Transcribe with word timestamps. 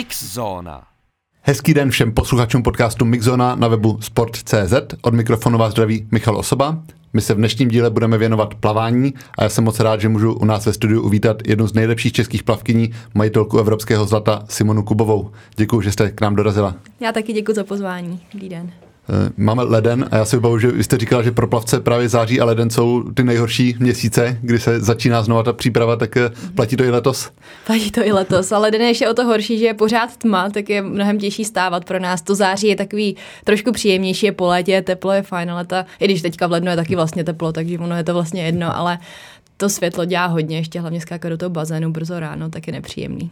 Mixzona. 0.00 0.82
Hezký 1.42 1.74
den 1.74 1.90
všem 1.90 2.12
posluchačům 2.12 2.62
podcastu 2.62 3.04
Mixzona 3.04 3.54
na 3.54 3.68
webu 3.68 3.98
sport.cz. 4.00 4.74
Od 5.02 5.14
mikrofonu 5.14 5.58
vás 5.58 5.72
zdraví 5.72 6.08
Michal 6.10 6.36
Osoba. 6.36 6.82
My 7.12 7.20
se 7.20 7.34
v 7.34 7.36
dnešním 7.36 7.68
díle 7.68 7.90
budeme 7.90 8.18
věnovat 8.18 8.54
plavání 8.54 9.14
a 9.38 9.42
já 9.42 9.48
jsem 9.48 9.64
moc 9.64 9.80
rád, 9.80 10.00
že 10.00 10.08
můžu 10.08 10.32
u 10.32 10.44
nás 10.44 10.66
ve 10.66 10.72
studiu 10.72 11.02
uvítat 11.02 11.48
jednu 11.48 11.66
z 11.66 11.74
nejlepších 11.74 12.12
českých 12.12 12.42
plavkyní, 12.42 12.90
majitelku 13.14 13.58
evropského 13.58 14.06
zlata 14.06 14.44
Simonu 14.48 14.82
Kubovou. 14.82 15.30
Děkuji, 15.56 15.80
že 15.80 15.92
jste 15.92 16.10
k 16.10 16.20
nám 16.20 16.36
dorazila. 16.36 16.74
Já 17.00 17.12
taky 17.12 17.32
děkuji 17.32 17.54
za 17.54 17.64
pozvání. 17.64 18.20
Dobrý 18.32 18.48
den. 18.48 18.72
Eh, 19.10 19.32
máme 19.36 19.62
leden 19.62 20.08
a 20.10 20.16
já 20.16 20.24
si 20.24 20.36
vybavu, 20.36 20.58
že 20.58 20.70
vy 20.70 20.84
jste 20.84 20.98
říkala, 20.98 21.22
že 21.22 21.30
pro 21.30 21.48
plavce 21.48 21.80
právě 21.80 22.08
září 22.08 22.40
a 22.40 22.44
leden 22.44 22.70
jsou 22.70 23.02
ty 23.02 23.24
nejhorší 23.24 23.76
měsíce, 23.78 24.38
kdy 24.42 24.58
se 24.58 24.80
začíná 24.80 25.22
znova 25.22 25.42
ta 25.42 25.52
příprava, 25.52 25.96
tak 25.96 26.16
eh, 26.16 26.30
platí 26.54 26.76
to 26.76 26.84
i 26.84 26.90
letos? 26.90 27.30
Platí 27.66 27.90
to 27.90 28.06
i 28.06 28.12
letos, 28.12 28.52
ale 28.52 28.62
leden 28.62 28.80
je 28.80 28.88
ještě 28.88 29.08
o 29.08 29.14
to 29.14 29.24
horší, 29.24 29.58
že 29.58 29.66
je 29.66 29.74
pořád 29.74 30.16
tma, 30.16 30.50
tak 30.50 30.68
je 30.68 30.82
mnohem 30.82 31.18
těžší 31.18 31.44
stávat 31.44 31.84
pro 31.84 31.98
nás. 31.98 32.22
To 32.22 32.34
září 32.34 32.66
je 32.66 32.76
takový 32.76 33.16
trošku 33.44 33.72
příjemnější, 33.72 34.26
je 34.26 34.32
po 34.32 34.46
létě, 34.46 34.82
teplo 34.82 35.12
je 35.12 35.22
fajn, 35.22 35.50
ale 35.50 35.64
ta, 35.64 35.86
i 36.00 36.04
když 36.04 36.22
teďka 36.22 36.46
v 36.46 36.50
lednu 36.50 36.70
je 36.70 36.76
taky 36.76 36.96
vlastně 36.96 37.24
teplo, 37.24 37.52
takže 37.52 37.78
ono 37.78 37.96
je 37.96 38.04
to 38.04 38.14
vlastně 38.14 38.42
jedno, 38.42 38.76
ale 38.76 38.98
to 39.56 39.68
světlo 39.68 40.04
dělá 40.04 40.26
hodně, 40.26 40.56
ještě 40.56 40.80
hlavně 40.80 41.00
skákat 41.00 41.30
do 41.30 41.38
toho 41.38 41.50
bazénu 41.50 41.92
brzo 41.92 42.20
ráno, 42.20 42.50
tak 42.50 42.66
je 42.66 42.72
nepříjemný. 42.72 43.30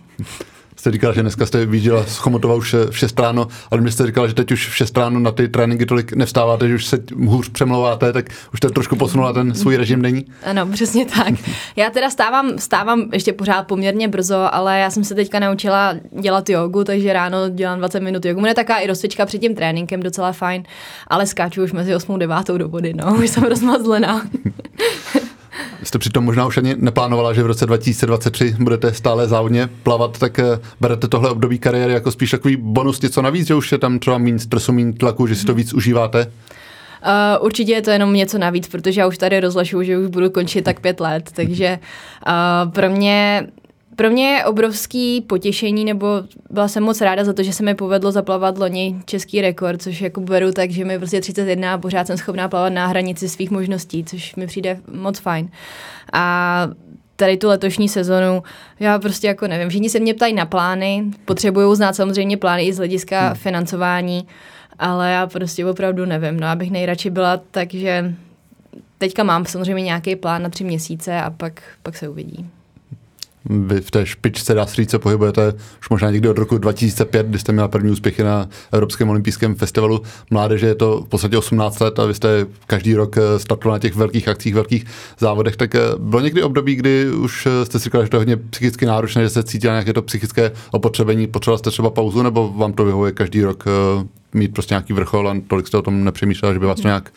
Jste 0.78 0.90
říkal, 0.90 1.14
že 1.14 1.22
dneska 1.22 1.46
jste 1.46 1.66
viděla 1.66 2.04
z 2.06 2.16
Chomotova 2.16 2.54
už 2.54 2.74
v 2.90 2.98
6 2.98 3.20
ráno, 3.20 3.48
ale 3.70 3.80
mě 3.80 3.90
jste 3.90 4.06
říkal, 4.06 4.28
že 4.28 4.34
teď 4.34 4.52
už 4.52 4.68
v 4.68 4.76
6 4.76 4.98
ráno 4.98 5.20
na 5.20 5.32
ty 5.32 5.48
tréninky 5.48 5.86
tolik 5.86 6.12
nevstáváte, 6.12 6.68
že 6.68 6.74
už 6.74 6.86
se 6.86 6.98
hůř 7.24 7.48
přemlouváte, 7.48 8.12
tak 8.12 8.28
už 8.52 8.58
jste 8.58 8.68
trošku 8.68 8.96
posunula 8.96 9.32
ten 9.32 9.54
svůj 9.54 9.76
režim 9.76 10.02
není? 10.02 10.24
Ano, 10.44 10.66
přesně 10.66 11.06
tak. 11.06 11.34
Já 11.76 11.90
teda 11.90 12.10
stávám, 12.10 12.58
stávám 12.58 13.08
ještě 13.12 13.32
pořád 13.32 13.66
poměrně 13.66 14.08
brzo, 14.08 14.54
ale 14.54 14.78
já 14.78 14.90
jsem 14.90 15.04
se 15.04 15.14
teďka 15.14 15.38
naučila 15.38 15.94
dělat 16.20 16.48
jogu, 16.48 16.84
takže 16.84 17.12
ráno 17.12 17.48
dělám 17.48 17.78
20 17.78 18.00
minut 18.00 18.24
jogu. 18.24 18.40
Mě 18.40 18.54
taká 18.54 18.78
i 18.78 18.86
rozcvička 18.86 19.26
před 19.26 19.38
tím 19.38 19.54
tréninkem 19.54 20.02
docela 20.02 20.32
fajn, 20.32 20.62
ale 21.06 21.26
skáču 21.26 21.64
už 21.64 21.72
mezi 21.72 21.94
8 21.94 22.14
a 22.14 22.18
9 22.18 22.48
do 22.58 22.68
vody, 22.68 22.94
no, 22.94 23.14
už 23.14 23.30
jsem 23.30 23.42
rozmazlená. 23.48 24.22
Jste 25.82 25.98
přitom 25.98 26.24
možná 26.24 26.46
už 26.46 26.56
ani 26.56 26.74
neplánovala, 26.78 27.32
že 27.32 27.42
v 27.42 27.46
roce 27.46 27.66
2023 27.66 28.56
budete 28.58 28.94
stále 28.94 29.28
závodně 29.28 29.68
plavat, 29.82 30.18
tak 30.18 30.38
eh, 30.38 30.44
berete 30.80 31.08
tohle 31.08 31.30
období 31.30 31.58
kariéry 31.58 31.92
jako 31.92 32.10
spíš 32.10 32.30
takový 32.30 32.56
bonus 32.56 33.00
něco 33.00 33.22
navíc, 33.22 33.46
že 33.46 33.54
už 33.54 33.72
je 33.72 33.78
tam 33.78 33.98
třeba 33.98 34.18
méně 34.18 34.38
stresu, 34.38 34.72
méně 34.72 34.92
tlaku, 34.92 35.26
že 35.26 35.34
si 35.34 35.44
to 35.44 35.54
víc 35.54 35.74
užíváte? 35.74 36.26
Uh, 37.06 37.44
určitě 37.44 37.72
je 37.72 37.82
to 37.82 37.90
jenom 37.90 38.12
něco 38.12 38.38
navíc, 38.38 38.68
protože 38.68 39.00
já 39.00 39.06
už 39.06 39.18
tady 39.18 39.40
rozlašu, 39.40 39.82
že 39.82 39.98
už 39.98 40.06
budu 40.06 40.30
končit 40.30 40.62
tak 40.62 40.80
pět 40.80 41.00
let, 41.00 41.30
takže 41.34 41.78
uh, 42.26 42.72
pro 42.72 42.90
mě 42.90 43.46
pro 43.98 44.10
mě 44.10 44.28
je 44.30 44.44
obrovský 44.44 45.20
potěšení, 45.20 45.84
nebo 45.84 46.06
byla 46.50 46.68
jsem 46.68 46.82
moc 46.82 47.00
ráda 47.00 47.24
za 47.24 47.32
to, 47.32 47.42
že 47.42 47.52
se 47.52 47.62
mi 47.62 47.74
povedlo 47.74 48.12
zaplavat 48.12 48.58
loni 48.58 48.96
český 49.04 49.40
rekord, 49.40 49.82
což 49.82 50.00
jako 50.00 50.20
beru 50.20 50.52
tak, 50.52 50.70
že 50.70 50.84
mi 50.84 50.98
prostě 50.98 51.20
31 51.20 51.74
a 51.74 51.78
pořád 51.78 52.06
jsem 52.06 52.16
schopná 52.16 52.48
plavat 52.48 52.72
na 52.72 52.86
hranici 52.86 53.28
svých 53.28 53.50
možností, 53.50 54.04
což 54.04 54.34
mi 54.36 54.46
přijde 54.46 54.80
moc 54.92 55.18
fajn. 55.18 55.48
A 56.12 56.68
tady 57.16 57.36
tu 57.36 57.48
letošní 57.48 57.88
sezonu, 57.88 58.42
já 58.80 58.98
prostě 58.98 59.26
jako 59.26 59.46
nevím, 59.46 59.68
všichni 59.68 59.90
se 59.90 60.00
mě 60.00 60.14
ptají 60.14 60.34
na 60.34 60.46
plány, 60.46 61.04
potřebují 61.24 61.76
znát 61.76 61.96
samozřejmě 61.96 62.36
plány 62.36 62.66
i 62.66 62.72
z 62.72 62.76
hlediska 62.76 63.26
hmm. 63.26 63.34
financování, 63.34 64.26
ale 64.78 65.10
já 65.10 65.26
prostě 65.26 65.66
opravdu 65.66 66.06
nevím, 66.06 66.40
no 66.40 66.46
abych 66.46 66.70
nejradši 66.70 67.10
byla, 67.10 67.40
takže 67.50 68.14
teďka 68.98 69.22
mám 69.22 69.46
samozřejmě 69.46 69.82
nějaký 69.82 70.16
plán 70.16 70.42
na 70.42 70.48
tři 70.48 70.64
měsíce 70.64 71.20
a 71.20 71.30
pak, 71.30 71.62
pak 71.82 71.96
se 71.96 72.08
uvidí 72.08 72.50
vy 73.48 73.80
v 73.80 73.90
té 73.90 74.06
špičce, 74.06 74.54
dá 74.54 74.66
se 74.66 74.84
se 74.84 74.98
pohybujete 74.98 75.54
už 75.80 75.88
možná 75.88 76.10
někdy 76.10 76.28
od 76.28 76.38
roku 76.38 76.58
2005, 76.58 77.26
kdy 77.26 77.38
jste 77.38 77.52
měla 77.52 77.68
první 77.68 77.90
úspěchy 77.90 78.22
na 78.22 78.48
Evropském 78.72 79.10
olympijském 79.10 79.54
festivalu 79.54 80.02
mládeže, 80.30 80.66
je 80.66 80.74
to 80.74 81.00
v 81.00 81.08
podstatě 81.08 81.38
18 81.38 81.80
let 81.80 81.98
a 81.98 82.06
vy 82.06 82.14
jste 82.14 82.46
každý 82.66 82.94
rok 82.94 83.16
eh, 83.16 83.38
startoval 83.38 83.74
na 83.74 83.78
těch 83.78 83.94
velkých 83.94 84.28
akcích, 84.28 84.54
velkých 84.54 84.84
závodech, 85.18 85.56
tak 85.56 85.74
eh, 85.74 85.80
bylo 85.98 86.22
někdy 86.22 86.42
období, 86.42 86.74
kdy 86.74 87.10
už 87.10 87.46
eh, 87.46 87.64
jste 87.64 87.78
si 87.78 87.84
říkali, 87.84 88.04
že 88.04 88.10
to 88.10 88.16
je 88.16 88.18
hodně 88.18 88.36
psychicky 88.36 88.86
náročné, 88.86 89.22
že 89.22 89.30
se 89.30 89.42
cítila 89.42 89.74
nějaké 89.74 89.92
to 89.92 90.02
psychické 90.02 90.52
opotřebení, 90.70 91.26
potřeboval 91.26 91.58
jste 91.58 91.70
třeba 91.70 91.90
pauzu, 91.90 92.22
nebo 92.22 92.52
vám 92.56 92.72
to 92.72 92.84
vyhovuje 92.84 93.12
každý 93.12 93.42
rok 93.42 93.64
mít 94.34 94.52
prostě 94.52 94.74
nějaký 94.74 94.92
vrchol 94.92 95.28
a 95.28 95.36
tolik 95.48 95.66
jste 95.66 95.76
o 95.76 95.82
tom 95.82 96.04
nepřemýšleli, 96.04 96.54
že 96.54 96.60
by 96.60 96.66
vás 96.66 96.80
to 96.80 96.88
nějak 96.88 97.12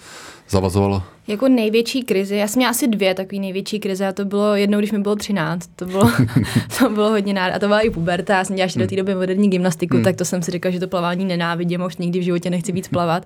zavazovalo? 0.50 1.04
Jako 1.28 1.48
největší 1.48 2.04
krizi, 2.04 2.36
já 2.36 2.48
jsem 2.48 2.60
měla 2.60 2.70
asi 2.70 2.88
dvě 2.88 3.14
takové 3.14 3.42
největší 3.42 3.80
krize 3.80 4.08
a 4.08 4.12
to 4.12 4.26
bylo 4.26 4.56
jednou, 4.56 4.80
když 4.80 4.92
mi 4.92 5.00
bylo 5.00 5.16
13, 5.16 5.70
to 5.76 5.86
bylo, 5.86 6.12
to 6.80 6.90
bylo 6.90 7.10
hodně 7.10 7.34
náročné 7.34 7.56
a 7.56 7.60
to 7.60 7.68
byla 7.68 7.80
i 7.80 7.90
puberta, 7.90 8.38
já 8.38 8.44
jsem 8.44 8.56
dělala 8.56 8.66
ještě 8.66 8.80
do 8.80 8.88
té 8.88 8.96
doby 8.96 9.16
moderní 9.16 9.50
gymnastiku, 9.50 9.96
hmm. 9.96 10.04
tak 10.04 10.16
to 10.16 10.26
jsem 10.26 10.42
si 10.42 10.52
říkala, 10.52 10.74
že 10.74 10.80
to 10.80 10.88
plavání 10.88 11.26
nenávidím, 11.26 11.82
už 11.82 11.98
nikdy 11.98 12.20
v 12.20 12.24
životě 12.24 12.50
nechci 12.50 12.72
víc 12.72 12.88
plavat. 12.88 13.26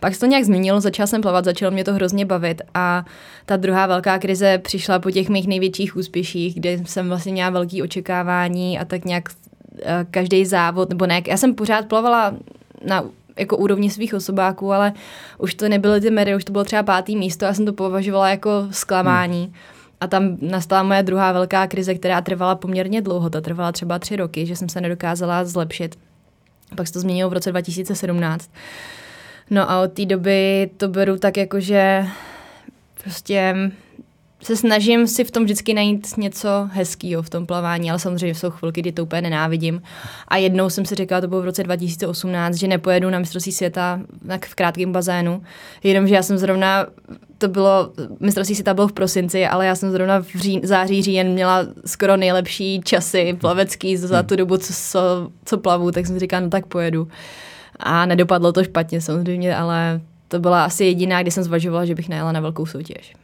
Pak 0.00 0.14
se 0.14 0.20
to 0.20 0.26
nějak 0.26 0.44
změnilo, 0.44 0.80
začala 0.80 1.06
jsem 1.06 1.20
plavat, 1.22 1.44
začalo 1.44 1.70
mě 1.70 1.84
to 1.84 1.94
hrozně 1.94 2.26
bavit 2.26 2.62
a 2.74 3.04
ta 3.46 3.56
druhá 3.56 3.86
velká 3.86 4.18
krize 4.18 4.58
přišla 4.58 4.98
po 4.98 5.10
těch 5.10 5.28
mých 5.28 5.48
největších 5.48 5.96
úspěších, 5.96 6.54
kde 6.54 6.78
jsem 6.84 7.08
vlastně 7.08 7.32
měla 7.32 7.50
velký 7.50 7.82
očekávání 7.82 8.78
a 8.78 8.84
tak 8.84 9.04
nějak 9.04 9.28
eh, 9.82 10.06
každý 10.10 10.46
závod, 10.46 10.88
nebo 10.88 11.06
ne, 11.06 11.22
já 11.26 11.36
jsem 11.36 11.54
pořád 11.54 11.86
plavala 11.86 12.34
na 12.86 13.04
jako 13.38 13.56
úrovni 13.56 13.90
svých 13.90 14.14
osobáků, 14.14 14.72
ale 14.72 14.92
už 15.38 15.54
to 15.54 15.68
nebyly 15.68 16.00
ty 16.00 16.10
mery, 16.10 16.36
už 16.36 16.44
to 16.44 16.52
bylo 16.52 16.64
třeba 16.64 16.82
pátý 16.82 17.16
místo, 17.16 17.44
já 17.44 17.54
jsem 17.54 17.66
to 17.66 17.72
považovala 17.72 18.28
jako 18.28 18.50
zklamání. 18.70 19.44
Hmm. 19.44 19.54
A 20.00 20.06
tam 20.06 20.36
nastala 20.40 20.82
moje 20.82 21.02
druhá 21.02 21.32
velká 21.32 21.66
krize, 21.66 21.94
která 21.94 22.20
trvala 22.20 22.54
poměrně 22.54 23.02
dlouho, 23.02 23.30
ta 23.30 23.40
trvala 23.40 23.72
třeba 23.72 23.98
tři 23.98 24.16
roky, 24.16 24.46
že 24.46 24.56
jsem 24.56 24.68
se 24.68 24.80
nedokázala 24.80 25.44
zlepšit. 25.44 25.98
Pak 26.76 26.86
se 26.86 26.92
to 26.92 27.00
změnilo 27.00 27.30
v 27.30 27.32
roce 27.32 27.50
2017. 27.50 28.50
No 29.50 29.70
a 29.70 29.82
od 29.82 29.92
té 29.92 30.06
doby 30.06 30.70
to 30.76 30.88
beru 30.88 31.18
tak 31.18 31.36
jako, 31.36 31.60
že 31.60 32.06
prostě 33.04 33.54
se 34.42 34.56
snažím 34.56 35.06
si 35.06 35.24
v 35.24 35.30
tom 35.30 35.44
vždycky 35.44 35.74
najít 35.74 36.16
něco 36.16 36.48
hezkého 36.72 37.22
v 37.22 37.30
tom 37.30 37.46
plavání, 37.46 37.90
ale 37.90 37.98
samozřejmě 37.98 38.34
jsou 38.34 38.50
chvilky, 38.50 38.80
kdy 38.80 38.92
to 38.92 39.02
úplně 39.02 39.22
nenávidím. 39.22 39.82
A 40.28 40.36
jednou 40.36 40.70
jsem 40.70 40.84
si 40.84 40.94
říkala, 40.94 41.20
to 41.20 41.28
bylo 41.28 41.42
v 41.42 41.44
roce 41.44 41.62
2018, 41.62 42.54
že 42.54 42.68
nepojedu 42.68 43.10
na 43.10 43.18
mistrovství 43.18 43.52
světa 43.52 44.00
tak 44.26 44.46
v 44.46 44.54
krátkém 44.54 44.92
bazénu, 44.92 45.42
jenomže 45.82 46.14
já 46.14 46.22
jsem 46.22 46.38
zrovna 46.38 46.86
to 47.38 47.48
bylo, 47.48 47.92
mistrovství 48.20 48.54
světa 48.54 48.74
bylo 48.74 48.88
v 48.88 48.92
prosinci, 48.92 49.46
ale 49.46 49.66
já 49.66 49.74
jsem 49.74 49.90
zrovna 49.90 50.22
v 50.22 50.34
ří, 50.34 50.60
září, 50.64 51.02
říjen 51.02 51.28
měla 51.32 51.66
skoro 51.86 52.16
nejlepší 52.16 52.80
časy 52.84 53.36
plavecký 53.40 53.96
za 53.96 54.22
tu 54.22 54.36
dobu, 54.36 54.56
co, 54.56 54.72
co, 54.72 55.30
co 55.44 55.58
plavu, 55.58 55.90
tak 55.90 56.06
jsem 56.06 56.16
si 56.16 56.20
říkala, 56.20 56.40
no 56.40 56.50
tak 56.50 56.66
pojedu. 56.66 57.08
A 57.78 58.06
nedopadlo 58.06 58.52
to 58.52 58.64
špatně 58.64 59.00
samozřejmě, 59.00 59.56
ale 59.56 60.00
to 60.28 60.38
byla 60.38 60.64
asi 60.64 60.84
jediná, 60.84 61.22
kdy 61.22 61.30
jsem 61.30 61.42
zvažovala, 61.42 61.84
že 61.84 61.94
bych 61.94 62.08
najela 62.08 62.32
na 62.32 62.40
velkou 62.40 62.66
soutěž 62.66 63.14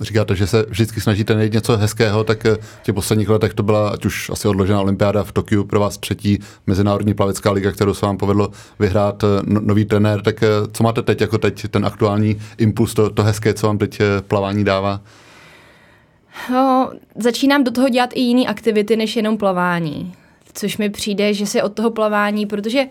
říkáte, 0.00 0.34
že 0.34 0.46
se 0.46 0.66
vždycky 0.68 1.00
snažíte 1.00 1.34
najít 1.34 1.52
něco 1.52 1.76
hezkého, 1.76 2.24
tak 2.24 2.46
eh, 2.46 2.56
v 2.56 2.82
těch 2.82 2.94
posledních 2.94 3.28
letech 3.28 3.54
to 3.54 3.62
byla 3.62 3.88
ať 3.88 4.04
už 4.04 4.30
asi 4.30 4.48
odložená 4.48 4.80
olympiáda 4.80 5.24
v 5.24 5.32
Tokiu, 5.32 5.64
pro 5.64 5.80
vás 5.80 5.98
třetí 5.98 6.38
mezinárodní 6.66 7.14
plavecká 7.14 7.50
liga, 7.50 7.72
kterou 7.72 7.94
se 7.94 8.06
vám 8.06 8.16
povedlo 8.16 8.50
vyhrát 8.78 9.24
eh, 9.24 9.26
no, 9.44 9.60
nový 9.60 9.84
trenér, 9.84 10.22
tak 10.22 10.42
eh, 10.42 10.48
co 10.72 10.84
máte 10.84 11.02
teď 11.02 11.20
jako 11.20 11.38
teď 11.38 11.68
ten 11.68 11.86
aktuální 11.86 12.40
impuls, 12.58 12.94
to, 12.94 13.10
to 13.10 13.22
hezké, 13.22 13.54
co 13.54 13.66
vám 13.66 13.78
teď 13.78 14.00
plavání 14.28 14.64
dává? 14.64 15.00
No, 16.52 16.90
začínám 17.16 17.64
do 17.64 17.70
toho 17.70 17.88
dělat 17.88 18.10
i 18.14 18.20
jiné 18.20 18.46
aktivity, 18.46 18.96
než 18.96 19.16
jenom 19.16 19.38
plavání. 19.38 20.14
Což 20.54 20.78
mi 20.78 20.90
přijde, 20.90 21.34
že 21.34 21.46
se 21.46 21.62
od 21.62 21.72
toho 21.72 21.90
plavání, 21.90 22.46
protože 22.46 22.84
uh, 22.84 22.90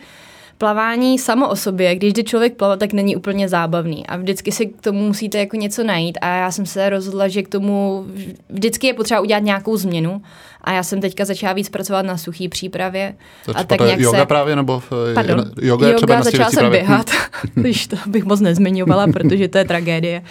plavání 0.58 1.20
samo 1.20 1.50
o 1.50 1.56
sobě, 1.56 1.96
když 1.96 2.14
jde 2.14 2.24
člověk 2.24 2.56
plavat, 2.56 2.80
tak 2.80 2.94
není 2.94 3.16
úplně 3.16 3.50
zábavný. 3.50 4.08
A 4.08 4.18
vždycky 4.18 4.52
si 4.52 4.66
k 4.66 4.82
tomu 4.82 5.08
musíte 5.08 5.38
jako 5.38 5.56
něco 5.56 5.84
najít. 5.84 6.18
A 6.22 6.28
já 6.28 6.52
jsem 6.52 6.66
se 6.66 6.90
rozhodla, 6.90 7.28
že 7.28 7.44
k 7.44 7.48
tomu 7.48 8.06
vždycky 8.50 8.88
je 8.88 8.94
potřeba 8.94 9.20
udělat 9.20 9.44
nějakou 9.44 9.78
změnu. 9.78 10.22
A 10.62 10.72
já 10.72 10.84
jsem 10.84 11.02
teďka 11.02 11.26
začala 11.26 11.54
víc 11.54 11.70
pracovat 11.70 12.06
na 12.06 12.18
suchý 12.18 12.50
přípravě. 12.50 13.16
To 13.46 13.58
a 13.58 13.64
tak 13.64 13.82
nějak 13.82 14.00
yoga 14.00 14.20
se... 14.20 14.26
právě, 14.26 14.56
nebo 14.56 14.84
Pardon, 15.14 15.52
yoga, 15.62 15.88
yoga 15.88 15.98
třeba 15.98 16.22
začala 16.22 16.52
jsem 16.52 16.70
běhat, 16.70 17.10
když 17.54 17.88
to 17.88 17.98
bych 18.08 18.24
moc 18.24 18.40
nezmiňovala, 18.40 19.08
protože 19.14 19.48
to 19.48 19.58
je 19.58 19.66
tragédie 19.66 20.22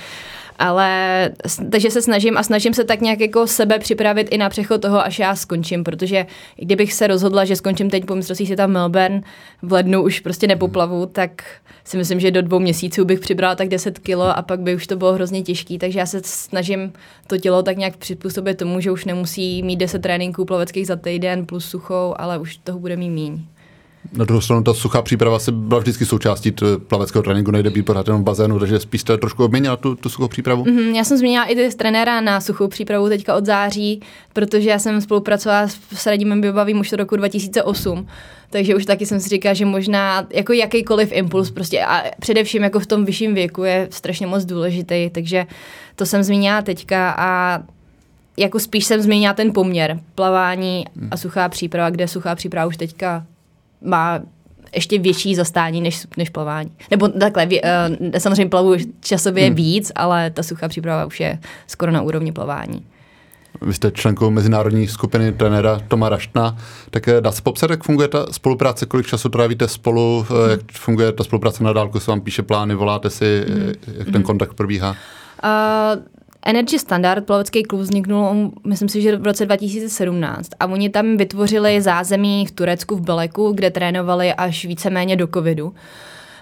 ale 0.58 1.30
takže 1.70 1.90
se 1.90 2.02
snažím 2.02 2.36
a 2.36 2.42
snažím 2.42 2.74
se 2.74 2.84
tak 2.84 3.00
nějak 3.00 3.20
jako 3.20 3.46
sebe 3.46 3.78
připravit 3.78 4.28
i 4.30 4.38
na 4.38 4.48
přechod 4.48 4.80
toho, 4.80 5.04
až 5.04 5.18
já 5.18 5.36
skončím, 5.36 5.84
protože 5.84 6.26
kdybych 6.56 6.92
se 6.92 7.06
rozhodla, 7.06 7.44
že 7.44 7.56
skončím 7.56 7.90
teď 7.90 8.04
po 8.04 8.14
mistrovství 8.14 8.46
světa 8.46 8.66
v 8.66 8.70
Melbourne, 8.70 9.22
v 9.62 9.72
lednu 9.72 10.02
už 10.02 10.20
prostě 10.20 10.46
nepoplavu, 10.46 11.06
tak 11.06 11.44
si 11.84 11.96
myslím, 11.96 12.20
že 12.20 12.30
do 12.30 12.42
dvou 12.42 12.58
měsíců 12.58 13.04
bych 13.04 13.20
přibrala 13.20 13.54
tak 13.54 13.68
10 13.68 13.98
kilo 13.98 14.38
a 14.38 14.42
pak 14.42 14.60
by 14.60 14.74
už 14.74 14.86
to 14.86 14.96
bylo 14.96 15.12
hrozně 15.12 15.42
těžký, 15.42 15.78
takže 15.78 15.98
já 15.98 16.06
se 16.06 16.20
snažím 16.24 16.92
to 17.26 17.38
tělo 17.38 17.62
tak 17.62 17.76
nějak 17.76 17.96
přizpůsobit 17.96 18.58
tomu, 18.58 18.80
že 18.80 18.90
už 18.90 19.04
nemusí 19.04 19.62
mít 19.62 19.76
10 19.76 20.02
tréninků 20.02 20.44
plaveckých 20.44 20.86
za 20.86 20.96
týden 20.96 21.46
plus 21.46 21.64
suchou, 21.64 22.14
ale 22.16 22.38
už 22.38 22.56
toho 22.56 22.78
bude 22.78 22.96
mít 22.96 23.10
míň. 23.10 23.44
Na 24.12 24.24
druhou 24.24 24.40
stranu 24.40 24.62
ta 24.62 24.74
suchá 24.74 25.02
příprava 25.02 25.38
se 25.38 25.52
byla 25.52 25.80
vždycky 25.80 26.06
součástí 26.06 26.54
plaveckého 26.88 27.22
tréninku, 27.22 27.50
nejde 27.50 27.70
být 27.70 27.82
pořád 27.82 28.06
jenom 28.06 28.22
v 28.22 28.24
bazénu, 28.24 28.58
takže 28.58 28.80
spíš 28.80 29.00
jste 29.00 29.18
trošku 29.18 29.44
obměnila 29.44 29.76
tu, 29.76 29.94
tu 29.94 30.08
suchou 30.08 30.28
přípravu? 30.28 30.64
Mm-hmm, 30.64 30.94
já 30.94 31.04
jsem 31.04 31.18
změnila 31.18 31.44
i 31.44 31.54
ty 31.54 31.76
trenéra 31.76 32.20
na 32.20 32.40
suchou 32.40 32.68
přípravu 32.68 33.08
teďka 33.08 33.34
od 33.34 33.46
září, 33.46 34.00
protože 34.32 34.70
já 34.70 34.78
jsem 34.78 35.00
spolupracovala 35.00 35.68
s 35.94 36.06
Radimem 36.06 36.40
Biobavým 36.40 36.80
už 36.80 36.92
od 36.92 36.96
roku 36.96 37.16
2008. 37.16 38.06
Takže 38.50 38.76
už 38.76 38.84
taky 38.84 39.06
jsem 39.06 39.20
si 39.20 39.28
říkala, 39.28 39.54
že 39.54 39.64
možná 39.64 40.26
jako 40.30 40.52
jakýkoliv 40.52 41.12
impuls 41.12 41.50
prostě 41.50 41.84
a 41.84 42.02
především 42.20 42.62
jako 42.62 42.80
v 42.80 42.86
tom 42.86 43.04
vyšším 43.04 43.34
věku 43.34 43.64
je 43.64 43.88
strašně 43.90 44.26
moc 44.26 44.44
důležitý, 44.44 45.10
takže 45.10 45.46
to 45.96 46.06
jsem 46.06 46.22
zmínila 46.22 46.62
teďka 46.62 47.14
a 47.18 47.62
jako 48.36 48.60
spíš 48.60 48.84
jsem 48.84 49.00
změnila 49.02 49.34
ten 49.34 49.52
poměr 49.52 50.00
plavání 50.14 50.84
a 51.10 51.16
suchá 51.16 51.48
příprava, 51.48 51.90
kde 51.90 52.08
suchá 52.08 52.34
příprava 52.34 52.66
už 52.66 52.76
teďka 52.76 53.26
má 53.84 54.20
ještě 54.74 54.98
větší 54.98 55.34
zastání 55.34 55.80
než, 55.80 56.06
než 56.16 56.30
plavání. 56.30 56.70
Nebo 56.90 57.08
takhle, 57.08 57.46
vě, 57.46 57.62
uh, 57.62 58.10
samozřejmě 58.18 58.46
plavu 58.46 58.74
časově 59.00 59.46
hmm. 59.46 59.54
víc, 59.54 59.92
ale 59.94 60.30
ta 60.30 60.42
suchá 60.42 60.68
příprava 60.68 61.06
už 61.06 61.20
je 61.20 61.38
skoro 61.66 61.92
na 61.92 62.02
úrovni 62.02 62.32
plavání. 62.32 62.86
Vy 63.62 63.74
jste 63.74 63.90
členkou 63.90 64.30
mezinárodní 64.30 64.88
skupiny 64.88 65.32
trenéra 65.32 65.80
Toma 65.88 66.08
Raštna, 66.08 66.56
tak 66.90 67.08
eh, 67.08 67.20
dá 67.20 67.32
se 67.32 67.42
popsat, 67.42 67.70
jak 67.70 67.84
funguje 67.84 68.08
ta 68.08 68.26
spolupráce, 68.30 68.86
kolik 68.86 69.06
času 69.06 69.28
trávíte 69.28 69.68
spolu, 69.68 70.26
hmm. 70.28 70.50
jak 70.50 70.60
funguje 70.72 71.12
ta 71.12 71.24
spolupráce 71.24 71.64
na 71.64 71.72
dálku, 71.72 72.00
se 72.00 72.10
vám 72.10 72.20
píše 72.20 72.42
plány, 72.42 72.74
voláte 72.74 73.10
si, 73.10 73.44
hmm. 73.48 73.72
jak 73.86 74.04
ten 74.04 74.14
hmm. 74.14 74.22
kontakt 74.22 74.54
probíhá? 74.54 74.90
Uh, 74.90 76.02
Energy 76.46 76.78
Standard, 76.78 77.26
plavecký 77.26 77.62
klub, 77.62 77.80
vzniknul, 77.80 78.52
myslím 78.66 78.88
si, 78.88 79.02
že 79.02 79.16
v 79.16 79.26
roce 79.26 79.46
2017 79.46 80.50
a 80.60 80.66
oni 80.66 80.90
tam 80.90 81.16
vytvořili 81.16 81.82
zázemí 81.82 82.46
v 82.46 82.50
Turecku, 82.50 82.96
v 82.96 83.00
Beleku, 83.00 83.52
kde 83.52 83.70
trénovali 83.70 84.32
až 84.32 84.64
víceméně 84.64 85.16
do 85.16 85.26
covidu. 85.26 85.74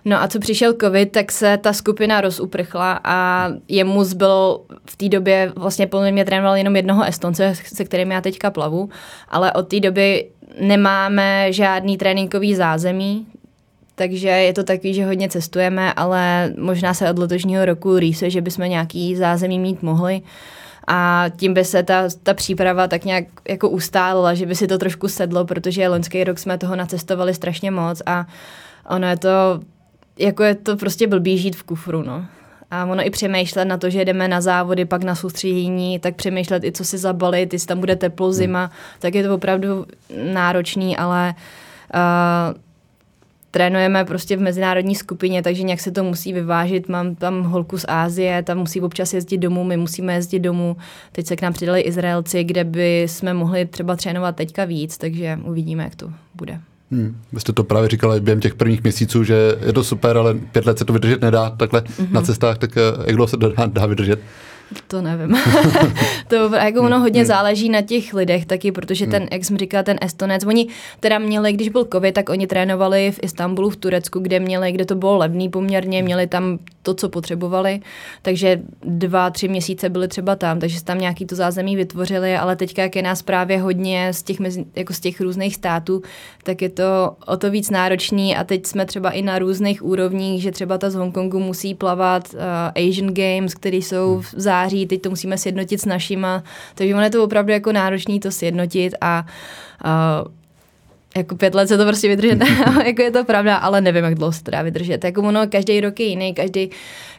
No 0.04 0.22
a 0.22 0.28
co 0.28 0.38
přišel 0.38 0.75
covid, 0.81 1.12
tak 1.12 1.32
se 1.32 1.56
ta 1.56 1.72
skupina 1.72 2.20
rozuprchla 2.20 3.00
a 3.04 3.49
jemu 3.69 4.04
zbyl 4.04 4.60
v 4.90 4.96
té 4.96 5.08
době, 5.08 5.52
vlastně 5.56 5.87
podle 5.87 6.12
mě 6.12 6.25
trénoval 6.25 6.56
jenom 6.56 6.76
jednoho 6.76 7.04
Estonce, 7.04 7.54
se 7.64 7.84
kterým 7.84 8.10
já 8.10 8.20
teďka 8.20 8.50
plavu, 8.50 8.88
ale 9.28 9.52
od 9.52 9.69
té 9.69 9.81
doby 9.81 10.28
nemáme 10.60 11.52
žádný 11.52 11.96
tréninkový 11.99 12.54
zázemí, 12.54 13.26
takže 14.02 14.28
je 14.28 14.52
to 14.52 14.64
takový, 14.64 14.94
že 14.94 15.04
hodně 15.04 15.28
cestujeme, 15.28 15.93
ale 15.93 16.52
možná 16.58 16.94
se 16.94 17.10
od 17.10 17.19
letošního 17.19 17.64
roku 17.64 17.99
rýse, 17.99 18.31
že 18.31 18.40
bychom 18.40 18.69
nějaký 18.69 19.16
zázemí 19.16 19.58
mít 19.58 19.82
mohli 19.82 20.22
a 20.87 21.25
tím 21.37 21.54
by 21.54 21.64
se 21.64 21.82
ta, 21.82 22.08
ta 22.22 22.34
příprava 22.34 22.88
tak 22.88 23.04
nějak 23.04 23.25
jako 23.49 23.69
ustálila, 23.69 24.34
že 24.34 24.46
by 24.46 24.54
si 24.54 24.66
to 24.66 24.78
trošku 24.78 25.08
sedlo, 25.08 25.44
protože 25.44 25.88
loňský 25.88 26.25
rok 26.25 26.38
jsme 26.38 26.58
toho 26.58 26.76
nacestovali 26.76 27.34
strašně 27.34 27.70
moc 27.70 28.02
a 28.06 28.26
ono 28.88 29.06
je 29.06 29.16
to, 29.16 29.60
jako 30.19 30.43
je 30.43 30.54
to 30.54 30.76
prostě 30.76 31.06
blbý 31.06 31.38
žít 31.38 31.56
v 31.56 31.62
kufru, 31.62 32.02
no. 32.02 32.26
A 32.70 32.84
ono 32.84 33.06
i 33.06 33.10
přemýšlet 33.10 33.64
na 33.64 33.76
to, 33.76 33.90
že 33.90 34.04
jdeme 34.04 34.28
na 34.28 34.40
závody, 34.40 34.84
pak 34.84 35.04
na 35.04 35.14
soustředění, 35.14 35.99
tak 35.99 36.16
přemýšlet 36.16 36.64
i 36.64 36.72
co 36.72 36.84
si 36.84 36.99
zabalit, 36.99 37.52
jestli 37.52 37.66
tam 37.66 37.81
bude 37.81 37.96
teplo, 37.96 38.32
zima, 38.32 38.60
hmm. 38.60 38.70
tak 38.99 39.14
je 39.14 39.22
to 39.22 39.34
opravdu 39.34 39.87
náročný, 40.32 40.96
ale 40.96 41.34
uh, 41.94 42.71
trénujeme 43.52 44.04
prostě 44.04 44.37
v 44.37 44.40
mezinárodní 44.40 44.94
skupině, 44.94 45.43
takže 45.43 45.62
nějak 45.62 45.81
se 45.81 45.90
to 45.90 46.04
musí 46.04 46.32
vyvážit. 46.32 46.88
Mám 46.88 47.14
tam 47.14 47.43
holku 47.43 47.78
z 47.78 47.84
Ázie, 47.88 48.43
tam 48.43 48.58
musí 48.58 48.81
občas 48.81 49.14
jezdit 49.14 49.38
domů, 49.38 49.64
my 49.64 49.76
musíme 49.76 50.14
jezdit 50.14 50.38
domů. 50.38 50.76
Teď 51.12 51.26
se 51.26 51.37
k 51.37 51.43
nám 51.43 51.52
přidali 51.52 51.81
Izraelci, 51.81 52.44
kde 52.44 52.64
by 52.64 53.02
jsme 53.02 53.34
mohli 53.34 53.66
třeba 53.66 53.96
trénovat 53.96 54.37
teďka 54.37 54.64
víc, 54.64 54.99
takže 54.99 55.38
uvidíme, 55.44 55.84
jak 55.84 55.94
to 55.94 56.12
bude. 56.34 56.60
Hmm. 56.90 57.16
Vy 57.32 57.40
jste 57.40 57.52
to 57.52 57.64
právě 57.64 57.88
říkali 57.88 58.20
během 58.20 58.40
těch 58.40 58.54
prvních 58.54 58.82
měsíců, 58.82 59.25
že 59.25 59.34
je 59.66 59.72
to 59.72 59.84
super, 59.84 60.16
ale 60.16 60.34
pět 60.34 60.66
let 60.66 60.78
se 60.78 60.84
to 60.84 60.93
vydržet 60.93 61.20
nedá 61.20 61.50
takhle 61.50 61.81
mm-hmm. 61.81 62.12
na 62.12 62.22
cestách, 62.22 62.58
tak 62.58 62.76
eh, 62.76 62.81
jak 63.06 63.16
dlouho 63.16 63.28
se 63.28 63.37
to 63.37 63.52
dá, 63.52 63.66
dá 63.66 63.87
vydržet? 63.87 64.20
To 64.88 65.02
nevím. 65.02 65.36
to 66.28 66.54
jako 66.54 66.80
ono 66.80 67.00
hodně 67.00 67.20
hmm. 67.20 67.26
záleží 67.26 67.69
na 67.69 67.82
těch 67.82 68.14
lidech 68.14 68.46
taky, 68.46 68.72
protože 68.72 69.06
ten, 69.06 69.22
hmm. 69.22 69.28
jak 69.32 69.44
jsem 69.44 69.58
říkala, 69.58 69.82
ten 69.82 69.98
Estonec, 70.00 70.44
oni 70.46 70.69
teda 71.00 71.19
měli, 71.19 71.52
když 71.52 71.69
byl 71.69 71.88
covid, 71.92 72.14
tak 72.14 72.28
oni 72.28 72.46
trénovali 72.46 73.10
v 73.10 73.20
Istanbulu, 73.22 73.70
v 73.70 73.76
Turecku, 73.76 74.19
kde 74.19 74.40
měli, 74.40 74.72
kde 74.72 74.84
to 74.84 74.94
bylo 74.94 75.16
levný 75.16 75.48
poměrně, 75.48 76.02
měli 76.02 76.26
tam 76.26 76.58
to, 76.82 76.94
co 76.94 77.08
potřebovali, 77.08 77.80
takže 78.22 78.60
dva, 78.84 79.30
tři 79.30 79.48
měsíce 79.48 79.88
byli 79.88 80.08
třeba 80.08 80.36
tam, 80.36 80.60
takže 80.60 80.84
tam 80.84 80.98
nějaký 80.98 81.26
to 81.26 81.34
zázemí 81.34 81.76
vytvořili, 81.76 82.36
ale 82.36 82.56
teďka, 82.56 82.82
jak 82.82 82.96
je 82.96 83.02
nás 83.02 83.22
právě 83.22 83.58
hodně 83.58 84.12
z 84.12 84.22
těch, 84.22 84.38
jako 84.76 84.94
z 84.94 85.00
těch 85.00 85.20
různých 85.20 85.54
států, 85.54 86.02
tak 86.42 86.62
je 86.62 86.68
to 86.68 87.16
o 87.26 87.36
to 87.36 87.50
víc 87.50 87.70
náročný 87.70 88.36
a 88.36 88.44
teď 88.44 88.66
jsme 88.66 88.86
třeba 88.86 89.10
i 89.10 89.22
na 89.22 89.38
různých 89.38 89.84
úrovních, 89.84 90.42
že 90.42 90.50
třeba 90.50 90.78
ta 90.78 90.90
z 90.90 90.94
Hongkongu 90.94 91.40
musí 91.40 91.75
plavat 91.75 92.34
uh, 92.34 92.40
Asian 92.88 93.14
Games, 93.14 93.54
které 93.54 93.76
jsou 93.76 94.20
v 94.20 94.34
září, 94.36 94.62
teď 94.87 95.03
to 95.03 95.11
musíme 95.11 95.38
sjednotit 95.38 95.81
s 95.81 95.85
našima, 95.85 96.43
takže 96.75 96.94
ono 96.94 97.05
je 97.05 97.11
to 97.11 97.25
opravdu 97.25 97.53
jako 97.53 97.73
náročný 97.73 98.20
to 98.20 98.31
sjednotit 98.31 98.94
a 99.00 99.26
uh, 99.85 100.32
jako 101.17 101.37
pět 101.37 101.55
let 101.55 101.69
se 101.69 101.79
to 101.79 101.85
prostě 101.85 102.09
vydržet, 102.09 102.38
jako 102.87 103.03
je 103.03 103.11
to 103.11 103.25
pravda, 103.25 103.56
ale 103.56 103.81
nevím, 103.81 104.05
jak 104.05 104.14
dlouho 104.14 104.32
se 104.32 104.43
to 104.43 104.50
dá 104.50 104.62
vydržet. 104.62 105.05
Jako 105.05 105.23
ono, 105.23 105.47
každý 105.47 105.81
rok 105.81 106.00
je 106.00 106.06
jiný, 106.06 106.35
každý, 106.35 106.70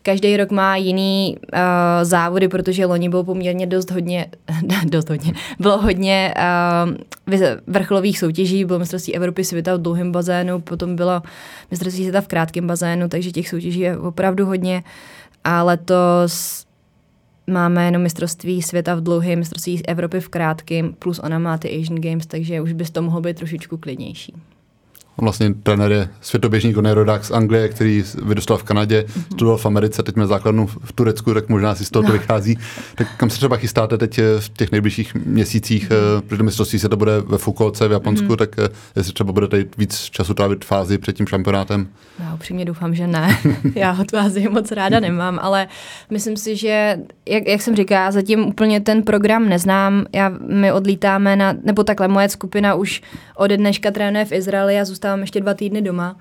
každý 0.03 0.37
rok 0.37 0.51
má 0.51 0.75
jiný 0.75 1.37
uh, 1.53 1.59
závody, 2.03 2.47
protože 2.47 2.85
loni 2.85 3.09
bylo 3.09 3.23
poměrně 3.23 3.67
dost 3.67 3.91
hodně, 3.91 4.25
dost 4.85 5.09
hodně, 5.09 5.33
bylo 5.59 5.81
hodně 5.81 6.33
uh, 7.27 7.43
vrcholových 7.67 8.19
soutěží, 8.19 8.65
bylo 8.65 8.79
mistrovství 8.79 9.15
Evropy 9.15 9.43
světa 9.43 9.75
v 9.75 9.81
dlouhém 9.81 10.11
bazénu, 10.11 10.61
potom 10.61 10.95
bylo 10.95 11.21
mistrovství 11.71 12.03
světa 12.03 12.21
v 12.21 12.27
krátkém 12.27 12.67
bazénu, 12.67 13.09
takže 13.09 13.31
těch 13.31 13.49
soutěží 13.49 13.79
je 13.79 13.97
opravdu 13.97 14.45
hodně 14.45 14.83
a 15.43 15.63
letos 15.63 16.65
máme 17.47 17.85
jenom 17.85 18.01
mistrovství 18.01 18.61
světa 18.61 18.95
v 18.95 19.01
dlouhém, 19.01 19.39
mistrovství 19.39 19.85
Evropy 19.87 20.19
v 20.19 20.29
krátkém, 20.29 20.93
plus 20.93 21.19
ona 21.19 21.39
má 21.39 21.57
ty 21.57 21.81
Asian 21.81 22.01
Games, 22.01 22.25
takže 22.25 22.61
už 22.61 22.73
bys 22.73 22.91
to 22.91 23.01
mohlo 23.01 23.21
být 23.21 23.37
trošičku 23.37 23.77
klidnější. 23.77 24.33
Vlastně 25.17 25.53
trenér 25.53 25.91
je 25.91 26.09
světoběžný 26.21 26.73
rodák 26.73 27.25
z 27.25 27.31
Anglie, 27.31 27.69
který 27.69 28.03
vyrůstal 28.23 28.57
v 28.57 28.63
Kanadě, 28.63 29.05
mm-hmm. 29.07 29.23
studoval 29.23 29.57
v 29.57 29.65
Americe, 29.65 30.03
teď 30.03 30.15
má 30.15 30.27
základnu 30.27 30.67
v 30.67 30.93
Turecku, 30.93 31.33
tak 31.33 31.49
možná 31.49 31.75
si 31.75 31.85
z 31.85 31.89
toho 31.89 32.07
no. 32.07 32.13
vychází. 32.13 32.57
Tak 32.95 33.07
kam 33.17 33.29
se 33.29 33.37
třeba 33.37 33.57
chystáte 33.57 33.97
teď 33.97 34.19
eh, 34.19 34.23
v 34.39 34.49
těch 34.49 34.71
nejbližších 34.71 35.15
měsících, 35.15 35.89
mm-hmm. 35.89 36.21
protože 36.21 36.43
mistrovství 36.43 36.79
se 36.79 36.89
to 36.89 36.97
bude 36.97 37.21
ve 37.21 37.37
Fukuoce 37.37 37.87
v 37.87 37.91
Japonsku, 37.91 38.27
mm-hmm. 38.27 38.35
tak 38.35 38.59
eh, 38.59 38.69
jestli 38.95 39.13
třeba 39.13 39.33
budete 39.33 39.65
víc 39.77 40.03
času 40.03 40.33
trávit 40.33 40.65
v 40.65 40.67
fázi 40.67 40.97
před 40.97 41.15
tím 41.15 41.27
šampionátem? 41.27 41.87
Já 42.19 42.33
upřímně 42.33 42.65
doufám, 42.65 42.95
že 42.95 43.07
ne. 43.07 43.37
Já 43.75 43.91
ho 43.91 44.03
tu 44.05 44.17
Azii 44.17 44.49
moc 44.49 44.71
ráda 44.71 44.99
nemám, 44.99 45.39
ale 45.41 45.67
myslím 46.09 46.37
si, 46.37 46.55
že, 46.55 46.97
jak, 47.25 47.47
jak 47.47 47.61
jsem 47.61 47.75
říkala, 47.75 48.11
zatím 48.11 48.45
úplně 48.45 48.79
ten 48.79 49.03
program 49.03 49.49
neznám. 49.49 50.05
Já, 50.13 50.31
my 50.49 50.71
odlítáme 50.71 51.35
na, 51.35 51.55
nebo 51.63 51.83
takhle, 51.83 52.07
moje 52.07 52.29
skupina 52.29 52.75
už 52.75 53.01
ode 53.35 53.57
dneška 53.57 53.91
trénuje 53.91 54.25
v 54.25 54.31
Izraeli 54.31 54.79
a 54.79 54.85
zůstávám 55.03 55.21
ještě 55.21 55.41
dva 55.41 55.53
týdny 55.53 55.81
doma. 55.81 56.15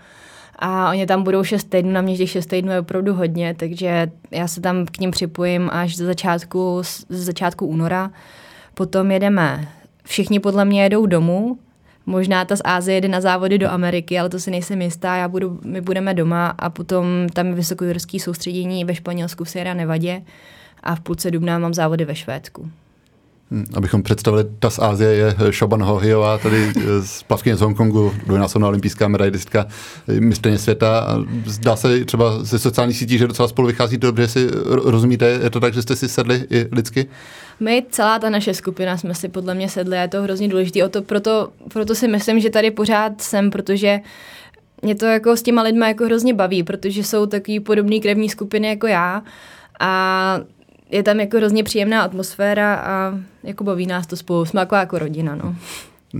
A 0.59 0.91
oni 0.91 1.07
tam 1.07 1.23
budou 1.23 1.45
šest 1.45 1.65
týdnů, 1.65 1.93
na 1.93 2.01
mě 2.01 2.17
těch 2.17 2.31
šest 2.31 2.47
týdnů 2.47 2.73
je 2.73 2.81
opravdu 2.81 3.15
hodně, 3.15 3.55
takže 3.55 4.11
já 4.31 4.49
se 4.49 4.61
tam 4.61 4.87
k 4.87 4.99
ním 4.99 5.11
připojím 5.11 5.71
až 5.73 5.97
ze 5.97 6.07
začátku, 6.07 6.83
ze 7.09 7.25
začátku 7.25 7.67
února. 7.67 8.11
Potom 8.75 9.11
jedeme, 9.11 9.69
všichni 10.05 10.41
podle 10.41 10.65
mě 10.65 10.83
jedou 10.83 11.07
domů, 11.07 11.59
Možná 12.07 12.45
ta 12.45 12.57
z 12.57 12.61
Ázie 12.65 12.95
jede 12.95 13.09
na 13.09 13.21
závody 13.21 13.59
do 13.59 13.71
Ameriky, 13.71 14.19
ale 14.19 14.29
to 14.29 14.39
si 14.39 14.51
nejsem 14.51 14.83
jistá. 14.83 15.17
Já 15.17 15.29
budu, 15.29 15.61
my 15.65 15.81
budeme 15.81 16.15
doma 16.15 16.55
a 16.59 16.71
potom 16.71 17.29
tam 17.33 17.47
je 17.47 17.55
vysokojorský 17.55 18.21
soustředění 18.21 18.85
ve 18.85 18.95
Španělsku 18.95 19.45
v 19.45 19.49
Sierra 19.49 19.75
Nevadě 19.75 20.23
a 20.83 20.95
v 20.95 21.01
půlce 21.01 21.31
dubna 21.31 21.59
mám 21.59 21.75
závody 21.75 22.05
ve 22.05 22.15
Švédsku. 22.15 22.71
Hm, 23.52 23.64
abychom 23.75 24.02
představili, 24.02 24.44
ta 24.59 24.71
z 24.71 24.78
Ázie 24.78 25.11
je 25.11 25.37
Shoban 25.52 25.82
Hohiová, 25.82 26.38
tady 26.38 26.73
z 27.00 27.23
plavkyně 27.23 27.56
z 27.56 27.61
Hongkongu, 27.61 28.12
dvojnásobná 28.26 28.68
olympijská 28.68 29.09
medailistka, 29.09 29.66
mistrně 30.21 30.59
světa. 30.59 31.18
Zdá 31.47 31.76
se 31.76 32.04
třeba 32.04 32.44
ze 32.44 32.59
sociálních 32.59 32.97
sítí, 32.97 33.18
že 33.18 33.26
docela 33.26 33.49
spolu 33.49 33.68
vychází 33.68 33.99
dobře, 33.99 34.28
si 34.28 34.49
rozumíte, 34.64 35.26
je 35.42 35.50
to 35.50 35.61
tak, 35.61 35.75
že 35.75 35.82
jste 35.82 35.97
si 35.97 36.09
sedli 36.09 36.47
i 36.50 36.68
lidsky? 36.73 37.06
My, 37.61 37.87
celá 37.90 38.18
ta 38.18 38.30
naše 38.30 38.54
skupina, 38.54 38.97
jsme 38.97 39.14
si 39.14 39.28
podle 39.28 39.54
mě 39.54 39.68
sedli 39.68 39.97
a 39.97 40.00
je 40.00 40.09
to 40.09 40.23
hrozně 40.23 40.49
důležité. 40.49 40.88
to, 40.88 41.02
proto, 41.02 41.49
proto 41.73 41.94
si 41.94 42.09
myslím, 42.09 42.40
že 42.40 42.50
tady 42.50 42.71
pořád 42.71 43.21
jsem, 43.21 43.50
protože 43.50 44.00
mě 44.82 44.94
to 44.94 45.06
jako 45.06 45.37
s 45.37 45.42
těma 45.42 45.62
lidma 45.62 45.88
jako 45.88 46.04
hrozně 46.04 46.35
baví, 46.35 46.62
protože 46.62 47.04
jsou 47.04 47.26
takový 47.26 47.61
podobný 47.61 48.00
krevní 48.00 48.28
skupiny 48.28 48.68
jako 48.68 48.87
já 48.87 49.23
a 49.80 50.40
je 50.92 51.02
tam 51.02 51.20
jako 51.20 51.37
hrozně 51.37 51.64
příjemná 51.64 52.02
atmosféra 52.02 52.75
a 52.75 53.14
jako 53.42 53.64
baví 53.64 53.87
nás 53.87 54.06
to 54.06 54.16
spolu. 54.16 54.44
Jsme 54.44 54.61
jako, 54.61 54.75
jako 54.75 54.99
rodina, 54.99 55.34
no. 55.34 55.54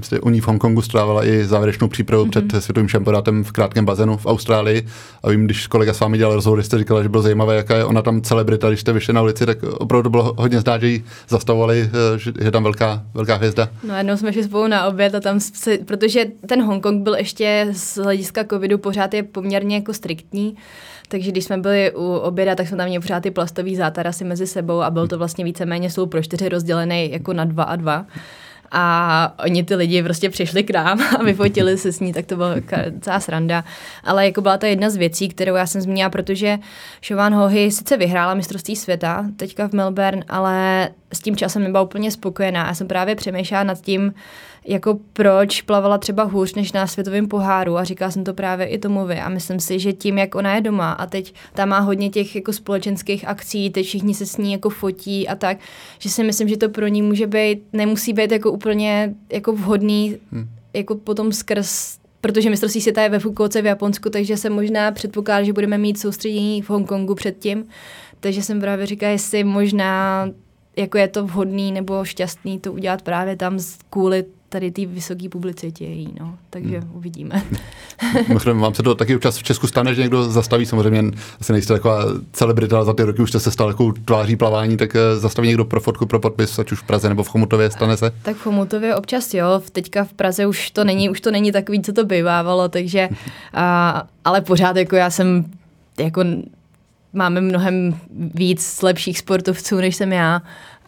Jste 0.01 0.21
u 0.21 0.29
ní 0.29 0.41
v 0.41 0.47
Hongkongu 0.47 0.83
strávila 0.83 1.27
i 1.27 1.45
závěrečnou 1.45 1.89
přípravu 1.89 2.25
mm-hmm. 2.25 2.49
před 2.49 2.63
světovým 2.63 2.89
šampionátem 2.89 3.45
v 3.45 3.53
krátkém 3.53 3.85
bazénu 3.85 4.17
v 4.17 4.27
Austrálii. 4.27 4.87
A 5.23 5.31
vím, 5.31 5.45
když 5.45 5.67
kolega 5.67 5.95
s 5.95 6.01
vámi 6.01 6.19
dělal 6.19 6.35
rozhovor, 6.35 6.63
jste 6.63 6.79
říkala, 6.79 7.03
že 7.03 7.09
bylo 7.09 7.23
zajímavé, 7.23 7.57
jaká 7.57 7.77
je 7.77 7.85
ona 7.85 8.03
tam 8.03 8.23
celebrita, 8.23 8.69
když 8.69 8.81
jste 8.81 8.93
vyšli 8.93 9.15
na 9.15 9.23
ulici, 9.23 9.47
tak 9.47 9.63
opravdu 9.63 10.11
bylo 10.11 10.35
hodně 10.39 10.61
znát, 10.61 10.81
že 10.81 10.89
ji 10.89 11.05
zastavovali, 11.29 11.91
eh, 12.15 12.19
že 12.19 12.33
je 12.41 12.51
tam 12.51 12.63
velká, 12.63 13.03
velká 13.15 13.35
hvězda. 13.35 13.69
No 13.89 13.97
jednou 13.97 14.17
jsme 14.17 14.33
šli 14.33 14.45
spolu 14.45 14.67
na 14.67 14.87
oběd 14.87 15.15
a 15.15 15.21
tam, 15.21 15.41
se, 15.41 15.79
protože 15.79 16.25
ten 16.47 16.63
Hongkong 16.63 17.03
byl 17.03 17.15
ještě 17.15 17.69
z 17.73 17.97
hlediska 17.97 18.45
covidu 18.45 18.79
pořád 18.79 19.15
je 19.15 19.23
poměrně 19.23 19.77
jako 19.77 19.95
striktní, 19.95 20.57
takže 21.09 21.31
když 21.31 21.45
jsme 21.45 21.59
byli 21.59 21.93
u 21.95 22.15
oběda, 22.15 22.55
tak 22.55 22.69
jsme 22.69 22.77
tam 22.77 22.87
měli 22.87 23.03
pořád 23.03 23.23
ty 23.23 23.31
plastové 23.31 23.77
zátarasy 23.77 24.25
mezi 24.25 24.47
sebou 24.47 24.81
a 24.81 24.91
byl 24.91 25.09
to 25.09 25.19
vlastně 25.19 25.45
víceméně 25.45 25.91
stůl 25.91 26.07
pro 26.07 26.23
čtyři 26.23 26.49
rozdělený 26.49 27.11
jako 27.11 27.33
na 27.33 27.45
dva 27.45 27.65
a 27.65 27.77
dva 27.77 28.07
a 28.73 29.35
oni 29.45 29.65
ty 29.65 29.75
lidi 29.75 30.03
prostě 30.03 30.31
přišli 30.31 30.63
k 30.63 30.71
nám 30.71 31.01
a 31.19 31.23
vyfotili 31.23 31.79
se 31.79 31.93
s 31.93 32.01
ní, 32.01 32.13
tak 32.13 32.27
to 32.27 32.37
byla 32.37 32.55
celá 33.01 33.21
sranda. 33.21 33.65
Ale 34.05 34.27
jako 34.27 34.41
byla 34.41 34.59
to 34.59 34.67
jedna 34.67 34.91
z 34.91 34.97
věcí, 34.97 35.29
kterou 35.29 35.55
já 35.55 35.67
jsem 35.67 35.81
zmínila, 35.81 36.11
protože 36.11 36.59
Siobhan 37.03 37.35
Hohy 37.35 37.71
sice 37.71 37.97
vyhrála 37.97 38.35
mistrovství 38.35 38.77
světa 38.77 39.27
teďka 39.37 39.69
v 39.69 39.73
Melbourne, 39.73 40.25
ale 40.29 40.89
s 41.13 41.21
tím 41.21 41.37
časem 41.37 41.63
nebyla 41.63 41.83
úplně 41.83 42.11
spokojená. 42.11 42.67
Já 42.67 42.75
jsem 42.75 42.89
právě 42.89 43.15
přemýšlela 43.15 43.65
nad 43.65 43.81
tím, 43.81 44.15
jako 44.67 44.99
proč 45.13 45.63
plavala 45.63 45.99
třeba 45.99 46.23
hůř 46.23 46.55
než 46.55 46.73
na 46.73 46.87
světovém 46.87 47.29
poháru 47.29 47.77
a 47.77 47.85
říkala 47.85 48.11
jsem 48.11 48.25
to 48.25 48.35
právě 48.35 48.67
i 48.67 48.81
vy. 49.07 49.21
a 49.21 49.29
myslím 49.29 49.61
si, 49.61 49.79
že 49.79 49.93
tím, 49.93 50.19
jak 50.19 50.35
ona 50.35 50.55
je 50.55 50.61
doma 50.61 50.93
a 50.93 51.07
teď 51.07 51.35
tam 51.55 51.69
má 51.69 51.79
hodně 51.79 52.11
těch 52.11 52.37
jako 52.37 52.53
společenských 52.53 53.29
akcí, 53.29 53.71
teď 53.71 53.87
všichni 53.87 54.15
se 54.15 54.27
s 54.27 54.37
ní 54.37 54.53
jako 54.53 54.71
fotí 54.71 55.29
a 55.29 55.35
tak, 55.35 55.59
že 55.99 56.09
si 56.09 56.25
myslím, 56.25 56.49
že 56.49 56.57
to 56.57 56.69
pro 56.69 56.87
ní 56.87 57.03
může 57.03 57.27
být, 57.27 57.63
nemusí 57.73 58.13
být 58.13 58.33
jako 58.33 58.53
úplně 58.53 59.15
jako 59.33 59.53
vhodný 59.53 60.19
hmm. 60.33 60.49
jako 60.75 60.95
potom 60.95 61.33
skrz 61.33 62.03
protože 62.21 62.51
mistrovství 62.51 62.81
světa 62.81 63.03
je 63.03 63.09
ve 63.09 63.19
Fukuoce 63.19 63.63
v 63.63 63.67
Japonsku, 63.67 64.11
takže 64.11 64.37
se 64.37 64.51
možná 64.51 64.93
předpokládá, 64.93 65.45
že 65.45 65.53
budeme 65.53 65.79
mít 65.79 65.99
soustředění 65.99 66.63
v 66.63 66.71
Hongkongu 66.71 67.15
předtím. 67.15 67.67
Takže 68.21 68.43
jsem 68.43 68.61
právě 68.61 68.87
říkala, 68.87 69.13
jestli 69.13 69.45
možná 69.45 70.29
jako 70.77 70.99
je 70.99 71.09
to 71.09 71.27
vhodný 71.27 71.73
nebo 71.73 72.05
šťastný 72.05 72.59
to 72.61 72.73
udělat 72.73 73.03
právě 73.03 73.37
tam 73.37 73.59
kvůli 73.91 74.25
tady 74.53 74.71
té 74.71 74.87
vysoké 74.87 75.29
publicitě 75.29 75.85
její, 75.85 76.09
no. 76.21 76.39
Takže 76.51 76.81
hmm. 76.81 76.91
uvidíme. 76.95 77.43
Mimochodem, 78.29 78.61
vám 78.61 78.75
se 78.75 78.83
to 78.83 78.95
taky 78.95 79.17
občas 79.17 79.39
v 79.39 79.43
Česku 79.43 79.67
stane, 79.67 79.95
že 79.95 80.03
někdo 80.03 80.25
zastaví, 80.25 80.67
samozřejmě 80.67 81.11
asi 81.41 81.53
nejste 81.53 81.73
taková 81.73 82.05
celebrita, 82.33 82.77
ale 82.77 82.85
za 82.85 82.93
ty 82.95 83.03
roky 83.03 83.23
už 83.23 83.31
jste 83.31 83.41
se 83.41 83.51
stal 83.51 83.69
takovou 83.69 83.93
tváří 83.93 84.37
plavání, 84.37 84.77
tak 84.77 84.97
eh, 84.97 85.17
zastaví 85.17 85.49
někdo 85.49 85.65
pro 85.65 85.81
fotku, 85.81 86.07
pro 86.07 86.21
podpis, 86.21 86.59
ať 86.59 86.73
už 86.73 86.79
v 86.79 86.83
Praze 86.83 87.09
nebo 87.09 87.23
v 87.23 87.29
Chomutově, 87.29 87.71
stane 87.71 87.97
se? 87.97 88.13
Tak 88.23 88.37
v 88.37 88.41
Chomutově 88.41 88.97
občas 88.97 89.35
jo, 89.35 89.63
teďka 89.73 90.05
v 90.05 90.13
Praze 90.13 90.47
už 90.47 90.71
to 90.71 90.85
není, 90.85 91.11
už 91.11 91.21
to 91.21 91.31
není 91.31 91.53
takový, 91.53 91.83
co 91.83 91.93
to 91.93 92.05
bývávalo, 92.05 92.69
takže, 92.69 93.09
a, 93.55 94.03
ale 94.25 94.41
pořád 94.41 94.77
jako 94.77 94.97
já 94.97 95.11
jsem 95.11 95.45
jako 95.99 96.25
máme 97.13 97.41
mnohem 97.41 97.99
víc 98.35 98.83
lepších 98.83 99.19
sportovců, 99.19 99.77
než 99.77 99.97
jsem 99.97 100.13
já 100.13 100.43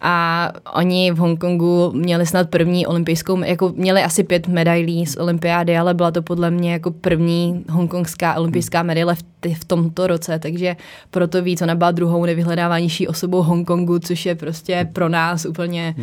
a 0.07 0.53
oni 0.75 1.13
v 1.13 1.17
Hongkongu 1.17 1.93
měli 1.95 2.27
snad 2.27 2.51
první 2.51 2.87
olympijskou, 2.87 3.43
jako 3.45 3.73
měli 3.77 4.03
asi 4.03 4.25
pět 4.25 4.49
medailí 4.49 5.07
z 5.07 5.17
olympiády, 5.17 5.77
ale 5.77 5.95
byla 5.95 6.11
to 6.11 6.23
podle 6.23 6.51
mě 6.51 6.73
jako 6.73 6.91
první 6.91 7.65
hongkongská 7.71 8.35
olympijská 8.35 8.83
medaile 8.83 9.15
v, 9.15 9.23
v 9.55 9.65
tomto 9.65 10.07
roce, 10.07 10.39
takže 10.39 10.77
proto 11.11 11.43
víc, 11.43 11.63
ona 11.63 11.75
byla 11.75 11.91
druhou 11.91 12.25
nevyhledávanější 12.25 13.09
osobou 13.09 13.43
Hongkongu, 13.43 13.99
což 13.99 14.27
je 14.27 14.35
prostě 14.35 14.89
pro 14.93 15.09
nás 15.09 15.45
úplně, 15.45 15.95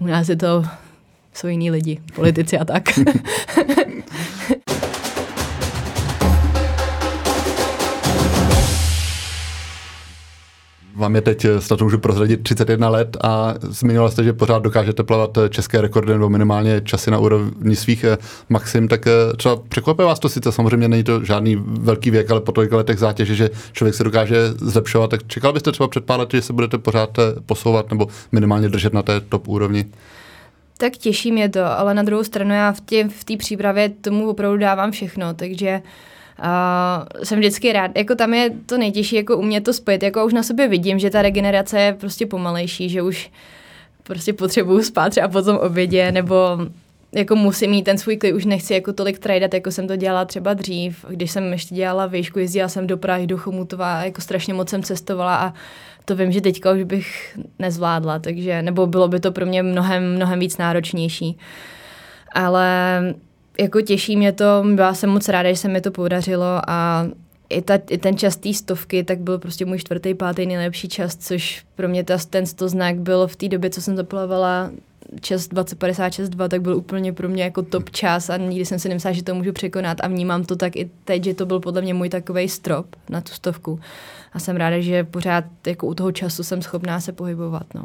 u 0.00 0.06
nás 0.06 0.28
je 0.28 0.36
to, 0.36 0.64
jsou 1.34 1.46
jiní 1.46 1.70
lidi, 1.70 2.00
politici 2.14 2.58
a 2.58 2.64
tak. 2.64 2.84
vám 10.96 11.14
je 11.14 11.20
teď, 11.20 11.44
eh, 11.44 11.60
snad 11.60 11.80
můžu 11.80 11.98
prozradit, 11.98 12.42
31 12.42 12.88
let 12.88 13.16
a 13.24 13.54
zmiňoval 13.60 14.10
jste, 14.10 14.24
že 14.24 14.32
pořád 14.32 14.62
dokážete 14.62 15.02
plavat 15.02 15.38
eh, 15.38 15.48
české 15.48 15.80
rekordy 15.80 16.12
nebo 16.12 16.28
minimálně 16.28 16.80
časy 16.80 17.10
na 17.10 17.18
úrovni 17.18 17.76
svých 17.76 18.04
eh, 18.04 18.18
maxim, 18.48 18.88
tak 18.88 19.04
třeba 19.36 19.56
překvapuje 19.56 20.06
vás 20.06 20.18
to 20.18 20.28
sice, 20.28 20.52
samozřejmě 20.52 20.88
není 20.88 21.04
to 21.04 21.24
žádný 21.24 21.56
velký 21.66 22.10
věk, 22.10 22.30
ale 22.30 22.40
po 22.40 22.52
tolika 22.52 22.76
letech 22.76 22.98
zátěže, 22.98 23.34
že 23.34 23.50
člověk 23.72 23.94
se 23.94 24.04
dokáže 24.04 24.36
zlepšovat, 24.56 25.10
tak 25.10 25.26
čekal 25.26 25.52
byste 25.52 25.72
třeba 25.72 25.88
před 25.88 26.04
pár 26.04 26.20
lety, 26.20 26.36
že 26.36 26.42
se 26.42 26.52
budete 26.52 26.78
pořád 26.78 27.18
posouvat 27.46 27.90
nebo 27.90 28.08
minimálně 28.32 28.68
držet 28.68 28.92
na 28.92 29.02
té 29.02 29.20
top 29.20 29.48
úrovni? 29.48 29.84
Tak 30.78 30.92
těší 30.92 31.32
mě 31.32 31.48
to, 31.48 31.64
ale 31.64 31.94
na 31.94 32.02
druhou 32.02 32.24
stranu 32.24 32.54
já 32.54 32.72
v 32.72 32.80
té 32.80 33.08
v 33.08 33.36
přípravě 33.38 33.88
tomu 33.88 34.28
opravdu 34.28 34.58
dávám 34.58 34.90
všechno, 34.90 35.34
takže 35.34 35.82
uh, 35.84 35.90
Uh, 36.38 37.24
jsem 37.24 37.38
vždycky 37.38 37.72
rád, 37.72 37.90
jako 37.96 38.14
tam 38.14 38.34
je 38.34 38.50
to 38.66 38.78
nejtěžší, 38.78 39.16
jako 39.16 39.36
umět 39.36 39.60
to 39.60 39.72
spojit, 39.72 40.02
jako 40.02 40.26
už 40.26 40.32
na 40.32 40.42
sobě 40.42 40.68
vidím, 40.68 40.98
že 40.98 41.10
ta 41.10 41.22
regenerace 41.22 41.80
je 41.80 41.92
prostě 41.92 42.26
pomalejší, 42.26 42.88
že 42.88 43.02
už 43.02 43.30
prostě 44.02 44.32
potřebuju 44.32 44.82
spát 44.82 45.10
třeba 45.10 45.28
po 45.28 45.42
tom 45.42 45.56
obědě, 45.56 46.12
nebo 46.12 46.58
jako 47.12 47.36
musím 47.36 47.70
mít 47.70 47.82
ten 47.82 47.98
svůj 47.98 48.16
klid, 48.16 48.32
už 48.32 48.44
nechci 48.44 48.74
jako 48.74 48.92
tolik 48.92 49.18
tradat, 49.18 49.54
jako 49.54 49.70
jsem 49.70 49.88
to 49.88 49.96
dělala 49.96 50.24
třeba 50.24 50.54
dřív, 50.54 51.04
když 51.08 51.30
jsem 51.30 51.52
ještě 51.52 51.74
dělala 51.74 52.06
výšku, 52.06 52.38
jezdila 52.38 52.68
jsem 52.68 52.86
do 52.86 52.96
Prahy, 52.96 53.26
do 53.26 53.38
Chomutova, 53.38 54.04
jako 54.04 54.20
strašně 54.20 54.54
moc 54.54 54.68
jsem 54.68 54.82
cestovala 54.82 55.36
a 55.36 55.52
to 56.04 56.16
vím, 56.16 56.32
že 56.32 56.40
teďka 56.40 56.72
už 56.72 56.82
bych 56.82 57.38
nezvládla, 57.58 58.18
takže, 58.18 58.62
nebo 58.62 58.86
bylo 58.86 59.08
by 59.08 59.20
to 59.20 59.32
pro 59.32 59.46
mě 59.46 59.62
mnohem, 59.62 60.14
mnohem 60.14 60.38
víc 60.38 60.58
náročnější. 60.58 61.38
Ale 62.32 63.00
jako 63.60 63.80
těší 63.80 64.16
mě 64.16 64.32
to, 64.32 64.64
byla 64.74 64.94
jsem 64.94 65.10
moc 65.10 65.28
ráda, 65.28 65.50
že 65.50 65.56
se 65.56 65.68
mi 65.68 65.80
to 65.80 65.90
podařilo 65.90 66.60
a 66.70 67.06
i, 67.48 67.62
ta, 67.62 67.78
i 67.90 67.98
ten 67.98 68.18
čas 68.18 68.36
té 68.36 68.54
stovky, 68.54 69.04
tak 69.04 69.18
byl 69.18 69.38
prostě 69.38 69.64
můj 69.64 69.78
čtvrtý, 69.78 70.14
pátý 70.14 70.46
nejlepší 70.46 70.88
čas, 70.88 71.16
což 71.16 71.64
pro 71.74 71.88
mě 71.88 72.04
ta, 72.04 72.18
ten 72.30 72.46
znak 72.46 72.96
byl 72.96 73.26
v 73.26 73.36
té 73.36 73.48
době, 73.48 73.70
co 73.70 73.82
jsem 73.82 73.96
zaplavala 73.96 74.70
čas 75.20 75.48
2056.2, 75.48 76.48
tak 76.48 76.62
byl 76.62 76.76
úplně 76.76 77.12
pro 77.12 77.28
mě 77.28 77.42
jako 77.42 77.62
top 77.62 77.90
čas 77.90 78.30
a 78.30 78.36
nikdy 78.36 78.64
jsem 78.64 78.78
si 78.78 78.88
nemyslela, 78.88 79.12
že 79.12 79.22
to 79.22 79.34
můžu 79.34 79.52
překonat 79.52 79.98
a 80.00 80.08
vnímám 80.08 80.44
to 80.44 80.56
tak 80.56 80.76
i 80.76 80.90
teď, 81.04 81.24
že 81.24 81.34
to 81.34 81.46
byl 81.46 81.60
podle 81.60 81.82
mě 81.82 81.94
můj 81.94 82.08
takový 82.08 82.48
strop 82.48 82.86
na 83.10 83.20
tu 83.20 83.32
stovku. 83.32 83.80
A 84.32 84.38
jsem 84.38 84.56
ráda, 84.56 84.80
že 84.80 85.04
pořád 85.04 85.44
jako 85.66 85.86
u 85.86 85.94
toho 85.94 86.12
času 86.12 86.42
jsem 86.42 86.62
schopná 86.62 87.00
se 87.00 87.12
pohybovat. 87.12 87.66
No. 87.74 87.84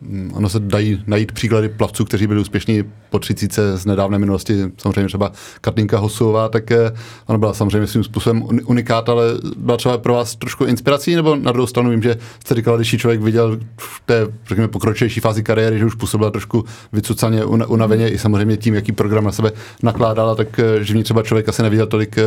Mm, 0.00 0.30
ono 0.34 0.48
se 0.48 0.60
dají 0.60 1.02
najít 1.06 1.32
příklady 1.32 1.68
plavců, 1.68 2.04
kteří 2.04 2.26
byli 2.26 2.40
úspěšní 2.40 2.84
po 3.10 3.18
30 3.18 3.52
z 3.74 3.86
nedávné 3.86 4.18
minulosti, 4.18 4.72
samozřejmě 4.78 5.06
třeba 5.06 5.32
Katinka 5.60 5.98
Hosová, 5.98 6.48
tak 6.48 6.70
eh, 6.70 6.92
ona 7.26 7.38
byla 7.38 7.54
samozřejmě 7.54 7.86
svým 7.86 8.04
způsobem 8.04 8.44
unikát, 8.64 9.08
ale 9.08 9.24
byla 9.56 9.76
třeba 9.76 9.98
pro 9.98 10.14
vás 10.14 10.36
trošku 10.36 10.64
inspirací, 10.64 11.14
nebo 11.14 11.36
na 11.36 11.52
druhou 11.52 11.66
stranu 11.66 11.90
vím, 11.90 12.02
že 12.02 12.16
jste 12.40 12.54
říkala, 12.54 12.76
když 12.76 12.96
člověk 12.96 13.20
viděl 13.20 13.58
v 13.78 14.02
té, 14.06 14.26
řekněme, 14.46 14.68
pokročilejší 14.68 15.20
fázi 15.20 15.42
kariéry, 15.42 15.78
že 15.78 15.84
už 15.84 15.94
působila 15.94 16.30
trošku 16.30 16.64
vycucaně, 16.92 17.44
unaveně 17.44 18.08
i 18.08 18.18
samozřejmě 18.18 18.56
tím, 18.56 18.74
jaký 18.74 18.92
program 18.92 19.24
na 19.24 19.32
sebe 19.32 19.52
nakládala, 19.82 20.34
tak 20.34 20.58
eh, 20.58 20.84
že 20.84 20.92
v 20.92 20.96
ní 20.96 21.02
třeba 21.02 21.22
člověk 21.22 21.48
asi 21.48 21.62
neviděl 21.62 21.86
tolik 21.86 22.18
eh, 22.18 22.22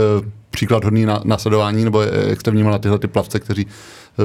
příklad 0.51 0.83
hodný 0.83 1.05
na 1.05 1.21
následování, 1.24 1.83
nebo 1.83 2.01
jak 2.01 2.39
jste 2.39 2.51
vnímala 2.51 2.79
tyhle 2.79 3.00
ty 3.00 3.07
plavce, 3.07 3.39
kteří 3.39 3.67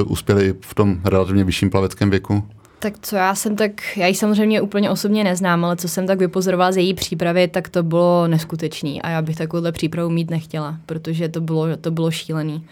uspěli 0.06 0.54
v 0.60 0.74
tom 0.74 1.00
relativně 1.04 1.44
vyšším 1.44 1.70
plaveckém 1.70 2.10
věku? 2.10 2.44
Tak 2.82 2.94
co 3.02 3.16
já 3.16 3.34
jsem 3.34 3.56
tak, 3.56 3.96
já 3.96 4.06
ji 4.06 4.14
samozřejmě 4.14 4.60
úplně 4.60 4.90
osobně 4.90 5.24
neznám, 5.24 5.64
ale 5.64 5.76
co 5.76 5.88
jsem 5.88 6.06
tak 6.06 6.18
vypozorovala 6.18 6.72
z 6.72 6.76
její 6.76 6.94
přípravy, 6.94 7.48
tak 7.48 7.68
to 7.68 7.82
bylo 7.82 8.28
neskutečný 8.28 9.02
a 9.02 9.10
já 9.10 9.22
bych 9.22 9.36
takovouhle 9.36 9.72
přípravu 9.72 10.10
mít 10.10 10.30
nechtěla, 10.30 10.76
protože 10.86 11.28
to 11.28 11.40
bylo, 11.40 11.76
to 11.76 11.90
bylo 11.90 12.10
šílený. 12.10 12.66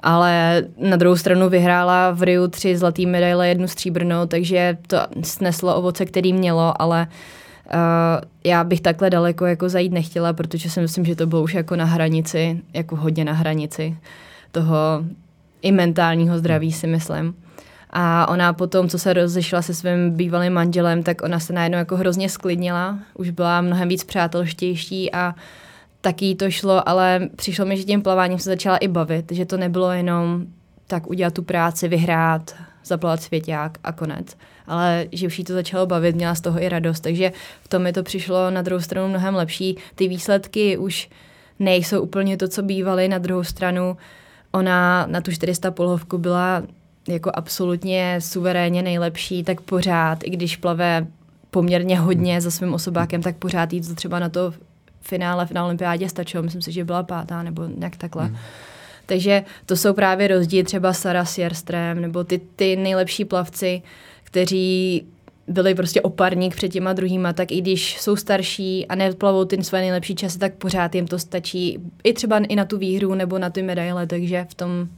Ale 0.00 0.62
na 0.78 0.96
druhou 0.96 1.16
stranu 1.16 1.48
vyhrála 1.48 2.10
v 2.10 2.22
Riu 2.22 2.48
tři 2.48 2.76
zlatý 2.76 3.06
medaile, 3.06 3.48
jednu 3.48 3.68
stříbrnou, 3.68 4.26
takže 4.26 4.78
to 4.86 4.98
sneslo 5.22 5.76
ovoce, 5.76 6.06
který 6.06 6.32
mělo, 6.32 6.82
ale 6.82 7.06
uh, 7.06 7.80
já 8.44 8.64
bych 8.64 8.80
takhle 8.80 9.10
daleko 9.10 9.46
jako 9.46 9.68
zajít 9.68 9.92
nechtěla, 9.92 10.32
protože 10.32 10.70
si 10.70 10.80
myslím, 10.80 11.04
že 11.04 11.16
to 11.16 11.26
bylo 11.26 11.42
už 11.42 11.54
jako 11.54 11.76
na 11.76 11.84
hranici, 11.84 12.60
jako 12.74 12.96
hodně 12.96 13.24
na 13.24 13.32
hranici 13.32 13.96
toho 14.52 15.04
i 15.62 15.72
mentálního 15.72 16.38
zdraví 16.38 16.72
si 16.72 16.86
myslím. 16.86 17.34
A 17.92 18.28
ona 18.28 18.52
potom, 18.52 18.88
co 18.88 18.98
se 18.98 19.12
rozešla 19.12 19.62
se 19.62 19.74
svým 19.74 20.10
bývalým 20.10 20.52
manželem, 20.52 21.02
tak 21.02 21.22
ona 21.22 21.40
se 21.40 21.52
najednou 21.52 21.78
jako 21.78 21.96
hrozně 21.96 22.28
sklidnila, 22.28 22.98
už 23.14 23.30
byla 23.30 23.60
mnohem 23.60 23.88
víc 23.88 24.04
přátelštější 24.04 25.12
a 25.12 25.34
taky 26.00 26.34
to 26.34 26.50
šlo, 26.50 26.88
ale 26.88 27.28
přišlo 27.36 27.64
mi, 27.64 27.76
že 27.76 27.84
tím 27.84 28.02
plaváním 28.02 28.38
se 28.38 28.50
začala 28.50 28.76
i 28.76 28.88
bavit, 28.88 29.32
že 29.32 29.46
to 29.46 29.56
nebylo 29.56 29.92
jenom 29.92 30.46
tak 30.86 31.10
udělat 31.10 31.34
tu 31.34 31.42
práci, 31.42 31.88
vyhrát, 31.88 32.54
zaplavat 32.84 33.22
svěťák 33.22 33.78
a 33.84 33.92
konec. 33.92 34.36
Ale 34.66 35.06
že 35.12 35.26
už 35.26 35.38
jí 35.38 35.44
to 35.44 35.52
začalo 35.52 35.86
bavit, 35.86 36.16
měla 36.16 36.34
z 36.34 36.40
toho 36.40 36.62
i 36.62 36.68
radost, 36.68 37.00
takže 37.00 37.32
v 37.62 37.68
tom 37.68 37.82
mi 37.82 37.92
to 37.92 38.02
přišlo 38.02 38.50
na 38.50 38.62
druhou 38.62 38.80
stranu 38.80 39.08
mnohem 39.08 39.34
lepší. 39.34 39.76
Ty 39.94 40.08
výsledky 40.08 40.78
už 40.78 41.10
nejsou 41.58 42.00
úplně 42.00 42.36
to, 42.36 42.48
co 42.48 42.62
bývaly, 42.62 43.08
na 43.08 43.18
druhou 43.18 43.44
stranu 43.44 43.96
ona 44.52 45.06
na 45.06 45.20
tu 45.20 45.32
400 45.32 45.70
polovku 45.70 46.18
byla 46.18 46.62
jako 47.08 47.30
absolutně 47.34 48.16
suverénně 48.18 48.82
nejlepší, 48.82 49.44
tak 49.44 49.60
pořád, 49.60 50.18
i 50.24 50.30
když 50.30 50.56
plave 50.56 51.06
poměrně 51.50 51.98
hodně 51.98 52.40
za 52.40 52.50
svým 52.50 52.74
osobákem, 52.74 53.22
tak 53.22 53.36
pořád 53.36 53.72
jít 53.72 53.94
třeba 53.94 54.18
na 54.18 54.28
to 54.28 54.54
finále 55.00 55.48
na 55.52 55.64
olympiádě 55.64 56.08
stačilo. 56.08 56.42
Myslím 56.42 56.62
si, 56.62 56.72
že 56.72 56.84
byla 56.84 57.02
pátá 57.02 57.42
nebo 57.42 57.66
nějak 57.76 57.96
takhle. 57.96 58.24
Hmm. 58.24 58.36
Takže 59.06 59.44
to 59.66 59.76
jsou 59.76 59.92
právě 59.92 60.28
rozdíly 60.28 60.64
třeba 60.64 60.92
Sara 60.92 61.24
Sierström 61.24 62.00
nebo 62.00 62.24
ty, 62.24 62.40
ty 62.56 62.76
nejlepší 62.76 63.24
plavci, 63.24 63.82
kteří 64.24 65.04
byli 65.48 65.74
prostě 65.74 66.00
oparník 66.00 66.56
před 66.56 66.68
těma 66.68 66.92
druhýma, 66.92 67.32
tak 67.32 67.52
i 67.52 67.60
když 67.60 68.00
jsou 68.00 68.16
starší 68.16 68.86
a 68.86 68.94
neplavou 68.94 69.44
ty 69.44 69.64
své 69.64 69.80
nejlepší 69.80 70.14
časy, 70.14 70.38
tak 70.38 70.54
pořád 70.54 70.94
jim 70.94 71.06
to 71.06 71.18
stačí 71.18 71.78
i 72.04 72.12
třeba 72.12 72.38
i 72.38 72.56
na 72.56 72.64
tu 72.64 72.78
výhru 72.78 73.14
nebo 73.14 73.38
na 73.38 73.50
ty 73.50 73.62
medaile, 73.62 74.06
takže 74.06 74.46
v 74.48 74.54
tom, 74.54 74.88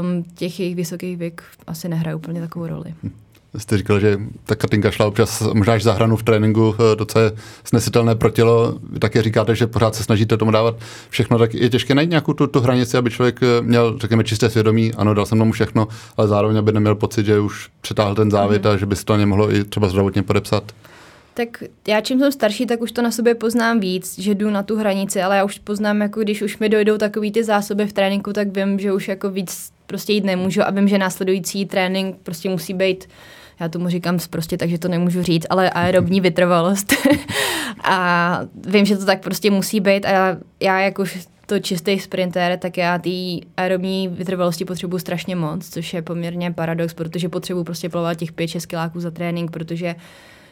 tom 0.00 0.22
těch 0.34 0.60
jejich 0.60 0.76
vysokých 0.76 1.16
věk 1.16 1.42
asi 1.66 1.88
nehrají 1.88 2.16
úplně 2.16 2.40
takovou 2.40 2.66
roli. 2.66 2.94
Hm 3.02 3.10
jste 3.58 3.78
říkal, 3.78 4.00
že 4.00 4.18
ta 4.44 4.54
Katinka 4.54 4.90
šla 4.90 5.06
občas 5.06 5.42
možná 5.52 5.74
až 5.74 5.82
za 5.82 5.92
hranu 5.92 6.16
v 6.16 6.22
tréninku, 6.22 6.74
eh, 7.16 7.20
je 7.20 7.32
snesitelné 7.64 8.14
pro 8.14 8.30
tělo, 8.30 8.78
také 8.98 9.22
říkáte, 9.22 9.54
že 9.54 9.66
pořád 9.66 9.94
se 9.94 10.02
snažíte 10.02 10.36
tomu 10.36 10.50
dávat 10.50 10.76
všechno, 11.10 11.38
tak 11.38 11.54
je 11.54 11.70
těžké 11.70 11.94
najít 11.94 12.10
nějakou 12.10 12.32
tu, 12.32 12.46
tu 12.46 12.60
hranici, 12.60 12.96
aby 12.96 13.10
člověk 13.10 13.40
eh, 13.42 13.62
měl, 13.62 13.98
řekněme, 13.98 14.24
čisté 14.24 14.50
svědomí, 14.50 14.94
ano, 14.94 15.14
dal 15.14 15.26
jsem 15.26 15.38
tomu 15.38 15.52
všechno, 15.52 15.88
ale 16.16 16.28
zároveň 16.28 16.56
aby 16.56 16.72
neměl 16.72 16.94
pocit, 16.94 17.26
že 17.26 17.40
už 17.40 17.68
přetáhl 17.80 18.14
ten 18.14 18.30
závit 18.30 18.64
mm. 18.64 18.70
a 18.70 18.76
že 18.76 18.86
by 18.86 18.96
se 18.96 19.04
to 19.04 19.16
nemohlo 19.16 19.54
i 19.54 19.64
třeba 19.64 19.88
zdravotně 19.88 20.22
podepsat. 20.22 20.72
Tak 21.34 21.62
já 21.88 22.00
čím 22.00 22.18
jsem 22.18 22.32
starší, 22.32 22.66
tak 22.66 22.80
už 22.80 22.92
to 22.92 23.02
na 23.02 23.10
sobě 23.10 23.34
poznám 23.34 23.80
víc, 23.80 24.18
že 24.18 24.34
jdu 24.34 24.50
na 24.50 24.62
tu 24.62 24.76
hranici, 24.76 25.22
ale 25.22 25.36
já 25.36 25.44
už 25.44 25.58
poznám, 25.58 26.00
jako 26.00 26.20
když 26.20 26.42
už 26.42 26.58
mi 26.58 26.68
dojdou 26.68 26.98
takový 26.98 27.32
ty 27.32 27.44
zásoby 27.44 27.86
v 27.86 27.92
tréninku, 27.92 28.32
tak 28.32 28.56
vím, 28.56 28.78
že 28.78 28.92
už 28.92 29.08
jako 29.08 29.30
víc 29.30 29.70
prostě 29.86 30.12
jít 30.12 30.24
nemůžu 30.24 30.62
a 30.62 30.70
vím, 30.70 30.88
že 30.88 30.98
následující 30.98 31.66
trénink 31.66 32.16
prostě 32.22 32.48
musí 32.48 32.74
být 32.74 33.08
já 33.60 33.68
tomu 33.68 33.88
říkám 33.88 34.18
prostě, 34.30 34.56
takže 34.56 34.78
to 34.78 34.88
nemůžu 34.88 35.22
říct, 35.22 35.46
ale 35.50 35.70
aerobní 35.70 36.20
vytrvalost. 36.20 36.92
a 37.84 38.40
vím, 38.66 38.86
že 38.86 38.96
to 38.96 39.04
tak 39.04 39.20
prostě 39.20 39.50
musí 39.50 39.80
být 39.80 40.04
a 40.04 40.10
já, 40.10 40.36
já 40.60 40.80
jako 40.80 41.04
to 41.46 41.58
čistý 41.58 41.98
sprinter, 41.98 42.58
tak 42.58 42.76
já 42.76 42.98
té 42.98 43.10
aerobní 43.56 44.08
vytrvalosti 44.08 44.64
potřebuji 44.64 44.98
strašně 44.98 45.36
moc, 45.36 45.68
což 45.68 45.94
je 45.94 46.02
poměrně 46.02 46.52
paradox, 46.52 46.94
protože 46.94 47.28
potřebuji 47.28 47.64
prostě 47.64 47.88
plavat 47.88 48.18
těch 48.18 48.32
5-6 48.32 48.66
kiláků 48.66 49.00
za 49.00 49.10
trénink, 49.10 49.50
protože 49.50 49.94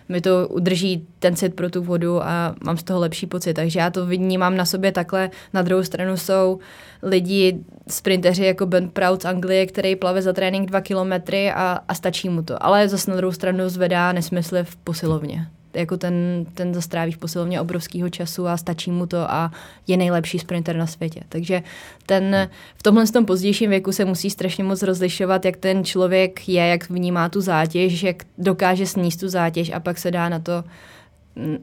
mi 0.08 0.20
to 0.20 0.48
udrží 0.48 1.06
ten 1.18 1.36
cit 1.36 1.54
pro 1.54 1.70
tu 1.70 1.82
vodu 1.82 2.22
a 2.22 2.54
mám 2.64 2.76
z 2.76 2.82
toho 2.82 3.00
lepší 3.00 3.26
pocit. 3.26 3.54
Takže 3.54 3.78
já 3.78 3.90
to 3.90 4.06
vnímám 4.06 4.56
na 4.56 4.64
sobě 4.64 4.92
takhle. 4.92 5.30
Na 5.52 5.62
druhou 5.62 5.82
stranu 5.82 6.16
jsou 6.16 6.58
lidi, 7.02 7.58
sprinteři 7.88 8.44
jako 8.44 8.66
Ben 8.66 8.88
Proud 8.88 9.22
z 9.22 9.24
Anglie, 9.24 9.66
který 9.66 9.96
plave 9.96 10.22
za 10.22 10.32
trénink 10.32 10.68
dva 10.68 10.80
kilometry 10.80 11.52
a, 11.52 11.78
a 11.88 11.94
stačí 11.94 12.28
mu 12.28 12.42
to. 12.42 12.62
Ale 12.62 12.88
zase 12.88 13.10
na 13.10 13.16
druhou 13.16 13.32
stranu 13.32 13.68
zvedá 13.68 14.12
nesmysly 14.12 14.64
v 14.64 14.76
posilovně 14.76 15.46
jako 15.74 15.96
ten, 15.96 16.46
ten 16.54 16.74
zastráví 16.74 17.12
v 17.12 17.18
posilovně 17.18 17.60
obrovského 17.60 18.08
času 18.08 18.48
a 18.48 18.56
stačí 18.56 18.90
mu 18.90 19.06
to 19.06 19.30
a 19.30 19.50
je 19.86 19.96
nejlepší 19.96 20.38
sprinter 20.38 20.76
na 20.76 20.86
světě. 20.86 21.20
Takže 21.28 21.62
ten, 22.06 22.48
v 22.76 22.82
tomhle 22.82 23.06
tom 23.06 23.26
pozdějším 23.26 23.70
věku 23.70 23.92
se 23.92 24.04
musí 24.04 24.30
strašně 24.30 24.64
moc 24.64 24.82
rozlišovat, 24.82 25.44
jak 25.44 25.56
ten 25.56 25.84
člověk 25.84 26.48
je, 26.48 26.66
jak 26.66 26.90
vnímá 26.90 27.28
tu 27.28 27.40
zátěž, 27.40 28.02
jak 28.02 28.16
dokáže 28.38 28.86
sníst 28.86 29.20
tu 29.20 29.28
zátěž 29.28 29.70
a 29.70 29.80
pak 29.80 29.98
se 29.98 30.10
dá 30.10 30.28
na 30.28 30.38
to 30.38 30.64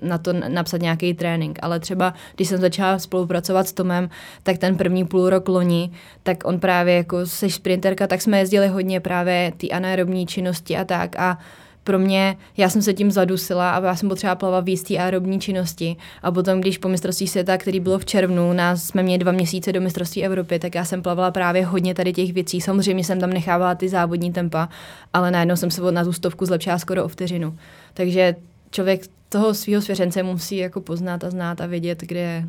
na 0.01 0.17
to 0.17 0.33
napsat 0.33 0.81
nějaký 0.81 1.13
trénink. 1.13 1.59
Ale 1.61 1.79
třeba, 1.79 2.13
když 2.35 2.47
jsem 2.47 2.61
začala 2.61 2.99
spolupracovat 2.99 3.67
s 3.67 3.73
Tomem, 3.73 4.09
tak 4.43 4.57
ten 4.57 4.77
první 4.77 5.05
půl 5.05 5.29
rok 5.29 5.49
loni, 5.49 5.91
tak 6.23 6.45
on 6.45 6.59
právě 6.59 6.95
jako 6.95 7.25
se 7.25 7.49
sprinterka, 7.49 8.07
tak 8.07 8.21
jsme 8.21 8.39
jezdili 8.39 8.67
hodně 8.67 8.99
právě 8.99 9.53
ty 9.57 9.71
anaerobní 9.71 10.25
činnosti 10.27 10.77
a 10.77 10.85
tak 10.85 11.19
a 11.19 11.37
pro 11.83 11.99
mě, 11.99 12.37
já 12.57 12.69
jsem 12.69 12.81
se 12.81 12.93
tím 12.93 13.11
zadusila 13.11 13.71
a 13.71 13.85
já 13.85 13.95
jsem 13.95 14.09
potřeba 14.09 14.35
plavat 14.35 14.65
v 14.65 14.69
jistý 14.69 14.99
aerobní 14.99 15.39
činnosti. 15.39 15.95
A 16.23 16.31
potom, 16.31 16.61
když 16.61 16.77
po 16.77 16.89
mistrovství 16.89 17.27
světa, 17.27 17.57
který 17.57 17.79
bylo 17.79 17.99
v 17.99 18.05
červnu, 18.05 18.53
nás 18.53 18.83
jsme 18.83 19.03
měli 19.03 19.17
dva 19.17 19.31
měsíce 19.31 19.71
do 19.71 19.81
mistrovství 19.81 20.25
Evropy, 20.25 20.59
tak 20.59 20.75
já 20.75 20.85
jsem 20.85 21.01
plavala 21.01 21.31
právě 21.31 21.65
hodně 21.65 21.93
tady 21.93 22.13
těch 22.13 22.33
věcí. 22.33 22.61
Samozřejmě 22.61 23.03
jsem 23.03 23.19
tam 23.19 23.29
nechávala 23.29 23.75
ty 23.75 23.89
závodní 23.89 24.33
tempa, 24.33 24.69
ale 25.13 25.31
najednou 25.31 25.55
jsem 25.55 25.71
se 25.71 25.91
na 25.91 26.03
tu 26.03 26.13
stovku 26.13 26.45
zlepšila 26.45 26.79
skoro 26.79 27.05
o 27.05 27.07
vteřinu. 27.07 27.57
Takže 27.93 28.35
člověk 28.71 29.01
toho 29.29 29.53
svého 29.53 29.81
svěřence 29.81 30.23
musí 30.23 30.57
jako 30.57 30.81
poznat 30.81 31.23
a 31.23 31.29
znát 31.29 31.61
a 31.61 31.65
vědět, 31.65 32.01
kde 32.01 32.19
je 32.19 32.47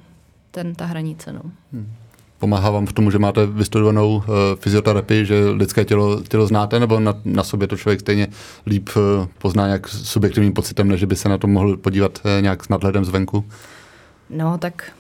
ten, 0.51 0.75
ta 0.75 0.85
hranice. 0.85 1.33
No. 1.33 1.43
Hmm 1.73 2.02
pomáhá 2.43 2.71
vám 2.71 2.87
v 2.87 2.93
tom, 2.93 3.11
že 3.11 3.19
máte 3.19 3.47
vystudovanou 3.47 4.17
uh, 4.17 4.25
fyzioterapii, 4.59 5.27
že 5.27 5.45
lidské 5.51 5.85
tělo, 5.85 6.23
tělo 6.29 6.47
znáte, 6.47 6.81
nebo 6.81 7.01
na, 7.01 7.15
na 7.25 7.43
sobě 7.43 7.69
to 7.69 7.77
člověk 7.77 8.01
stejně 8.01 8.29
líp 8.67 8.91
uh, 8.97 9.27
pozná 9.39 9.67
nějak 9.67 9.89
subjektivním 9.89 10.53
pocitem, 10.53 10.89
než 10.89 11.05
by 11.05 11.17
se 11.17 11.29
na 11.29 11.39
to 11.39 11.47
mohl 11.47 11.77
podívat 11.77 12.19
uh, 12.25 12.43
nějak 12.43 12.65
s 12.65 12.69
nadhledem 12.69 13.05
zvenku? 13.05 13.45
No, 14.31 14.59
tak 14.59 14.93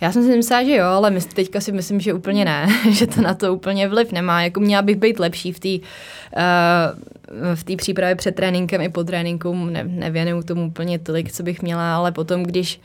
já 0.00 0.12
jsem 0.12 0.22
si 0.22 0.36
myslela, 0.36 0.64
že 0.64 0.76
jo, 0.76 0.86
ale 0.86 1.10
my, 1.10 1.20
teďka 1.20 1.60
si 1.60 1.72
myslím, 1.72 2.00
že 2.00 2.12
úplně 2.12 2.44
ne, 2.44 2.66
že 2.90 3.06
to 3.06 3.22
na 3.22 3.34
to 3.34 3.54
úplně 3.54 3.88
vliv 3.88 4.12
nemá. 4.12 4.42
Jako 4.42 4.60
měla 4.60 4.82
bych 4.82 4.96
být 4.96 5.18
lepší 5.18 5.52
v 5.52 5.60
té 5.60 5.68
uh, 5.78 7.54
v 7.54 7.64
té 7.64 7.76
přípravě 7.76 8.14
před 8.14 8.34
tréninkem 8.34 8.80
i 8.80 8.88
po 8.88 9.04
tréninku, 9.04 9.54
ne, 9.54 9.84
nevěnuju 9.84 10.42
tomu 10.42 10.66
úplně 10.66 10.98
tolik, 10.98 11.32
co 11.32 11.42
bych 11.42 11.62
měla, 11.62 11.96
ale 11.96 12.12
potom, 12.12 12.42
když 12.42 12.80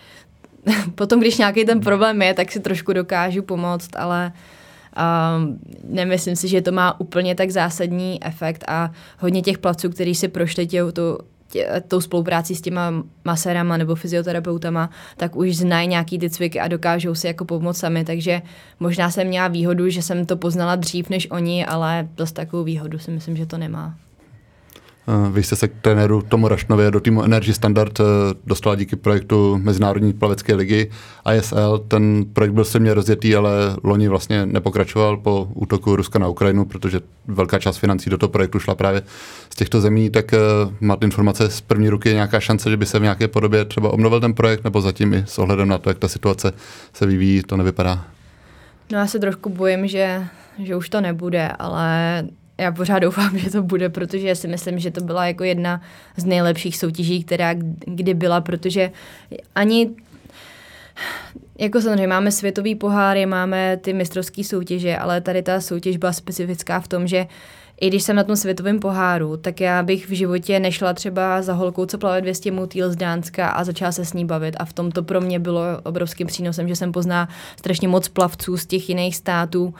potom, 0.95 1.19
když 1.19 1.37
nějaký 1.37 1.65
ten 1.65 1.79
problém 1.79 2.21
je, 2.21 2.33
tak 2.33 2.51
si 2.51 2.59
trošku 2.59 2.93
dokážu 2.93 3.41
pomoct, 3.41 3.95
ale 3.95 4.31
um, 4.97 5.59
nemyslím 5.83 6.35
si, 6.35 6.47
že 6.47 6.61
to 6.61 6.71
má 6.71 6.99
úplně 6.99 7.35
tak 7.35 7.49
zásadní 7.49 8.23
efekt 8.23 8.63
a 8.67 8.91
hodně 9.19 9.41
těch 9.41 9.57
placů, 9.57 9.89
kteří 9.89 10.15
si 10.15 10.27
prošli 10.27 10.67
tě, 10.67 10.83
tu, 10.91 11.17
tě, 11.47 11.83
tou 11.87 12.01
spolupráci 12.01 12.55
s 12.55 12.61
těma 12.61 12.93
maserama 13.25 13.77
nebo 13.77 13.95
fyzioterapeutama, 13.95 14.89
tak 15.17 15.35
už 15.35 15.57
znají 15.57 15.87
nějaký 15.87 16.19
ty 16.19 16.29
cviky 16.29 16.59
a 16.59 16.67
dokážou 16.67 17.15
si 17.15 17.27
jako 17.27 17.45
pomoct 17.45 17.77
sami, 17.77 18.05
takže 18.05 18.41
možná 18.79 19.11
jsem 19.11 19.27
měla 19.27 19.47
výhodu, 19.47 19.89
že 19.89 20.01
jsem 20.01 20.25
to 20.25 20.37
poznala 20.37 20.75
dřív 20.75 21.09
než 21.09 21.27
oni, 21.31 21.65
ale 21.65 22.07
dost 22.15 22.31
takovou 22.31 22.63
výhodu 22.63 22.99
si 22.99 23.11
myslím, 23.11 23.37
že 23.37 23.45
to 23.45 23.57
nemá. 23.57 23.95
Eh, 25.07 25.31
vy 25.31 25.43
jste 25.43 25.55
se 25.55 25.67
k 25.67 25.73
trenéru 25.81 26.21
Tomu 26.21 26.47
Rašnově 26.47 26.91
do 26.91 26.99
týmu 26.99 27.23
Energy 27.23 27.53
Standard 27.53 27.99
eh, 27.99 28.03
dostala 28.45 28.75
díky 28.75 28.95
projektu 28.95 29.57
Mezinárodní 29.57 30.13
plavecké 30.13 30.55
ligy 30.55 30.89
ISL. 31.37 31.77
Ten 31.87 32.25
projekt 32.33 32.51
byl 32.51 32.65
silně 32.65 32.93
rozjetý, 32.93 33.35
ale 33.35 33.51
loni 33.83 34.07
vlastně 34.07 34.45
nepokračoval 34.45 35.17
po 35.17 35.47
útoku 35.53 35.95
Ruska 35.95 36.19
na 36.19 36.27
Ukrajinu, 36.27 36.65
protože 36.65 37.01
velká 37.27 37.59
část 37.59 37.77
financí 37.77 38.09
do 38.09 38.17
toho 38.17 38.29
projektu 38.29 38.59
šla 38.59 38.75
právě 38.75 39.01
z 39.49 39.55
těchto 39.55 39.81
zemí. 39.81 40.09
Tak 40.09 40.33
eh, 40.33 40.37
máte 40.81 41.05
informace 41.05 41.49
z 41.49 41.61
první 41.61 41.89
ruky 41.89 42.13
nějaká 42.13 42.39
šance, 42.39 42.69
že 42.69 42.77
by 42.77 42.85
se 42.85 42.99
v 42.99 43.03
nějaké 43.03 43.27
podobě 43.27 43.65
třeba 43.65 43.93
obnovil 43.93 44.19
ten 44.19 44.33
projekt, 44.33 44.63
nebo 44.63 44.81
zatím 44.81 45.13
i 45.13 45.23
s 45.27 45.39
ohledem 45.39 45.67
na 45.67 45.77
to, 45.77 45.89
jak 45.89 45.99
ta 45.99 46.07
situace 46.07 46.51
se 46.93 47.05
vyvíjí, 47.05 47.43
to 47.43 47.57
nevypadá? 47.57 48.05
No 48.91 48.97
já 48.97 49.07
se 49.07 49.19
trošku 49.19 49.49
bojím, 49.49 49.87
že, 49.87 50.23
že 50.63 50.75
už 50.75 50.89
to 50.89 51.01
nebude, 51.01 51.51
ale 51.59 52.23
já 52.59 52.71
pořád 52.71 52.99
doufám, 52.99 53.37
že 53.37 53.49
to 53.49 53.63
bude, 53.63 53.89
protože 53.89 54.27
já 54.27 54.35
si 54.35 54.47
myslím, 54.47 54.79
že 54.79 54.91
to 54.91 55.01
byla 55.01 55.27
jako 55.27 55.43
jedna 55.43 55.81
z 56.17 56.25
nejlepších 56.25 56.77
soutěží, 56.77 57.23
která 57.23 57.53
kdy 57.85 58.13
byla, 58.13 58.41
protože 58.41 58.91
ani 59.55 59.89
jako 61.59 61.81
samozřejmě 61.81 62.07
máme 62.07 62.31
světový 62.31 62.75
poháry, 62.75 63.25
máme 63.25 63.77
ty 63.77 63.93
mistrovské 63.93 64.43
soutěže, 64.43 64.97
ale 64.97 65.21
tady 65.21 65.41
ta 65.41 65.61
soutěž 65.61 65.97
byla 65.97 66.13
specifická 66.13 66.79
v 66.79 66.87
tom, 66.87 67.07
že 67.07 67.27
i 67.81 67.87
když 67.87 68.03
jsem 68.03 68.15
na 68.15 68.23
tom 68.23 68.35
světovém 68.35 68.79
poháru, 68.79 69.37
tak 69.37 69.61
já 69.61 69.83
bych 69.83 70.09
v 70.09 70.11
životě 70.11 70.59
nešla 70.59 70.93
třeba 70.93 71.41
za 71.41 71.53
holkou, 71.53 71.85
co 71.85 71.97
plave 71.97 72.21
200 72.21 72.51
mutýl 72.51 72.91
z 72.91 72.95
Dánska 72.95 73.49
a 73.49 73.63
začala 73.63 73.91
se 73.91 74.05
s 74.05 74.13
ní 74.13 74.25
bavit. 74.25 74.55
A 74.59 74.65
v 74.65 74.73
tom 74.73 74.91
to 74.91 75.03
pro 75.03 75.21
mě 75.21 75.39
bylo 75.39 75.61
obrovským 75.83 76.27
přínosem, 76.27 76.67
že 76.67 76.75
jsem 76.75 76.91
pozná 76.91 77.29
strašně 77.57 77.87
moc 77.87 78.07
plavců 78.07 78.57
z 78.57 78.65
těch 78.65 78.89
jiných 78.89 79.15
států 79.15 79.73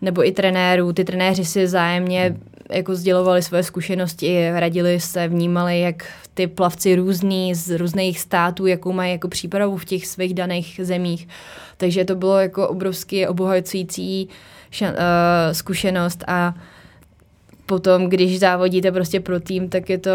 nebo 0.00 0.26
i 0.26 0.32
trenérů. 0.32 0.92
Ty 0.92 1.04
trenéři 1.04 1.44
si 1.44 1.66
zájemně 1.66 2.36
jako 2.70 2.94
sdělovali 2.94 3.42
svoje 3.42 3.62
zkušenosti, 3.62 4.50
radili 4.50 5.00
se, 5.00 5.28
vnímali, 5.28 5.80
jak 5.80 6.06
ty 6.34 6.46
plavci 6.46 6.94
různý 6.94 7.54
z 7.54 7.78
různých 7.78 8.20
států, 8.20 8.66
jakou 8.66 8.92
mají 8.92 9.12
jako 9.12 9.28
přípravu 9.28 9.76
v 9.76 9.84
těch 9.84 10.06
svých 10.06 10.34
daných 10.34 10.80
zemích. 10.82 11.28
Takže 11.76 12.04
to 12.04 12.14
bylo 12.14 12.38
jako 12.40 12.68
obrovsky 12.68 13.28
obohacující 13.28 14.28
uh, 14.80 14.88
zkušenost 15.52 16.24
a 16.26 16.54
potom, 17.66 18.08
když 18.08 18.38
závodíte 18.38 18.92
prostě 18.92 19.20
pro 19.20 19.40
tým, 19.40 19.68
tak 19.68 19.90
je 19.90 19.98
to, 19.98 20.10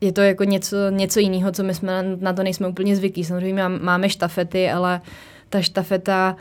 je 0.00 0.12
to 0.12 0.20
jako 0.20 0.44
něco, 0.44 0.76
něco 0.90 1.20
jiného, 1.20 1.52
co 1.52 1.62
my 1.62 1.74
jsme 1.74 2.02
na, 2.02 2.16
na 2.20 2.32
to 2.32 2.42
nejsme 2.42 2.68
úplně 2.68 2.96
zvyklí. 2.96 3.24
Samozřejmě 3.24 3.68
máme 3.68 4.08
štafety, 4.08 4.70
ale 4.70 5.00
ta 5.48 5.62
štafeta 5.62 6.36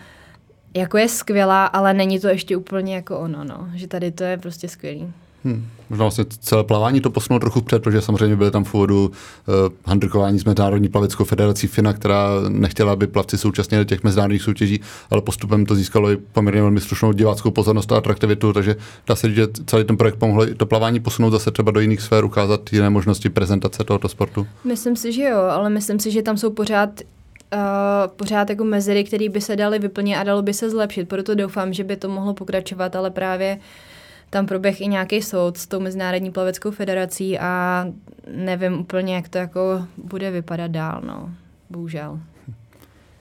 jako 0.74 0.98
je 0.98 1.10
skvělá, 1.10 1.66
ale 1.66 1.94
není 1.94 2.20
to 2.20 2.28
ještě 2.28 2.58
úplně 2.58 2.96
jako 2.96 3.20
ono, 3.20 3.44
no. 3.44 3.68
Že 3.74 3.88
tady 3.88 4.12
to 4.12 4.24
je 4.24 4.38
prostě 4.38 4.70
skvělý. 4.70 5.14
Hmm. 5.46 5.68
Možná 5.90 6.04
vlastně 6.04 6.26
celé 6.40 6.64
plavání 6.64 7.02
to 7.02 7.10
posunulo 7.10 7.40
trochu 7.40 7.62
před, 7.62 7.84
protože 7.84 8.02
samozřejmě 8.02 8.36
byly 8.36 8.52
tam 8.52 8.64
v 8.64 8.74
úvodu 8.74 9.06
uh, 9.06 9.54
handrkování 9.86 10.40
s 10.40 10.46
Mezinárodní 10.46 10.90
plaveckou 10.90 11.24
federací 11.24 11.68
FINA, 11.68 11.94
která 11.94 12.28
nechtěla, 12.50 12.94
aby 12.94 13.08
plavci 13.08 13.38
současně 13.38 13.86
těch 13.86 14.04
mezinárodních 14.04 14.42
soutěží, 14.42 14.82
ale 15.10 15.22
postupem 15.22 15.66
to 15.66 15.76
získalo 15.76 16.12
i 16.12 16.18
poměrně 16.18 16.62
velmi 16.62 16.82
slušnou 16.82 17.12
diváckou 17.14 17.52
pozornost 17.52 17.92
a 17.92 17.98
atraktivitu, 17.98 18.54
takže 18.54 18.76
dá 19.08 19.16
se 19.16 19.28
říct, 19.28 19.36
že 19.36 19.48
celý 19.66 19.84
ten 19.84 19.98
projekt 19.98 20.16
pomohl 20.16 20.44
i 20.44 20.56
to 20.56 20.66
plavání 20.66 21.00
posunout 21.00 21.32
zase 21.32 21.52
třeba 21.52 21.72
do 21.72 21.80
jiných 21.80 22.02
sfér, 22.02 22.26
ukázat 22.26 22.74
jiné 22.74 22.90
možnosti 22.90 23.30
prezentace 23.30 23.84
tohoto 23.84 24.10
sportu. 24.10 24.48
Myslím 24.64 24.96
si, 24.96 25.12
že 25.12 25.24
jo, 25.24 25.40
ale 25.40 25.70
myslím 25.70 26.00
si, 26.00 26.12
že 26.12 26.22
tam 26.22 26.38
jsou 26.38 26.50
pořád 26.50 26.90
uh, 27.54 27.60
pořád 28.16 28.50
jako 28.50 28.64
mezery, 28.64 29.04
které 29.04 29.30
by 29.30 29.42
se 29.42 29.56
daly 29.56 29.80
vyplnit 29.80 30.16
a 30.16 30.24
dalo 30.24 30.42
by 30.42 30.54
se 30.54 30.70
zlepšit. 30.70 31.10
Proto 31.10 31.36
doufám, 31.36 31.74
že 31.74 31.84
by 31.84 31.96
to 31.96 32.10
mohlo 32.10 32.34
pokračovat, 32.34 32.96
ale 32.96 33.12
právě 33.12 33.60
tam 34.30 34.46
proběh 34.46 34.82
i 34.82 34.88
nějaký 34.88 35.22
soud 35.22 35.58
s 35.58 35.68
tou 35.68 35.80
Mezinárodní 35.80 36.32
plaveckou 36.32 36.72
federací 36.72 37.40
a 37.40 37.86
nevím 38.32 38.80
úplně, 38.80 39.16
jak 39.16 39.30
to 39.30 39.38
jako 39.38 39.88
bude 39.98 40.32
vypadat 40.32 40.72
dál, 40.72 41.02
no. 41.06 41.30
Bohužel. 41.70 42.20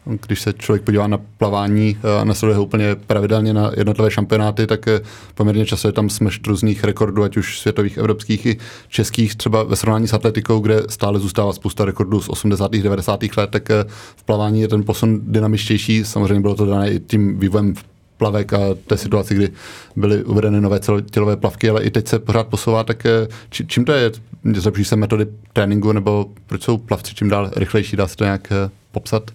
Když 0.05 0.41
se 0.41 0.53
člověk 0.53 0.83
podívá 0.83 1.07
na 1.07 1.19
plavání 1.39 1.97
eh, 1.97 2.21
a 2.21 2.25
nasleduje 2.25 2.57
ho 2.57 2.65
úplně 2.65 2.95
pravidelně 2.95 3.55
na 3.55 3.71
jednotlivé 3.77 4.11
šampionáty, 4.11 4.67
tak 4.67 4.89
eh, 4.89 5.01
poměrně 5.35 5.67
často 5.67 5.89
je 5.89 5.93
tam 5.93 6.11
smršť 6.11 6.47
různých 6.47 6.85
rekordů, 6.85 7.23
ať 7.23 7.37
už 7.37 7.59
světových, 7.59 7.97
evropských 7.97 8.47
i 8.47 8.59
českých, 8.89 9.35
třeba 9.35 9.63
ve 9.63 9.77
srovnání 9.77 10.09
s 10.09 10.13
atletikou, 10.13 10.59
kde 10.59 10.83
stále 10.89 11.19
zůstává 11.19 11.53
spousta 11.53 11.85
rekordů 11.85 12.21
z 12.21 12.29
80. 12.29 12.71
90. 12.73 13.21
let, 13.37 13.51
tak 13.51 13.71
eh, 13.71 13.85
v 14.17 14.25
plavání 14.25 14.61
je 14.61 14.69
ten 14.69 14.85
posun 14.85 15.21
dynamičtější. 15.23 16.05
Samozřejmě 16.05 16.41
bylo 16.41 16.55
to 16.55 16.67
dané 16.67 16.91
i 16.91 17.01
tím 17.01 17.39
vývojem 17.39 17.75
v 17.75 17.85
plavek 18.19 18.53
a 18.53 18.59
té 18.87 18.97
situaci, 18.97 19.35
kdy 19.35 19.51
byly 19.97 20.25
uvedeny 20.25 20.61
nové 20.61 20.81
tělové 21.11 21.37
plavky, 21.37 21.71
ale 21.71 21.83
i 21.83 21.91
teď 21.91 22.09
se 22.09 22.19
pořád 22.19 22.47
posouvá, 22.47 22.85
tak 22.85 23.07
či, 23.51 23.67
čím 23.67 23.85
to 23.85 23.93
je? 23.93 24.13
Zlepší 24.55 24.85
se 24.85 24.97
metody 24.97 25.27
tréninku, 25.53 25.93
nebo 25.93 26.27
proč 26.47 26.63
jsou 26.63 26.79
plavci 26.79 27.15
čím 27.15 27.29
dál 27.29 27.51
rychlejší? 27.57 27.97
Dá 27.97 28.09
se 28.09 28.17
to 28.17 28.25
nějak 28.25 28.53
popsat? 28.93 29.31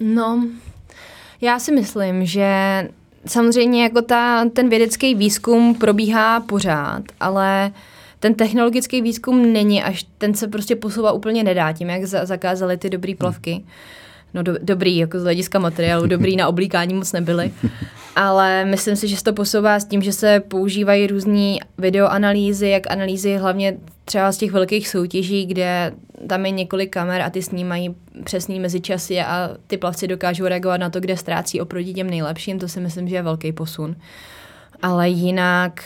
No, 0.00 0.46
já 1.40 1.58
si 1.58 1.72
myslím, 1.72 2.26
že 2.26 2.48
samozřejmě 3.26 3.82
jako 3.82 4.02
ta, 4.02 4.44
ten 4.48 4.68
vědecký 4.68 5.14
výzkum 5.14 5.74
probíhá 5.74 6.40
pořád, 6.40 7.02
ale 7.20 7.72
ten 8.20 8.34
technologický 8.34 9.02
výzkum 9.02 9.52
není, 9.52 9.82
až 9.82 10.06
ten 10.18 10.34
se 10.34 10.48
prostě 10.48 10.76
posouvá 10.76 11.12
úplně 11.12 11.44
nedá 11.44 11.72
tím, 11.72 11.90
jak 11.90 12.04
za, 12.04 12.26
zakázali 12.26 12.76
ty 12.76 12.90
dobrý 12.90 13.14
plavky. 13.14 13.52
Hmm 13.52 13.66
no 14.34 14.42
do, 14.42 14.54
dobrý, 14.62 14.96
jako 14.96 15.20
z 15.20 15.22
hlediska 15.22 15.58
materiálu, 15.58 16.06
dobrý 16.06 16.36
na 16.36 16.48
oblíkání 16.48 16.94
moc 16.94 17.12
nebyly. 17.12 17.52
Ale 18.16 18.64
myslím 18.64 18.96
si, 18.96 19.08
že 19.08 19.16
se 19.16 19.24
to 19.24 19.32
posouvá 19.32 19.80
s 19.80 19.84
tím, 19.84 20.02
že 20.02 20.12
se 20.12 20.40
používají 20.40 21.06
různé 21.06 21.56
videoanalýzy, 21.78 22.68
jak 22.68 22.90
analýzy 22.90 23.36
hlavně 23.36 23.76
třeba 24.04 24.32
z 24.32 24.36
těch 24.36 24.52
velkých 24.52 24.88
soutěží, 24.88 25.46
kde 25.46 25.92
tam 26.26 26.46
je 26.46 26.50
několik 26.50 26.92
kamer 26.92 27.22
a 27.22 27.30
ty 27.30 27.42
snímají 27.42 27.94
přesný 28.24 28.60
mezičasy 28.60 29.20
a 29.20 29.50
ty 29.66 29.76
plavci 29.76 30.08
dokážou 30.08 30.44
reagovat 30.44 30.76
na 30.76 30.90
to, 30.90 31.00
kde 31.00 31.16
ztrácí 31.16 31.60
oproti 31.60 31.94
těm 31.94 32.10
nejlepším. 32.10 32.58
To 32.58 32.68
si 32.68 32.80
myslím, 32.80 33.08
že 33.08 33.14
je 33.14 33.22
velký 33.22 33.52
posun. 33.52 33.96
Ale 34.82 35.08
jinak 35.08 35.82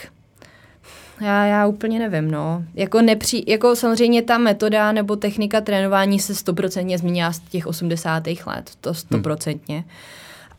já, 1.21 1.45
já 1.45 1.67
úplně 1.67 1.99
nevím, 1.99 2.31
no. 2.31 2.63
Jako, 2.73 3.01
nepří, 3.01 3.43
jako 3.47 3.75
samozřejmě 3.75 4.21
ta 4.21 4.37
metoda 4.37 4.91
nebo 4.91 5.15
technika 5.15 5.61
trénování 5.61 6.19
se 6.19 6.35
stoprocentně 6.35 6.97
změnila 6.97 7.33
z 7.33 7.39
těch 7.39 7.67
80. 7.67 8.23
let, 8.45 8.71
to 8.81 8.93
stoprocentně. 8.93 9.75
Hmm. 9.75 9.89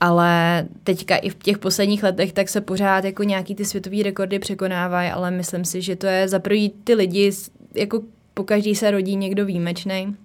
Ale 0.00 0.64
teďka 0.84 1.16
i 1.16 1.28
v 1.28 1.34
těch 1.34 1.58
posledních 1.58 2.02
letech 2.02 2.32
tak 2.32 2.48
se 2.48 2.60
pořád 2.60 3.04
jako 3.04 3.22
nějaký 3.22 3.54
ty 3.54 3.64
světové 3.64 4.02
rekordy 4.02 4.38
překonávají, 4.38 5.10
ale 5.10 5.30
myslím 5.30 5.64
si, 5.64 5.82
že 5.82 5.96
to 5.96 6.06
je 6.06 6.28
za 6.28 6.38
prvý 6.38 6.70
ty 6.84 6.94
lidi, 6.94 7.32
jako 7.74 8.02
po 8.34 8.44
každý 8.44 8.74
se 8.74 8.90
rodí 8.90 9.16
někdo 9.16 9.44
výjimečný. 9.44 10.16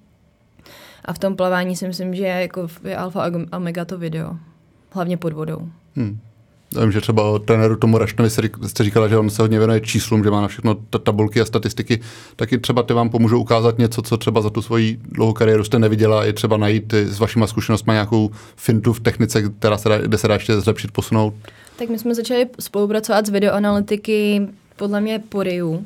A 1.06 1.14
v 1.14 1.20
tom 1.20 1.36
plavání 1.36 1.76
si 1.76 1.88
myslím, 1.88 2.16
že 2.16 2.24
je 2.24 2.42
jako 2.42 2.68
je 2.84 2.98
alfa 2.98 3.24
a 3.24 3.58
omega 3.58 3.86
to 3.86 3.98
video. 3.98 4.36
Hlavně 4.92 5.18
pod 5.18 5.34
vodou. 5.34 5.70
Hmm. 5.96 6.20
Vím, 6.80 6.92
že 6.92 7.02
třeba 7.02 7.40
trenéru 7.40 7.76
tomu 7.76 7.98
Rašnovi 7.98 8.30
jste 8.68 8.84
říkala, 8.84 9.08
že 9.08 9.18
on 9.18 9.30
se 9.30 9.42
hodně 9.42 9.58
věnuje 9.58 9.82
číslům, 9.82 10.24
že 10.24 10.32
má 10.32 10.42
na 10.42 10.48
všechno 10.48 10.76
tabulky 11.04 11.42
a 11.42 11.46
statistiky, 11.46 12.00
taky 12.36 12.58
třeba 12.58 12.84
ty 12.84 12.94
vám 12.94 13.10
pomůžou 13.10 13.40
ukázat 13.40 13.78
něco, 13.78 14.02
co 14.02 14.18
třeba 14.18 14.42
za 14.42 14.50
tu 14.50 14.62
svoji 14.62 15.00
dlouhou 15.04 15.34
kariéru 15.34 15.64
jste 15.64 15.80
neviděla, 15.80 16.26
i 16.26 16.34
třeba 16.34 16.58
najít 16.58 16.94
s 16.94 17.20
vašima 17.20 17.48
zkušenostmi 17.48 17.94
nějakou 17.94 18.32
fintu 18.56 18.94
v 18.94 19.00
technice, 19.00 19.50
která 19.60 19.78
se 19.78 19.90
dá, 19.90 19.98
kde 19.98 20.18
se 20.18 20.28
dá 20.28 20.34
ještě 20.34 20.62
zlepšit, 20.62 20.92
posunout. 20.92 21.34
Tak 21.76 21.90
my 21.90 22.00
jsme 22.00 22.16
začali 22.16 22.48
spolupracovat 22.60 23.26
s 23.26 23.30
videoanalytiky 23.30 24.48
podle 24.76 25.02
mě 25.02 25.24
po 25.30 25.44
RIU 25.44 25.86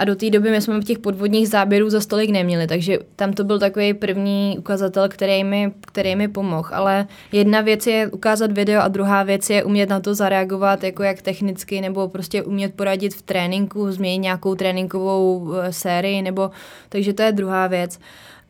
a 0.00 0.04
do 0.04 0.16
té 0.16 0.30
doby 0.30 0.50
my 0.50 0.60
jsme 0.60 0.80
těch 0.80 0.98
podvodních 0.98 1.48
záběrů 1.48 1.90
za 1.90 2.00
stolik 2.00 2.30
neměli, 2.30 2.66
takže 2.66 2.98
tam 3.16 3.32
to 3.32 3.44
byl 3.44 3.58
takový 3.58 3.94
první 3.94 4.56
ukazatel, 4.58 5.08
který 5.08 5.44
mi, 5.44 5.72
který 5.86 6.16
mi 6.16 6.28
pomohl. 6.28 6.68
Ale 6.72 7.06
jedna 7.32 7.60
věc 7.60 7.86
je 7.86 8.06
ukázat 8.06 8.52
video 8.52 8.82
a 8.82 8.88
druhá 8.88 9.22
věc 9.22 9.50
je 9.50 9.64
umět 9.64 9.88
na 9.88 10.00
to 10.00 10.14
zareagovat 10.14 10.84
jako 10.84 11.02
jak 11.02 11.22
technicky 11.22 11.80
nebo 11.80 12.08
prostě 12.08 12.42
umět 12.42 12.74
poradit 12.74 13.14
v 13.14 13.22
tréninku, 13.22 13.92
změnit 13.92 14.18
nějakou 14.18 14.54
tréninkovou 14.54 15.52
eh, 15.54 15.72
sérii 15.72 16.22
nebo, 16.22 16.50
takže 16.88 17.12
to 17.12 17.22
je 17.22 17.32
druhá 17.32 17.66
věc. 17.66 17.98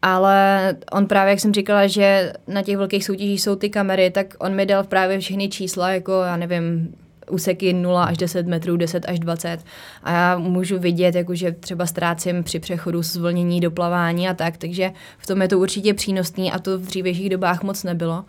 Ale 0.02 0.76
on 0.92 1.06
právě, 1.06 1.30
jak 1.30 1.40
jsem 1.40 1.54
říkala, 1.54 1.86
že 1.86 2.32
na 2.46 2.62
těch 2.62 2.76
velkých 2.76 3.04
soutěžích 3.04 3.42
jsou 3.42 3.56
ty 3.56 3.70
kamery, 3.70 4.10
tak 4.10 4.34
on 4.38 4.54
mi 4.54 4.66
dal 4.66 4.84
právě 4.84 5.18
všechny 5.18 5.48
čísla, 5.48 5.90
jako 5.90 6.12
já 6.12 6.36
nevím, 6.36 6.94
úseky 7.30 7.72
0 7.72 8.04
až 8.04 8.16
10 8.16 8.46
metrů, 8.46 8.76
10 8.76 9.04
až 9.08 9.18
20. 9.18 9.64
A 10.02 10.12
já 10.12 10.38
můžu 10.38 10.78
vidět, 10.78 11.14
jako, 11.14 11.34
že 11.34 11.52
třeba 11.52 11.86
ztrácím 11.86 12.44
při 12.44 12.58
přechodu 12.58 13.02
z 13.02 13.18
do 13.60 13.70
plavání 13.70 14.28
a 14.28 14.34
tak, 14.34 14.56
takže 14.56 14.92
v 15.18 15.26
tom 15.26 15.42
je 15.42 15.48
to 15.48 15.58
určitě 15.58 15.94
přínosný 15.94 16.52
a 16.52 16.58
to 16.58 16.78
v 16.78 16.86
dřívějších 16.86 17.30
dobách 17.30 17.62
moc 17.62 17.84
nebylo. 17.84 18.24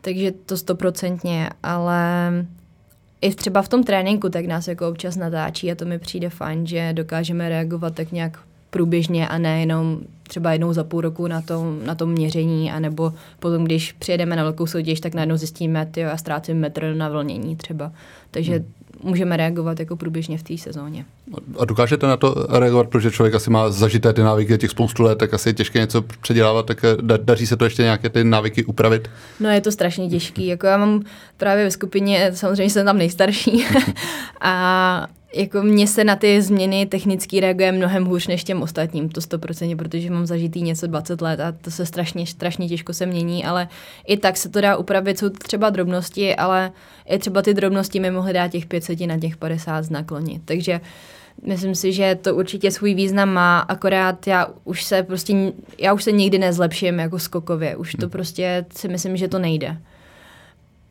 Takže 0.00 0.32
to 0.32 0.56
stoprocentně, 0.56 1.50
ale 1.62 2.32
i 3.20 3.34
třeba 3.34 3.62
v 3.62 3.68
tom 3.68 3.84
tréninku 3.84 4.28
tak 4.28 4.46
nás 4.46 4.68
jako 4.68 4.88
občas 4.88 5.16
natáčí 5.16 5.72
a 5.72 5.74
to 5.74 5.84
mi 5.84 5.98
přijde 5.98 6.30
fajn, 6.30 6.66
že 6.66 6.92
dokážeme 6.92 7.48
reagovat 7.48 7.94
tak 7.94 8.12
nějak 8.12 8.38
průběžně 8.74 9.28
a 9.28 9.38
ne 9.38 9.60
jenom 9.60 10.00
třeba 10.22 10.52
jednou 10.52 10.72
za 10.72 10.84
půl 10.84 11.00
roku 11.00 11.26
na 11.26 11.40
tom, 11.40 11.78
na 11.84 11.94
tom 11.94 12.10
měření, 12.10 12.72
anebo 12.72 13.12
potom, 13.38 13.64
když 13.64 13.92
přijedeme 13.92 14.36
na 14.36 14.42
velkou 14.42 14.66
soutěž, 14.66 15.00
tak 15.00 15.14
najednou 15.14 15.36
zjistíme, 15.36 15.90
že 15.94 16.00
já 16.00 16.16
ztrácím 16.16 16.56
metr 16.56 16.94
na 16.94 17.08
vlnění 17.08 17.56
třeba. 17.56 17.92
Takže 18.30 18.52
hmm. 18.52 18.72
Můžeme 19.02 19.36
reagovat 19.36 19.80
jako 19.80 19.96
průběžně 19.96 20.38
v 20.38 20.42
té 20.42 20.58
sezóně. 20.58 21.04
A 21.58 21.64
dokážete 21.64 22.06
na 22.06 22.16
to 22.16 22.46
reagovat, 22.50 22.88
protože 22.88 23.10
člověk 23.10 23.34
asi 23.34 23.50
má 23.50 23.70
zažité 23.70 24.12
ty 24.12 24.22
návyky 24.22 24.58
těch 24.58 24.70
spoustu 24.70 25.02
let, 25.02 25.18
tak 25.18 25.34
asi 25.34 25.48
je 25.48 25.52
těžké 25.52 25.78
něco 25.78 26.02
předělávat, 26.02 26.66
tak 26.66 26.84
eh, 26.84 26.96
daří 27.18 27.46
se 27.46 27.56
to 27.56 27.64
ještě 27.64 27.82
nějaké 27.82 28.08
ty 28.08 28.24
návyky 28.24 28.64
upravit? 28.64 29.08
No 29.40 29.50
je 29.50 29.60
to 29.60 29.72
strašně 29.72 30.08
těžký, 30.08 30.46
jako 30.54 30.66
já 30.66 30.76
mám 30.76 31.02
právě 31.36 31.64
ve 31.64 31.70
skupině, 31.70 32.30
samozřejmě 32.34 32.70
jsem 32.70 32.86
tam 32.86 32.98
nejstarší 32.98 33.64
a 34.40 35.06
jako 35.34 35.62
mně 35.62 35.86
se 35.86 36.04
na 36.04 36.16
ty 36.16 36.42
změny 36.42 36.86
technicky 36.86 37.40
reaguje 37.40 37.72
mnohem 37.72 38.04
hůř 38.04 38.26
než 38.26 38.44
těm 38.44 38.62
ostatním, 38.62 39.08
to 39.08 39.20
100%, 39.20 39.76
protože 39.76 40.10
mám 40.10 40.26
zažitý 40.26 40.62
něco 40.62 40.86
20 40.86 41.20
let 41.20 41.40
a 41.40 41.52
to 41.52 41.70
se 41.70 41.86
strašně, 41.86 42.26
strašně 42.26 42.68
těžko 42.68 42.92
se 42.92 43.06
mění, 43.06 43.44
ale 43.44 43.68
i 44.06 44.16
tak 44.16 44.36
se 44.36 44.48
to 44.48 44.60
dá 44.60 44.76
upravit, 44.76 45.18
jsou 45.18 45.28
třeba 45.28 45.70
drobnosti, 45.70 46.36
ale 46.36 46.72
i 47.06 47.18
třeba 47.18 47.42
ty 47.42 47.54
drobnosti 47.54 48.00
mi 48.00 48.10
mohly 48.10 48.32
dát 48.32 48.48
těch 48.48 48.66
500 48.86 49.08
na 49.08 49.18
těch 49.18 49.36
50 49.36 49.82
znaklonit. 49.82 50.42
Takže 50.44 50.80
myslím 51.46 51.74
si, 51.74 51.92
že 51.92 52.18
to 52.22 52.34
určitě 52.34 52.70
svůj 52.70 52.94
význam 52.94 53.28
má, 53.28 53.58
akorát 53.58 54.26
já 54.26 54.48
už 54.64 54.84
se 54.84 55.02
prostě, 55.02 55.52
já 55.78 55.92
už 55.92 56.04
se 56.04 56.12
nikdy 56.12 56.38
nezlepším 56.38 56.98
jako 56.98 57.18
skokově, 57.18 57.76
už 57.76 57.92
to 57.92 58.06
hm. 58.06 58.10
prostě 58.10 58.64
si 58.76 58.88
myslím, 58.88 59.16
že 59.16 59.28
to 59.28 59.38
nejde. 59.38 59.76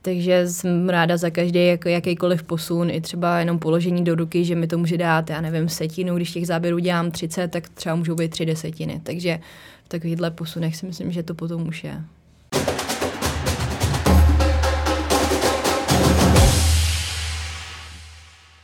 Takže 0.01 0.47
jsem 0.47 0.89
ráda 0.89 1.17
za 1.17 1.29
každý 1.29 1.67
jako 1.67 1.89
jakýkoliv 1.89 2.43
posun, 2.43 2.89
i 2.89 3.01
třeba 3.01 3.39
jenom 3.39 3.59
položení 3.59 4.03
do 4.03 4.15
ruky, 4.15 4.45
že 4.45 4.55
mi 4.55 4.67
to 4.67 4.77
může 4.77 4.97
dát, 4.97 5.29
já 5.29 5.41
nevím, 5.41 5.69
setinu, 5.69 6.15
když 6.15 6.31
těch 6.31 6.47
záběrů 6.47 6.79
dělám 6.79 7.11
30, 7.11 7.47
tak 7.47 7.69
třeba 7.69 7.95
můžou 7.95 8.15
být 8.15 8.31
tři 8.31 8.45
desetiny. 8.45 9.01
Takže 9.03 9.39
v 9.85 9.89
takovýchhle 9.89 10.31
posunech 10.31 10.75
si 10.75 10.85
myslím, 10.85 11.11
že 11.11 11.23
to 11.23 11.33
potom 11.33 11.67
už 11.67 11.83
je. 11.83 12.03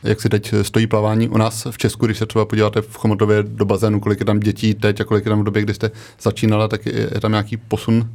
Jak 0.02 0.20
si 0.20 0.28
teď 0.28 0.54
stojí 0.62 0.86
plavání 0.86 1.28
u 1.28 1.38
nás 1.38 1.66
v 1.70 1.78
Česku, 1.78 2.06
když 2.06 2.18
se 2.18 2.26
třeba 2.26 2.44
podíváte 2.44 2.82
v 2.82 2.96
Chomotově 2.96 3.42
do 3.42 3.64
bazénu, 3.64 4.00
kolik 4.00 4.20
je 4.20 4.26
tam 4.26 4.40
dětí 4.40 4.74
teď 4.74 5.00
a 5.00 5.04
kolik 5.04 5.24
je 5.24 5.28
tam 5.28 5.40
v 5.40 5.44
době, 5.44 5.62
kdy 5.62 5.74
jste 5.74 5.90
začínala, 6.20 6.68
tak 6.68 6.86
je, 6.86 7.10
je 7.14 7.20
tam 7.20 7.30
nějaký 7.30 7.56
posun 7.56 8.10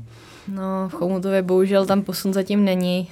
No, 0.47 0.89
v 0.89 0.93
Chomutově 0.93 1.41
bohužel 1.41 1.85
tam 1.85 2.01
posun 2.01 2.33
zatím 2.33 2.65
není. 2.65 3.07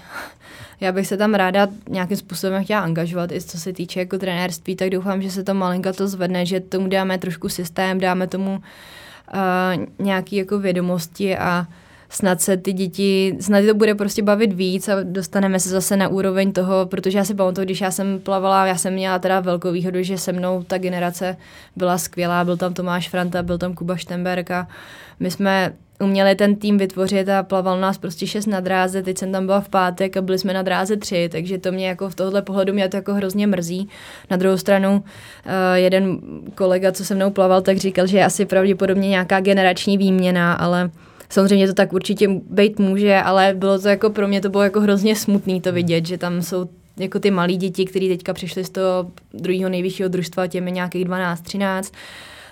Já 0.81 0.91
bych 0.91 1.07
se 1.07 1.17
tam 1.17 1.33
ráda 1.33 1.67
nějakým 1.89 2.17
způsobem 2.17 2.63
chtěla 2.63 2.81
angažovat, 2.81 3.31
i 3.31 3.41
co 3.41 3.59
se 3.59 3.73
týče 3.73 3.99
jako 3.99 4.17
trenérství, 4.17 4.75
tak 4.75 4.89
doufám, 4.89 5.21
že 5.21 5.31
se 5.31 5.43
to 5.43 5.53
malinka 5.53 5.93
to 5.93 6.07
zvedne, 6.07 6.45
že 6.45 6.59
tomu 6.59 6.88
dáme 6.88 7.17
trošku 7.17 7.49
systém, 7.49 7.99
dáme 7.99 8.27
tomu 8.27 8.53
uh, 8.53 9.86
nějaký 10.05 10.36
jako 10.36 10.59
vědomosti 10.59 11.38
a 11.38 11.67
snad 12.15 12.41
se 12.41 12.58
ty 12.58 12.73
děti, 12.73 13.38
snad 13.39 13.65
to 13.65 13.73
bude 13.73 13.95
prostě 13.95 14.23
bavit 14.23 14.54
víc 14.54 14.89
a 14.89 14.95
dostaneme 15.04 15.60
se 15.60 15.69
zase 15.69 15.97
na 15.97 16.08
úroveň 16.08 16.52
toho, 16.52 16.86
protože 16.86 17.17
já 17.17 17.26
si 17.26 17.34
pamatuju, 17.34 17.65
když 17.65 17.82
já 17.82 17.91
jsem 17.91 18.19
plavala, 18.19 18.65
já 18.65 18.76
jsem 18.76 18.93
měla 18.93 19.19
teda 19.19 19.39
velkou 19.39 19.71
výhodu, 19.71 20.04
že 20.04 20.17
se 20.17 20.32
mnou 20.32 20.63
ta 20.63 20.78
generace 20.78 21.38
byla 21.76 21.97
skvělá, 21.97 22.45
byl 22.45 22.58
tam 22.58 22.73
Tomáš 22.73 23.10
Franta, 23.10 23.43
byl 23.43 23.58
tam 23.58 23.73
Kuba 23.73 23.95
Štemberg 23.95 24.52
a 24.52 24.67
my 25.19 25.32
jsme 25.32 25.73
uměli 25.99 26.36
ten 26.36 26.56
tým 26.56 26.78
vytvořit 26.78 27.30
a 27.30 27.43
plaval 27.43 27.80
nás 27.80 27.97
prostě 27.97 28.28
šest 28.28 28.45
na 28.45 28.60
dráze, 28.60 29.04
teď 29.04 29.17
jsem 29.17 29.32
tam 29.32 29.45
byla 29.45 29.62
v 29.62 29.69
pátek 29.69 30.17
a 30.17 30.21
byli 30.21 30.39
jsme 30.39 30.54
na 30.54 30.62
dráze 30.62 30.97
tři, 30.97 31.30
takže 31.32 31.58
to 31.58 31.71
mě 31.71 31.88
jako 31.88 32.10
v 32.10 32.15
tohle 32.15 32.41
pohledu 32.41 32.73
mě 32.73 32.89
to 32.89 32.97
jako 32.97 33.13
hrozně 33.13 33.47
mrzí. 33.47 33.89
Na 34.30 34.38
druhou 34.38 34.58
stranu 34.58 34.95
uh, 34.95 35.52
jeden 35.73 36.19
kolega, 36.56 36.91
co 36.91 37.06
se 37.06 37.15
mnou 37.15 37.32
plaval, 37.32 37.62
tak 37.62 37.78
říkal, 37.78 38.08
že 38.08 38.17
je 38.17 38.26
asi 38.26 38.45
pravděpodobně 38.45 39.10
nějaká 39.10 39.39
generační 39.39 39.97
výměna, 39.97 40.54
ale 40.54 40.89
Samozřejmě 41.34 41.67
to 41.67 41.74
tak 41.74 41.93
určitě 41.93 42.28
být 42.50 42.80
může, 42.80 43.17
ale 43.17 43.54
bylo 43.58 43.80
to 43.80 43.89
jako 43.89 44.10
pro 44.10 44.28
mě 44.28 44.41
to 44.41 44.50
bylo 44.50 44.63
jako 44.63 44.82
hrozně 44.82 45.15
smutný 45.15 45.62
to 45.62 45.72
vidět, 45.72 46.06
že 46.06 46.17
tam 46.17 46.41
jsou 46.41 46.69
jako 46.98 47.19
ty 47.19 47.32
malí 47.32 47.58
děti, 47.58 47.86
kteří 47.86 48.10
teďka 48.10 48.34
přišli 48.34 48.63
z 48.63 48.69
toho 48.69 49.12
druhého 49.34 49.69
nejvyššího 49.69 50.10
družstva, 50.10 50.48
těmi 50.48 50.72
nějakých 50.72 51.06
12, 51.06 51.41
13, 51.41 51.93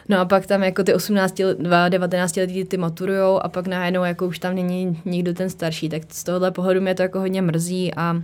No 0.10 0.20
a 0.20 0.26
pak 0.26 0.46
tam 0.46 0.64
jako 0.64 0.84
ty 0.84 0.94
18, 0.94 1.42
19 1.90 2.36
letí 2.36 2.66
ty 2.66 2.78
maturujou 2.78 3.40
a 3.40 3.50
pak 3.50 3.68
najednou 3.68 4.04
jako 4.04 4.28
už 4.28 4.40
tam 4.40 4.56
není 4.56 5.02
nikdo 5.06 5.34
ten 5.34 5.50
starší, 5.50 5.90
tak 5.90 6.02
z 6.10 6.24
tohohle 6.24 6.52
pohledu 6.52 6.82
mě 6.82 6.96
to 6.96 7.02
jako 7.02 7.20
hodně 7.20 7.42
mrzí 7.42 7.94
a 7.94 8.22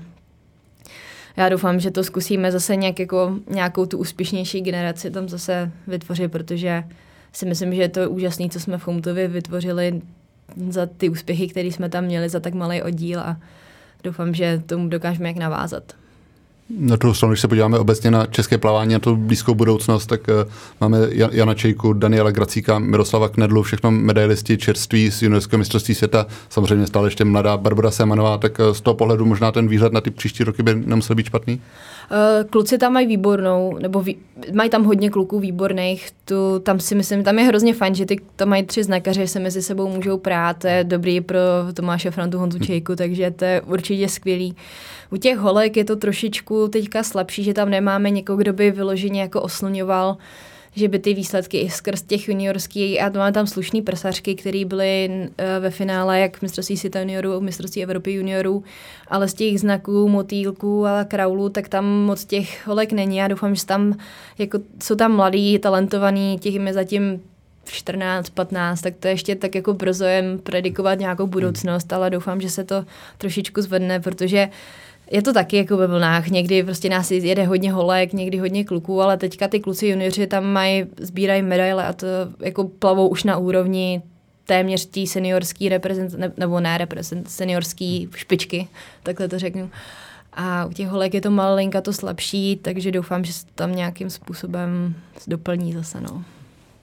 já 1.38 1.50
doufám, 1.50 1.80
že 1.80 1.92
to 1.92 2.04
zkusíme 2.04 2.52
zase 2.52 2.76
nějak 2.76 3.00
jako, 3.00 3.36
nějakou 3.50 3.86
tu 3.86 3.98
úspěšnější 3.98 4.62
generaci 4.62 5.12
tam 5.12 5.30
zase 5.30 5.72
vytvořit, 5.88 6.32
protože 6.32 6.84
si 7.34 7.46
myslím, 7.46 7.76
že 7.76 7.82
je 7.82 7.90
to 7.90 8.10
úžasné, 8.10 8.50
co 8.50 8.60
jsme 8.60 8.78
v 8.78 8.84
Chomtově 8.84 9.28
vytvořili 9.28 10.02
za 10.70 10.86
ty 10.86 11.10
úspěchy, 11.10 11.48
které 11.48 11.68
jsme 11.68 11.90
tam 11.90 12.04
měli 12.04 12.30
za 12.30 12.40
tak 12.40 12.54
malý 12.54 12.82
oddíl 12.82 13.20
a 13.20 13.38
doufám, 14.04 14.34
že 14.34 14.64
tomu 14.66 14.90
dokážeme 14.90 15.28
jak 15.28 15.38
navázat. 15.38 15.84
Na 16.70 16.96
druhou 16.96 17.14
stranu, 17.14 17.32
když 17.32 17.42
se 17.42 17.48
podíváme 17.48 17.80
obecně 17.80 18.12
na 18.12 18.26
české 18.26 18.58
plavání 18.58 18.96
a 18.96 19.00
tu 19.00 19.16
blízkou 19.16 19.56
budoucnost, 19.56 20.06
tak 20.06 20.28
uh, 20.28 20.52
máme 20.82 20.98
Jana 21.12 21.54
Čejku, 21.54 21.94
Daniela 21.94 22.32
Gracíka, 22.32 22.80
Miroslava 22.80 23.30
Knedlu, 23.30 23.64
všechno 23.64 23.92
medailisti 23.92 24.58
čerství 24.58 25.12
z 25.12 25.22
juniorského 25.22 25.58
mistrovství 25.58 25.96
světa, 25.96 26.26
samozřejmě 26.50 26.88
stále 26.88 27.08
ještě 27.08 27.26
mladá 27.26 27.58
Barbara 27.58 27.92
Semanová, 27.92 28.38
tak 28.38 28.60
uh, 28.60 28.74
z 28.74 28.82
toho 28.82 28.96
pohledu 28.96 29.26
možná 29.26 29.52
ten 29.52 29.68
výhled 29.68 29.94
na 29.94 30.02
ty 30.02 30.12
příští 30.12 30.44
roky 30.44 30.64
by 30.64 30.76
nemusel 30.76 31.16
být 31.16 31.26
špatný? 31.26 31.62
Uh, 32.12 32.50
kluci 32.50 32.78
tam 32.78 32.94
mají 32.94 33.08
výbornou, 33.08 33.78
nebo 33.78 34.02
vý, 34.02 34.18
mají 34.54 34.70
tam 34.70 34.84
hodně 34.84 35.10
kluků 35.10 35.40
výborných, 35.40 36.12
tu, 36.26 36.60
tam 36.60 36.80
si 36.80 36.96
myslím, 36.96 37.24
tam 37.24 37.40
je 37.40 37.46
hrozně 37.46 37.74
fajn, 37.74 37.96
že 37.96 38.06
ty 38.06 38.22
tam 38.36 38.50
mají 38.50 38.64
tři 38.64 38.84
znakaře, 38.84 39.28
se 39.28 39.40
mezi 39.40 39.62
sebou 39.62 39.88
můžou 39.90 40.18
prát, 40.18 40.58
to 40.58 40.68
je 40.68 40.84
dobrý 40.84 41.22
pro 41.22 41.40
Tomáše 41.74 42.12
Frantu 42.12 42.38
Honzu 42.38 42.60
Čejku, 42.60 42.96
takže 42.96 43.32
to 43.32 43.46
je 43.46 43.62
určitě 43.62 44.10
skvělý. 44.10 44.56
U 45.12 45.18
těch 45.18 45.38
holek 45.38 45.78
je 45.78 45.86
to 45.86 45.96
trošičku 45.96 46.68
teďka 46.68 47.04
slabší, 47.04 47.44
že 47.44 47.54
tam 47.54 47.70
nemáme 47.70 48.10
někoho, 48.10 48.38
kdo 48.38 48.54
by 48.54 48.72
vyloženě 48.72 49.22
jako 49.22 49.42
osluňoval 49.42 50.18
že 50.78 50.88
by 50.88 51.00
ty 51.00 51.14
výsledky 51.14 51.60
i 51.60 51.70
skrz 51.70 52.02
těch 52.02 52.28
juniorských, 52.28 53.02
a 53.02 53.10
máme 53.10 53.32
tam 53.32 53.48
slušný 53.48 53.82
prsařky, 53.82 54.36
které 54.36 54.66
byly 54.66 55.10
eh, 55.38 55.60
ve 55.60 55.70
finále 55.70 56.20
jak 56.20 56.42
mistrovství 56.42 56.78
světa 56.78 57.00
juniorů, 57.00 57.42
mistrovství 57.42 57.84
Evropy 57.84 58.12
juniorů, 58.12 58.64
ale 59.08 59.28
z 59.28 59.34
těch 59.34 59.60
znaků, 59.60 60.10
motýlků 60.10 60.86
a 60.86 61.04
kraulů, 61.04 61.50
tak 61.50 61.70
tam 61.70 61.86
moc 61.86 62.26
těch 62.26 62.68
holek 62.68 62.92
není. 62.92 63.18
Já 63.18 63.28
doufám, 63.28 63.56
že 63.56 63.66
tam, 63.66 63.98
jako, 64.38 64.60
jsou 64.84 64.96
tam 64.96 65.16
mladí, 65.16 65.60
talentovaní, 65.60 66.40
těch 66.40 66.54
je 66.54 66.74
zatím 66.74 67.22
14, 67.66 68.30
15, 68.30 68.82
tak 68.82 68.94
to 69.00 69.08
ještě 69.08 69.36
tak 69.36 69.56
jako 69.56 69.74
brzo 69.74 70.06
jen 70.06 70.40
predikovat 70.40 71.00
nějakou 71.00 71.28
budoucnost, 71.28 71.94
ale 71.94 72.10
doufám, 72.10 72.42
že 72.42 72.50
se 72.50 72.64
to 72.64 72.86
trošičku 73.18 73.62
zvedne, 73.62 74.00
protože 74.00 74.48
uh, 74.48 74.54
je 75.12 75.22
to 75.22 75.34
taky 75.34 75.58
jako 75.58 75.78
ve 75.78 75.88
vlnách. 75.88 76.28
Někdy 76.28 76.64
prostě 76.64 76.90
nás 76.90 77.12
jede 77.12 77.44
hodně 77.44 77.72
holek, 77.72 78.14
někdy 78.14 78.38
hodně 78.38 78.64
kluků, 78.64 79.02
ale 79.02 79.18
teďka 79.18 79.48
ty 79.48 79.60
kluci 79.60 79.88
junioři 79.88 80.28
tam 80.28 80.46
mají, 80.46 80.86
sbírají 81.00 81.42
medaile 81.42 81.86
a 81.86 81.94
to 81.94 82.08
jako 82.40 82.64
plavou 82.64 83.08
už 83.08 83.24
na 83.24 83.38
úrovni 83.38 84.02
téměř 84.46 84.86
tí 84.86 85.08
seniorský 85.08 85.70
reprezent, 85.70 86.14
ne, 86.14 86.32
nebo 86.38 86.60
ne 86.60 86.78
reprezent, 86.78 87.30
seniorský 87.30 88.10
špičky, 88.16 88.68
takhle 89.04 89.28
to 89.28 89.40
řeknu. 89.40 89.70
A 90.34 90.66
u 90.66 90.74
těch 90.74 90.88
holek 90.88 91.14
je 91.14 91.22
to 91.22 91.32
malinka 91.32 91.82
to 91.82 91.94
slabší, 91.94 92.60
takže 92.62 92.92
doufám, 92.92 93.26
že 93.26 93.34
se 93.34 93.46
tam 93.56 93.76
nějakým 93.76 94.10
způsobem 94.10 94.96
doplní 95.28 95.74
zase. 95.74 96.02
No. 96.02 96.24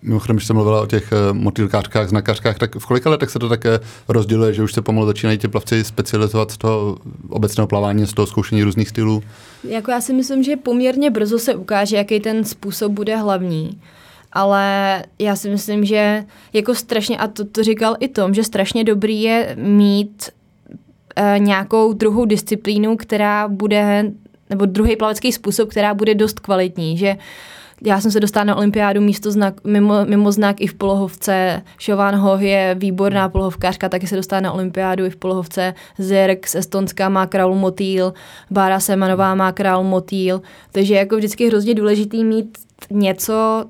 Mimochodem, 0.05 0.37
když 0.37 0.47
jsem 0.47 0.57
mluvila 0.57 0.83
o 0.83 0.87
těch 0.87 1.13
eh, 1.13 1.33
motýlkářkách, 1.33 2.09
znakařkách, 2.09 2.59
tak 2.59 2.77
v 2.77 2.87
kolika 2.87 3.11
letech 3.11 3.31
se 3.31 3.39
to 3.39 3.49
také 3.49 3.81
rozděluje, 4.09 4.53
že 4.53 4.63
už 4.63 4.73
se 4.73 4.83
pomalu 4.83 5.07
začínají 5.07 5.39
ti 5.39 5.49
plavci 5.49 5.85
specializovat 5.85 6.51
z 6.51 6.57
toho 6.57 6.99
obecného 7.29 7.67
plavání, 7.67 8.07
z 8.07 8.13
toho 8.13 8.27
zkoušení 8.27 8.63
různých 8.63 8.89
stylů? 8.89 9.23
Jako 9.69 9.91
já 9.91 10.01
si 10.01 10.13
myslím, 10.13 10.43
že 10.43 10.57
poměrně 10.57 11.11
brzo 11.11 11.39
se 11.39 11.55
ukáže, 11.55 11.97
jaký 11.97 12.21
ten 12.21 12.45
způsob 12.45 12.93
bude 12.93 13.17
hlavní. 13.17 13.81
Ale 14.33 15.03
já 15.19 15.37
si 15.37 15.51
myslím, 15.51 15.85
že 15.85 16.25
jako 16.53 16.75
strašně, 16.75 17.19
a 17.19 17.29
to, 17.29 17.45
to 17.45 17.63
říkal 17.63 17.97
i 18.01 18.09
Tom, 18.09 18.35
že 18.35 18.45
strašně 18.45 18.85
dobrý 18.85 19.23
je 19.23 19.57
mít 19.59 20.31
e, 21.17 21.39
nějakou 21.39 21.93
druhou 21.93 22.25
disciplínu, 22.25 22.97
která 22.97 23.49
bude, 23.49 24.13
nebo 24.51 24.67
druhý 24.67 24.97
plavecký 24.97 25.33
způsob, 25.33 25.71
která 25.71 25.95
bude 25.95 26.15
dost 26.15 26.41
kvalitní, 26.41 26.99
že 26.99 27.17
já 27.85 28.01
jsem 28.01 28.11
se 28.11 28.21
dostala 28.21 28.45
na 28.45 28.57
olympiádu 28.57 29.01
místo 29.01 29.31
znak, 29.31 29.65
mimo, 29.65 30.05
mimo 30.05 30.33
znak 30.33 30.61
i 30.61 30.67
v 30.67 30.75
polohovce. 30.75 31.63
Šován 31.79 32.15
Hoh 32.15 32.43
je 32.43 32.77
výborná 32.79 33.29
polohovkářka, 33.29 33.89
taky 33.89 34.07
se 34.07 34.17
dostala 34.17 34.41
na 34.41 34.53
olympiádu 34.53 35.05
i 35.05 35.11
v 35.11 35.17
polohovce. 35.17 35.75
Zirk 35.99 36.47
z 36.47 36.55
Estonska 36.55 37.09
má 37.09 37.27
kraul 37.27 37.55
motýl, 37.55 38.13
Bára 38.51 38.81
Semanová 38.81 39.35
má 39.35 39.53
kraul 39.53 39.85
motýl. 39.85 40.43
Takže 40.73 40.95
jako 40.95 41.17
vždycky 41.17 41.47
hrozně 41.47 41.75
důležitý 41.75 42.25
mít 42.25 42.59
něco, 42.91 43.65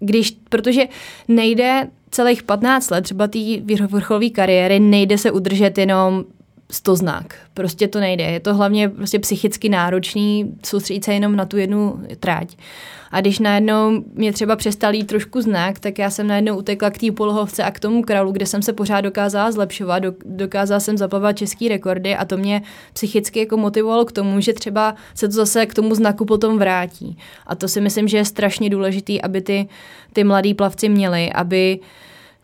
když, 0.00 0.30
protože 0.48 0.82
nejde 1.28 1.88
celých 2.10 2.42
15 2.42 2.90
let 2.90 3.02
třeba 3.02 3.26
té 3.26 3.38
vrcholové 3.86 4.30
kariéry, 4.30 4.80
nejde 4.80 5.18
se 5.18 5.30
udržet 5.30 5.78
jenom 5.78 6.24
100 6.72 6.96
znak. 6.96 7.34
Prostě 7.54 7.88
to 7.88 8.00
nejde. 8.00 8.24
Je 8.24 8.40
to 8.40 8.54
hlavně 8.54 8.88
prostě 8.88 9.18
psychicky 9.18 9.68
náročný 9.68 10.54
soustředit 10.66 11.04
se 11.04 11.14
jenom 11.14 11.36
na 11.36 11.44
tu 11.44 11.56
jednu 11.56 12.00
tráť. 12.20 12.56
A 13.10 13.20
když 13.20 13.38
najednou 13.38 14.04
mě 14.14 14.32
třeba 14.32 14.56
přestal 14.56 14.94
jít 14.94 15.04
trošku 15.04 15.40
znak, 15.40 15.78
tak 15.78 15.98
já 15.98 16.10
jsem 16.10 16.26
najednou 16.26 16.56
utekla 16.56 16.90
k 16.90 16.98
té 16.98 17.12
polohovce 17.12 17.64
a 17.64 17.70
k 17.70 17.80
tomu 17.80 18.02
kralu, 18.02 18.32
kde 18.32 18.46
jsem 18.46 18.62
se 18.62 18.72
pořád 18.72 19.00
dokázala 19.00 19.52
zlepšovat, 19.52 20.02
dokázala 20.24 20.80
jsem 20.80 20.98
zaplavat 20.98 21.38
český 21.38 21.68
rekordy 21.68 22.16
a 22.16 22.24
to 22.24 22.36
mě 22.36 22.62
psychicky 22.92 23.38
jako 23.38 23.56
motivovalo 23.56 24.04
k 24.04 24.12
tomu, 24.12 24.40
že 24.40 24.52
třeba 24.52 24.94
se 25.14 25.28
to 25.28 25.34
zase 25.34 25.66
k 25.66 25.74
tomu 25.74 25.94
znaku 25.94 26.24
potom 26.24 26.58
vrátí. 26.58 27.18
A 27.46 27.54
to 27.54 27.68
si 27.68 27.80
myslím, 27.80 28.08
že 28.08 28.16
je 28.16 28.24
strašně 28.24 28.70
důležitý, 28.70 29.22
aby 29.22 29.40
ty, 29.40 29.68
ty 30.12 30.24
mladí 30.24 30.54
plavci 30.54 30.88
měli, 30.88 31.32
aby 31.32 31.80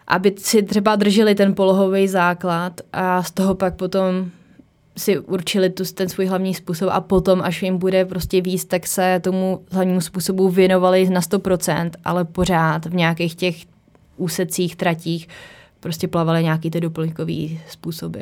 aby 0.06 0.34
si 0.38 0.62
třeba 0.62 0.96
drželi 0.96 1.34
ten 1.34 1.54
polohový 1.54 2.08
základ 2.08 2.80
a 2.92 3.22
z 3.22 3.30
toho 3.30 3.54
pak 3.54 3.74
potom 3.74 4.30
si 4.96 5.18
určili 5.18 5.70
tu, 5.70 5.84
ten 5.84 6.08
svůj 6.08 6.26
hlavní 6.26 6.54
způsob 6.54 6.88
a 6.92 7.00
potom, 7.00 7.42
až 7.42 7.62
jim 7.62 7.78
bude 7.78 8.04
prostě 8.04 8.40
víc, 8.40 8.64
tak 8.64 8.86
se 8.86 9.20
tomu 9.20 9.60
hlavnímu 9.70 10.00
způsobu 10.00 10.48
věnovali 10.48 11.10
na 11.10 11.20
100%, 11.20 11.90
ale 12.04 12.24
pořád 12.24 12.86
v 12.86 12.94
nějakých 12.94 13.34
těch 13.34 13.56
úsecích, 14.16 14.76
tratích 14.76 15.28
prostě 15.80 16.08
plavali 16.08 16.42
nějaký 16.42 16.70
ty 16.70 16.80
doplňkový 16.80 17.60
způsoby. 17.68 18.20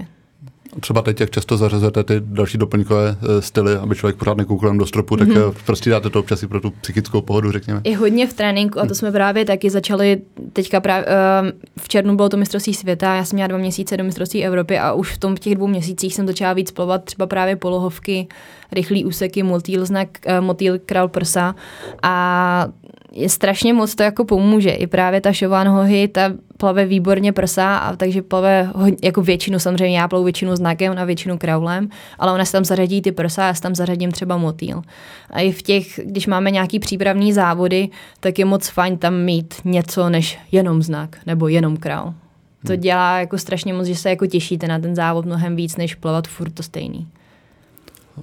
Třeba 0.80 1.02
teď, 1.02 1.20
jak 1.20 1.30
často 1.30 1.56
zařazujete 1.56 2.04
ty 2.04 2.14
další 2.20 2.58
doplňkové 2.58 3.16
eh, 3.22 3.42
styly, 3.42 3.74
aby 3.74 3.96
člověk 3.96 4.16
pořád 4.16 4.36
nekoukal 4.36 4.76
do 4.76 4.86
stropu, 4.86 5.16
tak 5.16 5.28
mm-hmm. 5.28 5.54
prostě 5.66 5.90
dáte 5.90 6.10
to 6.10 6.20
občas 6.20 6.42
i 6.42 6.46
pro 6.46 6.60
tu 6.60 6.70
psychickou 6.70 7.20
pohodu, 7.20 7.52
řekněme. 7.52 7.80
Je 7.84 7.96
hodně 7.96 8.26
v 8.26 8.34
tréninku 8.34 8.80
a 8.80 8.86
to 8.86 8.94
jsme 8.94 9.12
právě 9.12 9.44
taky 9.44 9.70
začali 9.70 10.20
teďka 10.52 10.80
právě, 10.80 11.06
uh, 11.06 11.50
v 11.82 11.88
červnu 11.88 12.16
bylo 12.16 12.28
to 12.28 12.36
mistrovství 12.36 12.74
světa, 12.74 13.14
já 13.14 13.24
jsem 13.24 13.36
měla 13.36 13.48
dva 13.48 13.58
měsíce 13.58 13.96
do 13.96 14.04
mistrovství 14.04 14.44
Evropy 14.44 14.78
a 14.78 14.92
už 14.92 15.12
v 15.12 15.18
tom 15.18 15.36
v 15.36 15.38
těch 15.38 15.54
dvou 15.54 15.66
měsících 15.66 16.14
jsem 16.14 16.26
začala 16.26 16.52
víc 16.52 16.70
plovat 16.70 17.04
třeba 17.04 17.26
právě 17.26 17.56
polohovky, 17.56 18.26
rychlý 18.72 19.04
úseky, 19.04 19.42
motýl 19.42 19.86
znak, 19.86 20.08
motýl 20.40 20.78
král 20.78 21.08
prsa 21.08 21.54
a 22.02 22.68
je 23.12 23.28
strašně 23.28 23.72
moc 23.74 23.94
to 23.94 24.02
jako 24.02 24.24
pomůže. 24.24 24.70
I 24.70 24.86
právě 24.86 25.20
ta 25.20 25.32
Šován 25.32 25.68
Hohy, 25.68 26.08
ta 26.08 26.32
plave 26.62 26.84
výborně 26.86 27.32
prsa, 27.32 27.76
a 27.76 27.96
takže 27.96 28.22
plave 28.22 28.70
hodně, 28.74 28.96
jako 29.02 29.22
většinu, 29.22 29.58
samozřejmě 29.58 29.98
já 29.98 30.08
plavu 30.08 30.24
většinu 30.24 30.56
znakem 30.56 30.94
a 30.98 31.04
většinu 31.04 31.38
kraulem, 31.38 31.88
ale 32.18 32.32
ona 32.32 32.44
se 32.44 32.52
tam 32.52 32.64
zařadí 32.64 33.02
ty 33.02 33.12
prsa, 33.12 33.46
já 33.46 33.54
se 33.54 33.60
tam 33.60 33.74
zařadím 33.74 34.12
třeba 34.12 34.36
motýl. 34.36 34.82
A 35.30 35.40
i 35.40 35.52
v 35.52 35.62
těch, 35.62 36.00
když 36.04 36.26
máme 36.26 36.50
nějaký 36.50 36.78
přípravní 36.78 37.32
závody, 37.32 37.88
tak 38.20 38.38
je 38.38 38.44
moc 38.44 38.68
fajn 38.68 38.98
tam 38.98 39.14
mít 39.14 39.54
něco 39.64 40.08
než 40.08 40.38
jenom 40.52 40.82
znak 40.82 41.16
nebo 41.26 41.48
jenom 41.48 41.76
král. 41.76 42.14
To 42.66 42.72
hmm. 42.72 42.82
dělá 42.82 43.18
jako 43.18 43.38
strašně 43.38 43.74
moc, 43.74 43.86
že 43.86 43.96
se 43.96 44.10
jako 44.10 44.26
těšíte 44.26 44.68
na 44.68 44.78
ten 44.78 44.94
závod 44.94 45.26
mnohem 45.26 45.56
víc, 45.56 45.76
než 45.76 45.94
plavat 45.94 46.28
furt 46.28 46.50
to 46.50 46.62
stejný. 46.62 47.08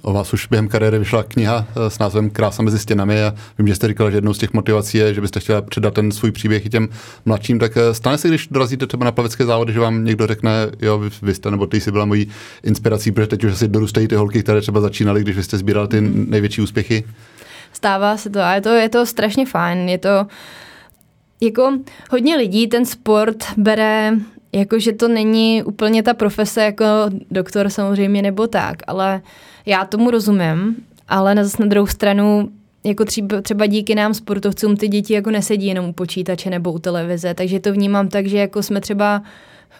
O 0.02 0.12
vás 0.12 0.32
už 0.32 0.46
během 0.46 0.68
kariéry 0.68 0.98
vyšla 0.98 1.22
kniha 1.22 1.66
eh, 1.68 1.90
s 1.90 1.98
názvem 1.98 2.30
Krása 2.30 2.62
mezi 2.62 2.78
stěnami 2.78 3.22
a 3.22 3.34
vím, 3.58 3.68
že 3.68 3.74
jste 3.74 3.88
říkal, 3.88 4.10
že 4.10 4.16
jednou 4.16 4.34
z 4.34 4.38
těch 4.38 4.52
motivací 4.52 4.98
je, 4.98 5.14
že 5.14 5.20
byste 5.20 5.40
chtěla 5.40 5.62
předat 5.62 5.94
ten 5.94 6.12
svůj 6.12 6.32
příběh 6.32 6.66
i 6.66 6.68
těm 6.68 6.88
mladším. 7.24 7.58
Tak 7.58 7.76
eh, 7.76 7.94
stane 7.94 8.18
se, 8.18 8.28
když 8.28 8.48
dorazíte 8.50 8.86
třeba 8.86 9.04
na 9.04 9.12
plavecké 9.12 9.44
závody, 9.44 9.72
že 9.72 9.80
vám 9.80 10.04
někdo 10.04 10.26
řekne, 10.26 10.50
jo, 10.80 11.02
vy 11.22 11.34
jste 11.34 11.50
nebo 11.50 11.66
ty 11.66 11.80
jsi 11.80 11.92
byla 11.92 12.04
mojí 12.04 12.28
inspirací, 12.62 13.12
protože 13.12 13.26
teď 13.26 13.44
už 13.44 13.52
asi 13.52 13.68
dorůstají 13.68 14.08
ty 14.08 14.14
holky, 14.14 14.42
které 14.42 14.60
třeba 14.60 14.80
začínaly, 14.80 15.20
když 15.20 15.36
vy 15.36 15.42
jste 15.42 15.58
sbíral 15.58 15.86
ty 15.86 16.00
mhm. 16.00 16.26
největší 16.30 16.62
úspěchy? 16.62 17.04
Stává 17.72 18.16
se 18.16 18.30
to 18.30 18.40
a 18.40 18.54
je 18.54 18.60
to, 18.60 18.68
je 18.68 18.88
to 18.88 19.06
strašně 19.06 19.46
fajn. 19.46 19.88
Je 19.88 19.98
to 19.98 20.26
jako 21.40 21.78
hodně 22.10 22.36
lidí 22.36 22.66
ten 22.66 22.86
sport 22.86 23.44
bere 23.56 24.12
jako, 24.52 24.78
že 24.78 24.92
to 24.92 25.08
není 25.08 25.62
úplně 25.62 26.02
ta 26.02 26.14
profese 26.14 26.64
jako 26.64 26.84
doktor 27.30 27.68
samozřejmě 27.70 28.22
nebo 28.22 28.46
tak, 28.46 28.76
ale 28.86 29.22
já 29.66 29.84
tomu 29.84 30.10
rozumím, 30.10 30.76
ale 31.08 31.34
na, 31.34 31.44
zase 31.44 31.62
na 31.62 31.68
druhou 31.68 31.86
stranu 31.86 32.50
jako 32.84 33.04
třeba, 33.04 33.40
třeba 33.40 33.66
díky 33.66 33.94
nám 33.94 34.14
sportovcům 34.14 34.76
ty 34.76 34.88
děti 34.88 35.14
jako 35.14 35.30
nesedí 35.30 35.66
jenom 35.66 35.86
u 35.86 35.92
počítače 35.92 36.50
nebo 36.50 36.72
u 36.72 36.78
televize, 36.78 37.34
takže 37.34 37.60
to 37.60 37.72
vnímám 37.72 38.08
tak, 38.08 38.26
že 38.26 38.38
jako 38.38 38.62
jsme 38.62 38.80
třeba 38.80 39.22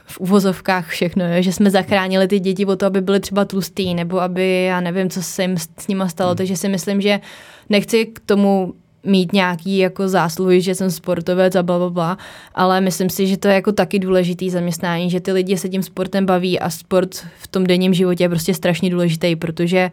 v 0.07 0.21
uvozovkách 0.21 0.88
všechno, 0.88 1.25
je, 1.25 1.43
že 1.43 1.53
jsme 1.53 1.71
zachránili 1.71 2.29
ty 2.29 2.40
děti 2.40 2.66
o 2.66 2.77
to, 2.77 2.87
aby 2.87 3.01
byly 3.01 3.21
třeba 3.21 3.45
tlustý, 3.45 3.95
nebo 3.95 4.21
aby, 4.21 4.64
já 4.64 4.81
nevím, 4.81 5.11
co 5.11 5.23
se 5.23 5.43
jim 5.43 5.57
s 5.79 5.88
nima 5.88 6.09
stalo, 6.09 6.31
hmm. 6.31 6.37
takže 6.37 6.57
si 6.57 6.69
myslím, 6.69 7.01
že 7.01 7.21
nechci 7.69 8.07
k 8.07 8.21
tomu 8.27 8.75
mít 9.05 9.33
nějaký 9.33 9.79
jako 9.79 10.09
zásluhy, 10.09 10.61
že 10.61 10.75
jsem 10.75 10.91
sportovec 10.91 11.55
a 11.55 11.63
bla, 11.63 11.79
bla, 11.79 11.91
bla, 11.91 12.19
ale 12.55 12.81
myslím 12.81 13.11
si, 13.11 13.27
že 13.27 13.37
to 13.37 13.49
je 13.49 13.55
jako 13.55 13.73
taky 13.73 13.99
důležitý 13.99 14.51
zaměstnání, 14.51 15.11
že 15.11 15.21
ty 15.21 15.33
lidi 15.33 15.57
se 15.57 15.69
tím 15.69 15.83
sportem 15.83 16.27
baví 16.27 16.61
a 16.61 16.71
sport 16.71 17.15
v 17.39 17.49
tom 17.49 17.67
denním 17.67 17.95
životě 17.95 18.25
je 18.25 18.29
prostě 18.29 18.55
strašně 18.55 18.91
důležitý, 18.91 19.37
protože 19.37 19.91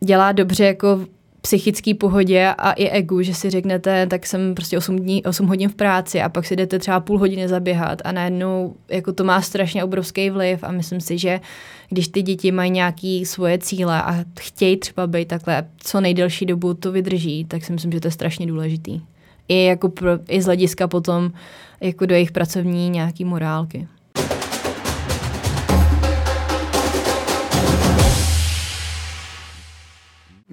dělá 0.00 0.32
dobře 0.32 0.64
jako 0.64 1.06
psychický 1.42 1.94
pohodě 1.94 2.54
a 2.58 2.72
i 2.72 2.88
egu, 2.88 3.22
že 3.22 3.34
si 3.34 3.50
řeknete, 3.50 4.06
tak 4.06 4.26
jsem 4.26 4.54
prostě 4.54 4.78
8, 4.78 4.96
dní, 4.96 5.24
8 5.24 5.46
hodin 5.46 5.68
v 5.68 5.74
práci 5.74 6.20
a 6.20 6.28
pak 6.28 6.46
si 6.46 6.56
jdete 6.56 6.78
třeba 6.78 7.00
půl 7.00 7.18
hodiny 7.18 7.48
zaběhat 7.48 8.02
a 8.04 8.12
najednou 8.12 8.74
jako 8.88 9.12
to 9.12 9.24
má 9.24 9.42
strašně 9.42 9.84
obrovský 9.84 10.30
vliv 10.30 10.64
a 10.64 10.72
myslím 10.72 11.00
si, 11.00 11.18
že 11.18 11.40
když 11.88 12.08
ty 12.08 12.22
děti 12.22 12.52
mají 12.52 12.70
nějaké 12.70 13.22
svoje 13.26 13.58
cíle 13.58 14.02
a 14.02 14.24
chtějí 14.40 14.76
třeba 14.76 15.06
být 15.06 15.28
takhle 15.28 15.64
co 15.76 16.00
nejdelší 16.00 16.46
dobu 16.46 16.74
to 16.74 16.92
vydrží, 16.92 17.44
tak 17.44 17.64
si 17.64 17.72
myslím, 17.72 17.92
že 17.92 18.00
to 18.00 18.08
je 18.08 18.12
strašně 18.12 18.46
důležitý. 18.46 19.00
I, 19.48 19.64
jako 19.64 19.88
pro, 19.88 20.10
i 20.28 20.42
z 20.42 20.44
hlediska 20.44 20.88
potom 20.88 21.32
jako 21.80 22.06
do 22.06 22.14
jejich 22.14 22.32
pracovní 22.32 22.90
nějaký 22.90 23.24
morálky. 23.24 23.88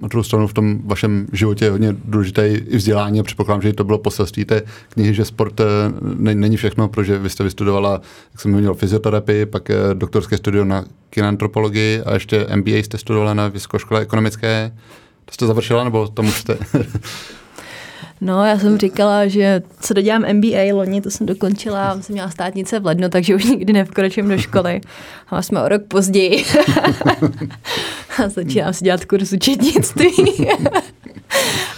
Na 0.02 0.08
druhou 0.08 0.22
stranu 0.22 0.46
v 0.46 0.54
tom 0.54 0.80
vašem 0.84 1.26
životě 1.32 1.64
je 1.64 1.70
hodně 1.70 1.96
důležité 2.04 2.48
i 2.48 2.76
vzdělání 2.76 3.20
a 3.20 3.22
předpokládám, 3.22 3.62
že 3.62 3.72
to 3.72 3.84
bylo 3.84 3.98
poselství 3.98 4.44
té 4.44 4.62
knihy, 4.88 5.14
že 5.14 5.24
sport 5.24 5.60
eh, 5.60 5.64
není 6.34 6.56
všechno, 6.56 6.88
protože 6.88 7.18
vy 7.18 7.30
jste 7.30 7.44
vystudovala, 7.44 8.00
jak 8.32 8.40
jsem 8.40 8.52
měl, 8.52 8.74
fyzioterapii, 8.74 9.46
pak 9.46 9.70
eh, 9.70 9.74
doktorské 9.94 10.36
studium 10.36 10.68
na 10.68 10.84
kinantropologii 11.10 12.02
a 12.02 12.14
ještě 12.14 12.46
MBA 12.56 12.70
jste 12.70 12.98
studovala 12.98 13.34
na 13.34 13.48
Vysoké 13.48 13.78
škole 13.78 14.00
ekonomické. 14.00 14.72
To 15.24 15.34
jste 15.34 15.46
završila, 15.46 15.84
nebo 15.84 16.08
tomu 16.08 16.32
jste? 16.32 16.58
No, 18.20 18.44
já 18.44 18.58
jsem 18.58 18.78
říkala, 18.78 19.26
že 19.26 19.62
co 19.80 19.94
dodělám 19.94 20.24
MBA 20.32 20.74
loni, 20.74 21.00
to 21.00 21.10
jsem 21.10 21.26
dokončila, 21.26 22.00
jsem 22.00 22.12
měla 22.12 22.30
státnice 22.30 22.80
v 22.80 22.86
lednu, 22.86 23.08
takže 23.08 23.34
už 23.34 23.44
nikdy 23.44 23.72
nevkročím 23.72 24.28
do 24.28 24.38
školy. 24.38 24.80
A 25.28 25.42
jsme 25.42 25.62
o 25.62 25.68
rok 25.68 25.82
později. 25.88 26.44
a 28.24 28.28
začínám 28.28 28.72
si 28.72 28.84
dělat 28.84 29.04
kurz 29.04 29.32
učetnictví. 29.32 30.12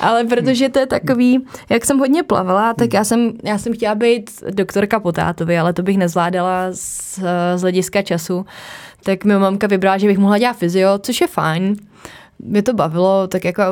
Ale 0.01 0.25
protože 0.25 0.69
to 0.69 0.79
je 0.79 0.87
takový, 0.87 1.45
jak 1.69 1.85
jsem 1.85 1.99
hodně 1.99 2.23
plavala, 2.23 2.75
tak 2.75 2.95
já 2.95 3.05
jsem, 3.05 3.33
já 3.45 3.59
jsem 3.59 3.75
chtěla 3.75 3.95
být 3.95 4.31
doktorka 4.51 5.01
Potátovi, 5.01 5.59
ale 5.59 5.73
to 5.73 5.83
bych 5.83 5.99
nezvládala 5.99 6.69
z, 6.73 7.19
z 7.57 7.61
hlediska 7.61 8.03
času. 8.03 8.47
Tak 9.03 9.25
mi 9.25 9.39
mamka 9.39 9.67
vybrala, 9.67 9.99
že 9.99 10.07
bych 10.07 10.19
mohla 10.19 10.39
dělat 10.39 10.57
fyzio, 10.57 10.99
což 10.99 11.21
je 11.21 11.27
fajn 11.27 11.77
mě 12.43 12.63
to 12.63 12.73
bavilo, 12.73 13.27
tak 13.27 13.45
jako 13.45 13.63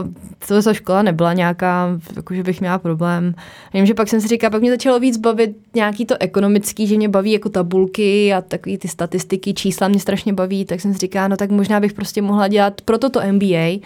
ta 0.65 0.73
škola 0.73 1.03
nebyla 1.03 1.33
nějaká, 1.33 2.01
jako 2.17 2.35
že 2.35 2.43
bych 2.43 2.61
měla 2.61 2.79
problém. 2.79 3.35
Vím, 3.75 3.87
že 3.87 3.95
pak 3.95 4.09
jsem 4.09 4.21
si 4.21 4.29
říkala, 4.29 4.51
pak 4.51 4.61
mě 4.61 4.71
začalo 4.71 5.01
víc 5.01 5.17
bavit 5.17 5.57
nějaký 5.75 6.07
to 6.07 6.15
ekonomický, 6.21 6.87
že 6.87 6.97
mě 6.97 7.09
baví 7.09 7.33
jako 7.33 7.49
tabulky 7.49 8.33
a 8.33 8.41
takový 8.41 8.79
ty 8.79 8.89
statistiky, 8.89 9.55
čísla 9.55 9.89
mě 9.89 10.01
strašně 10.01 10.33
baví, 10.33 10.65
tak 10.65 10.81
jsem 10.81 10.93
si 10.93 10.99
říkala, 10.99 11.29
no 11.29 11.37
tak 11.37 11.51
možná 11.51 11.81
bych 11.81 11.93
prostě 11.93 12.23
mohla 12.23 12.49
dělat 12.49 12.81
proto 12.81 13.11
to 13.11 13.21
MBA 13.33 13.81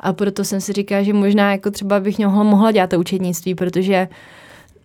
a. 0.00 0.12
Proto 0.12 0.44
jsem 0.44 0.60
si 0.60 0.72
říkala, 0.72 1.02
že 1.02 1.12
možná 1.12 1.52
jako 1.52 1.70
třeba 1.70 2.00
bych 2.00 2.18
mohla, 2.18 2.42
mohla 2.42 2.72
dělat 2.72 2.90
to 2.90 3.00
učednictví, 3.00 3.54
protože 3.54 4.08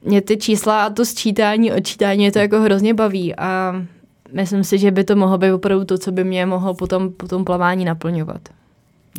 mě 0.01 0.21
ty 0.21 0.37
čísla 0.37 0.83
a 0.83 0.89
to 0.89 1.05
sčítání, 1.05 1.71
odčítání 1.71 2.17
mě 2.17 2.31
to 2.31 2.39
jako 2.39 2.59
hrozně 2.61 2.93
baví. 2.93 3.35
A 3.35 3.81
myslím 4.33 4.63
si, 4.63 4.77
že 4.77 4.91
by 4.91 5.03
to 5.03 5.15
mohlo 5.15 5.37
být 5.37 5.51
opravdu 5.51 5.85
to, 5.85 5.97
co 5.97 6.11
by 6.11 6.23
mě 6.23 6.45
mohlo 6.45 6.73
potom, 6.73 7.11
potom 7.11 7.45
plavání 7.45 7.85
naplňovat 7.85 8.41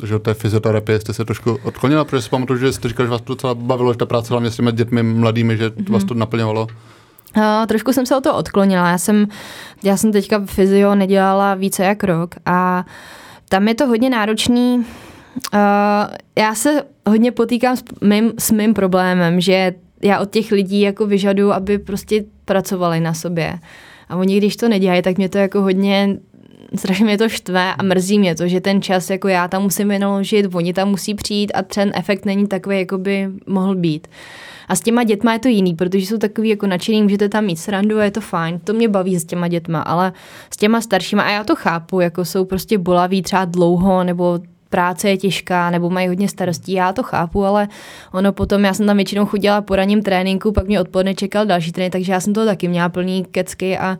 že 0.05 0.19
té 0.19 0.33
fyzioterapie 0.33 0.99
jste 0.99 1.13
se 1.13 1.25
trošku 1.25 1.59
odklonila, 1.63 2.05
protože 2.05 2.21
si 2.21 2.29
pamatuju, 2.29 2.59
že 2.59 2.73
jste 2.73 2.87
říkal, 2.87 3.05
že 3.05 3.09
vás 3.11 3.21
to 3.21 3.33
docela 3.33 3.55
bavilo, 3.55 3.93
že 3.93 3.97
ta 3.97 4.05
práce 4.05 4.33
hlavně 4.33 4.51
s 4.51 4.55
těmi 4.55 4.71
dětmi 4.71 5.03
mladými, 5.03 5.57
že 5.57 5.69
mm-hmm. 5.69 5.91
vás 5.91 6.03
to 6.03 6.13
naplňovalo. 6.13 6.67
Uh, 7.37 7.43
trošku 7.67 7.93
jsem 7.93 8.05
se 8.05 8.17
o 8.17 8.21
to 8.21 8.35
odklonila. 8.35 8.89
Já 8.89 8.97
jsem, 8.97 9.27
já 9.83 9.97
jsem 9.97 10.11
teďka 10.11 10.41
fyzio 10.45 10.95
nedělala 10.95 11.55
více 11.55 11.83
jak 11.83 12.03
rok 12.03 12.35
a 12.45 12.85
tam 13.49 13.67
je 13.67 13.75
to 13.75 13.87
hodně 13.87 14.09
náročný. 14.09 14.77
Uh, 14.77 15.59
já 16.37 16.55
se 16.55 16.83
hodně 17.07 17.31
potýkám 17.31 17.77
s 17.77 17.83
mým, 18.01 18.31
s 18.39 18.51
mým 18.51 18.73
problémem, 18.73 19.41
že 19.41 19.73
já 20.03 20.19
od 20.19 20.31
těch 20.31 20.51
lidí 20.51 20.81
jako 20.81 21.05
vyžaduju, 21.05 21.51
aby 21.51 21.77
prostě 21.77 22.23
pracovali 22.45 22.99
na 22.99 23.13
sobě. 23.13 23.59
A 24.09 24.15
oni, 24.15 24.37
když 24.37 24.55
to 24.55 24.69
nedělají, 24.69 25.01
tak 25.01 25.17
mě 25.17 25.29
to 25.29 25.37
jako 25.37 25.61
hodně 25.61 26.17
strašně 26.75 27.05
mě 27.05 27.17
to 27.17 27.29
štve 27.29 27.73
a 27.73 27.83
mrzí 27.83 28.19
mě 28.19 28.35
to, 28.35 28.47
že 28.47 28.61
ten 28.61 28.81
čas, 28.81 29.09
jako 29.09 29.27
já 29.27 29.47
tam 29.47 29.63
musím 29.63 29.89
vynaložit, 29.89 30.55
oni 30.55 30.73
tam 30.73 30.89
musí 30.89 31.13
přijít 31.13 31.51
a 31.55 31.61
ten 31.61 31.91
efekt 31.95 32.25
není 32.25 32.47
takový, 32.47 32.79
jako 32.79 32.97
by 32.97 33.29
mohl 33.47 33.75
být. 33.75 34.07
A 34.67 34.75
s 34.75 34.81
těma 34.81 35.03
dětma 35.03 35.33
je 35.33 35.39
to 35.39 35.47
jiný, 35.47 35.75
protože 35.75 36.05
jsou 36.05 36.17
takový 36.17 36.49
jako 36.49 36.67
nadšený, 36.67 37.03
můžete 37.03 37.29
tam 37.29 37.45
mít 37.45 37.55
srandu 37.55 37.99
a 37.99 38.03
je 38.03 38.11
to 38.11 38.21
fajn. 38.21 38.59
To 38.63 38.73
mě 38.73 38.89
baví 38.89 39.19
s 39.19 39.25
těma 39.25 39.47
dětma, 39.47 39.81
ale 39.81 40.13
s 40.53 40.57
těma 40.57 40.81
staršíma, 40.81 41.23
a 41.23 41.29
já 41.29 41.43
to 41.43 41.55
chápu, 41.55 41.99
jako 41.99 42.25
jsou 42.25 42.45
prostě 42.45 42.77
bolaví 42.77 43.21
třeba 43.21 43.45
dlouho, 43.45 44.03
nebo 44.03 44.39
práce 44.69 45.09
je 45.09 45.17
těžká, 45.17 45.69
nebo 45.69 45.89
mají 45.89 46.07
hodně 46.07 46.29
starostí, 46.29 46.73
já 46.73 46.93
to 46.93 47.03
chápu, 47.03 47.45
ale 47.45 47.67
ono 48.11 48.33
potom, 48.33 48.65
já 48.65 48.73
jsem 48.73 48.85
tam 48.85 48.95
většinou 48.95 49.25
chodila 49.25 49.61
po 49.61 49.75
ranním 49.75 50.01
tréninku, 50.03 50.51
pak 50.51 50.67
mě 50.67 50.81
odpoledne 50.81 51.15
čekal 51.15 51.45
další 51.45 51.71
trénink, 51.71 51.91
takže 51.91 52.11
já 52.11 52.19
jsem 52.19 52.33
to 52.33 52.45
taky 52.45 52.67
měla 52.67 52.89
plný 52.89 53.25
kecky 53.31 53.77
a 53.77 53.97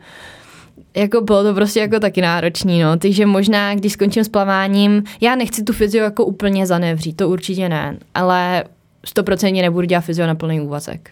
jako 0.96 1.22
bylo 1.22 1.44
to 1.44 1.54
prostě 1.54 1.80
jako 1.80 2.00
taky 2.00 2.22
náročný, 2.22 2.82
no. 2.82 2.98
Takže 2.98 3.26
možná, 3.26 3.76
když 3.76 3.94
skončím 3.94 4.24
s 4.24 4.30
plaváním, 4.30 5.04
já 5.22 5.36
nechci 5.36 5.64
tu 5.64 5.74
fyzio 5.74 6.04
jako 6.04 6.26
úplně 6.26 6.68
zanevřít, 6.68 7.18
to 7.18 7.30
určitě 7.30 7.70
ne, 7.70 7.98
ale 8.14 8.64
stoprocentně 9.06 9.62
nebudu 9.62 9.88
dělat 9.88 10.02
fyzio 10.02 10.28
na 10.28 10.36
plný 10.36 10.62
úvazek. 10.62 11.12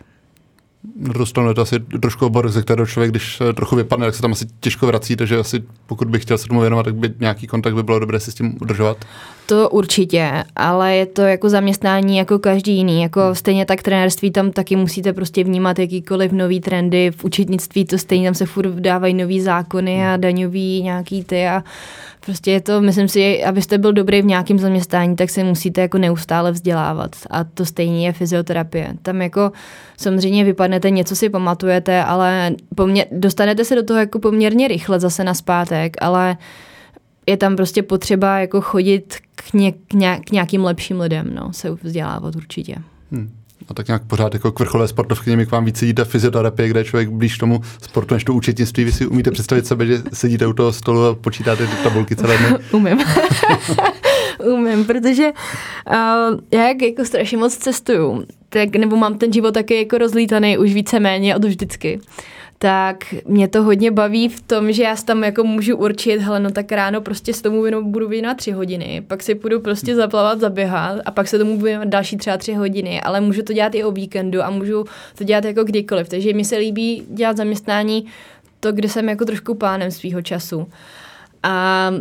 Dostanu 0.96 1.54
to 1.54 1.62
asi 1.62 1.80
trošku 1.80 2.26
obor, 2.26 2.50
ze 2.50 2.62
kterého 2.62 2.86
člověk, 2.86 3.12
když 3.12 3.42
trochu 3.56 3.76
vypadne, 3.76 4.06
tak 4.06 4.16
se 4.16 4.22
tam 4.22 4.32
asi 4.32 4.46
těžko 4.60 4.88
vrací, 4.88 5.16
takže 5.16 5.38
asi 5.38 5.64
pokud 5.86 6.08
bych 6.08 6.22
chtěl 6.22 6.38
se 6.38 6.48
tomu 6.48 6.62
věnovat, 6.62 6.84
tak 6.84 6.96
by 6.96 7.14
nějaký 7.20 7.48
kontakt 7.48 7.76
by 7.76 7.84
bylo 7.84 8.00
dobré 8.00 8.20
si 8.20 8.32
s 8.32 8.36
tím 8.36 8.58
udržovat. 8.62 8.98
To 9.46 9.70
určitě, 9.70 10.44
ale 10.56 10.96
je 10.96 11.06
to 11.06 11.22
jako 11.22 11.50
zaměstnání 11.50 12.18
jako 12.18 12.40
každý 12.40 12.78
jiný. 12.78 13.02
Jako 13.02 13.22
hmm. 13.22 13.36
stejně 13.36 13.66
tak 13.66 13.84
trenérství 13.84 14.32
tam 14.32 14.52
taky 14.52 14.76
musíte 14.76 15.14
prostě 15.14 15.44
vnímat 15.44 15.80
jakýkoliv 15.80 16.32
nový 16.32 16.60
trendy. 16.60 17.12
V 17.12 17.26
učitnictví 17.26 17.86
to 17.86 17.98
stejně 17.98 18.28
tam 18.28 18.36
se 18.36 18.46
furt 18.46 18.70
dávají 18.70 19.14
nový 19.14 19.42
zákony 19.42 20.08
a 20.08 20.12
hmm. 20.12 20.22
daňový 20.22 20.82
nějaký 20.82 21.24
ty 21.24 21.48
a 21.48 21.64
Prostě 22.26 22.52
je 22.52 22.62
to, 22.62 22.82
myslím 22.82 23.08
si, 23.08 23.44
abyste 23.44 23.78
byl 23.78 23.94
dobrý 23.94 24.22
v 24.22 24.26
nějakém 24.26 24.60
zaměstnání, 24.60 25.16
tak 25.16 25.30
se 25.30 25.44
musíte 25.44 25.82
jako 25.82 25.98
neustále 25.98 26.52
vzdělávat. 26.52 27.16
A 27.30 27.44
to 27.44 27.66
stejně 27.66 28.06
je 28.06 28.14
fyzioterapie. 28.14 28.94
Tam 29.02 29.22
jako 29.22 29.52
samozřejmě 29.98 30.44
vypadnete, 30.44 30.90
něco 30.90 31.16
si 31.16 31.30
pamatujete, 31.30 32.04
ale 32.04 32.52
poměr, 32.76 33.08
dostanete 33.12 33.66
se 33.66 33.76
do 33.76 33.84
toho 33.84 34.00
jako 34.00 34.20
poměrně 34.20 34.68
rychle 34.68 35.00
zase 35.00 35.24
na 35.24 35.34
zpátek, 35.34 35.98
ale 36.02 36.38
je 37.28 37.38
tam 37.38 37.56
prostě 37.56 37.84
potřeba 37.84 38.40
jako 38.40 38.62
chodit 38.62 39.16
k, 39.36 39.54
ně, 39.54 39.74
k 40.26 40.32
nějakým 40.32 40.64
lepším 40.64 41.00
lidem, 41.00 41.32
no, 41.36 41.54
se 41.54 41.72
vzdělávat 41.72 42.36
určitě. 42.36 42.76
Hmm 43.12 43.32
a 43.70 43.74
tak 43.74 43.88
nějak 43.88 44.04
pořád 44.04 44.34
jako 44.34 44.52
k 44.52 44.60
vrcholové 44.60 44.88
sportovkyně, 44.88 45.46
k 45.46 45.52
vám 45.52 45.66
víc 45.66 45.78
sedíte 45.78 46.06
fyzioterapie, 46.06 46.70
kde 46.70 46.80
je 46.80 46.84
člověk 46.84 47.10
blíž 47.10 47.38
tomu 47.38 47.62
sportu 47.82 48.14
než 48.14 48.24
to 48.24 48.34
účetnictví. 48.34 48.84
Vy 48.84 48.92
si 48.92 49.06
umíte 49.06 49.32
představit 49.32 49.68
sebe, 49.68 49.86
že 49.86 50.02
sedíte 50.14 50.48
u 50.48 50.54
toho 50.54 50.74
stolu 50.74 51.06
a 51.06 51.16
počítáte 51.16 51.68
ty 51.68 51.76
tabulky 51.84 52.16
celé 52.16 52.38
dny? 52.38 52.58
Umím. 52.72 52.98
Umím, 54.54 54.86
protože 54.86 55.32
uh, 55.32 56.40
já 56.52 56.68
jak 56.68 56.82
jako 56.82 57.06
strašně 57.06 57.38
moc 57.38 57.58
cestuju, 57.58 58.24
tak, 58.50 58.76
nebo 58.76 58.96
mám 58.96 59.18
ten 59.18 59.34
život 59.34 59.54
taky 59.54 59.78
jako 59.78 59.98
rozlítaný 59.98 60.58
už 60.58 60.74
víceméně 60.74 61.36
od 61.36 61.46
vždycky 61.46 62.00
tak 62.58 63.16
mě 63.26 63.48
to 63.48 63.64
hodně 63.64 63.92
baví 63.92 64.30
v 64.30 64.42
tom, 64.42 64.72
že 64.72 64.84
já 64.84 64.96
tam 64.96 65.24
jako 65.24 65.44
můžu 65.44 65.78
určit, 65.78 66.18
hele, 66.18 66.40
no 66.40 66.52
tak 66.52 66.72
ráno 66.72 67.02
prostě 67.02 67.34
s 67.34 67.42
tomu 67.42 67.62
věnu, 67.62 67.84
budu 67.84 68.08
věnovat 68.08 68.38
tři 68.38 68.52
hodiny, 68.52 69.04
pak 69.08 69.24
si 69.24 69.36
půjdu 69.36 69.60
prostě 69.60 69.96
zaplavat, 69.96 70.40
zaběhat 70.40 71.02
a 71.06 71.12
pak 71.12 71.28
se 71.28 71.40
tomu 71.40 71.52
budu 71.52 71.64
věnovat 71.64 71.88
další 71.88 72.18
třeba 72.18 72.38
tři 72.38 72.54
hodiny, 72.54 73.02
ale 73.02 73.22
můžu 73.22 73.44
to 73.44 73.54
dělat 73.54 73.76
i 73.76 73.84
o 73.84 73.92
víkendu 73.92 74.44
a 74.44 74.50
můžu 74.50 74.86
to 75.18 75.24
dělat 75.24 75.46
jako 75.46 75.64
kdykoliv, 75.64 76.10
takže 76.10 76.34
mi 76.34 76.46
se 76.46 76.58
líbí 76.58 77.04
dělat 77.10 77.38
zaměstnání 77.38 78.06
to, 78.60 78.72
kde 78.72 78.90
jsem 78.90 79.10
jako 79.10 79.26
trošku 79.26 79.56
pánem 79.56 79.92
svého 79.92 80.22
času. 80.22 80.68
A 81.44 81.92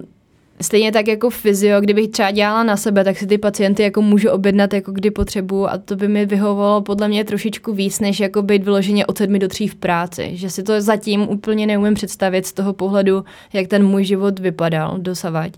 Stejně 0.61 0.93
tak 0.93 1.09
jako 1.09 1.31
fyzio, 1.31 1.81
kdybych 1.81 2.09
třeba 2.09 2.31
dělala 2.31 2.63
na 2.63 2.77
sebe, 2.77 3.05
tak 3.05 3.19
si 3.19 3.27
ty 3.27 3.39
pacienty 3.39 3.83
jako 3.83 4.03
můžu 4.03 4.31
objednat 4.31 4.75
jako 4.75 4.93
kdy 4.93 5.11
potřebuju 5.11 5.67
a 5.67 5.79
to 5.79 5.97
by 5.97 6.09
mi 6.09 6.27
vyhovovalo 6.27 6.83
podle 6.83 7.09
mě 7.09 7.25
trošičku 7.25 7.73
víc, 7.73 8.01
než 8.01 8.21
jako 8.21 8.43
být 8.43 8.65
vyloženě 8.65 9.07
od 9.07 9.19
sedmi 9.19 9.39
do 9.39 9.49
tří 9.49 9.69
v 9.69 9.75
práci. 9.75 10.31
Že 10.33 10.51
si 10.51 10.63
to 10.63 10.81
zatím 10.81 11.29
úplně 11.29 11.67
neumím 11.67 11.95
představit 11.95 12.47
z 12.47 12.53
toho 12.53 12.73
pohledu, 12.73 13.25
jak 13.53 13.67
ten 13.67 13.87
můj 13.87 14.05
život 14.05 14.39
vypadal 14.39 14.99
dosavať. 14.99 15.53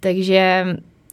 Takže 0.00 0.66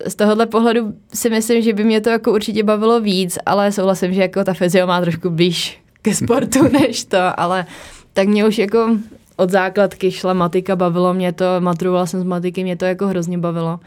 z 0.08 0.16
tohohle 0.16 0.46
pohledu 0.46 0.94
si 1.14 1.30
myslím, 1.30 1.62
že 1.62 1.74
by 1.74 1.84
mě 1.84 2.02
to 2.02 2.10
jako 2.10 2.32
určitě 2.32 2.64
bavilo 2.64 3.02
víc, 3.02 3.38
ale 3.46 3.72
souhlasím, 3.72 4.14
že 4.14 4.22
jako 4.22 4.44
ta 4.44 4.54
fyzio 4.54 4.88
má 4.88 5.02
trošku 5.02 5.30
blíž 5.30 5.80
ke 6.02 6.16
sportu 6.16 6.68
než 6.72 7.06
to, 7.06 7.40
ale 7.40 7.66
tak 8.14 8.28
mě 8.28 8.46
už 8.46 8.58
jako 8.58 8.98
od 9.36 9.50
základky 9.50 10.12
šla 10.12 10.34
matika, 10.34 10.76
bavilo 10.76 11.14
mě 11.14 11.32
to, 11.34 11.46
maturovala 11.60 12.06
jsem 12.06 12.20
z 12.20 12.24
matiky, 12.24 12.64
mě 12.64 12.76
to 12.76 12.86
jako 12.86 13.08
hrozně 13.08 13.38
bavilo. 13.38 13.80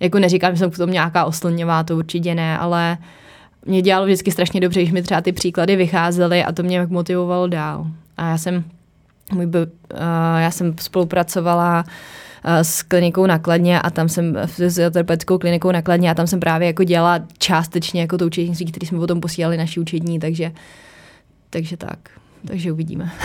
Jako 0.00 0.18
neříkám, 0.18 0.52
že 0.54 0.58
jsem 0.58 0.70
v 0.70 0.78
tom 0.78 0.90
nějaká 0.90 1.24
oslňová, 1.24 1.82
to 1.82 1.96
určitě 1.96 2.34
ne, 2.34 2.58
ale 2.58 2.98
mě 3.66 3.82
dělalo 3.82 4.06
vždycky 4.06 4.30
strašně 4.30 4.60
dobře, 4.60 4.80
když 4.80 4.92
mi 4.92 5.02
třeba 5.02 5.20
ty 5.20 5.32
příklady 5.32 5.76
vycházely 5.76 6.44
a 6.44 6.52
to 6.52 6.62
mě 6.62 6.86
motivovalo 6.86 7.46
dál. 7.46 7.86
A 8.16 8.28
já 8.28 8.38
jsem, 8.38 8.64
můj, 9.32 9.46
uh, 9.46 9.52
já 10.38 10.50
jsem 10.50 10.74
spolupracovala 10.80 11.84
s 12.44 12.82
klinikou 12.82 13.26
nakladně 13.26 13.80
a 13.80 13.90
tam 13.90 14.08
jsem, 14.08 14.36
s 14.58 14.90
terapeutickou 14.90 15.38
klinikou 15.38 15.72
nakladně 15.72 16.10
a 16.10 16.14
tam 16.14 16.26
jsem 16.26 16.40
právě 16.40 16.66
jako 16.66 16.84
dělala 16.84 17.20
částečně 17.38 18.00
jako 18.00 18.18
to 18.18 18.26
učení, 18.26 18.54
který 18.54 18.86
jsme 18.86 18.98
potom 18.98 19.20
posílali 19.20 19.56
naši 19.56 19.80
učení, 19.80 20.18
takže, 20.18 20.52
takže 21.50 21.76
tak 21.76 21.98
takže 22.46 22.72
uvidíme. 22.72 23.12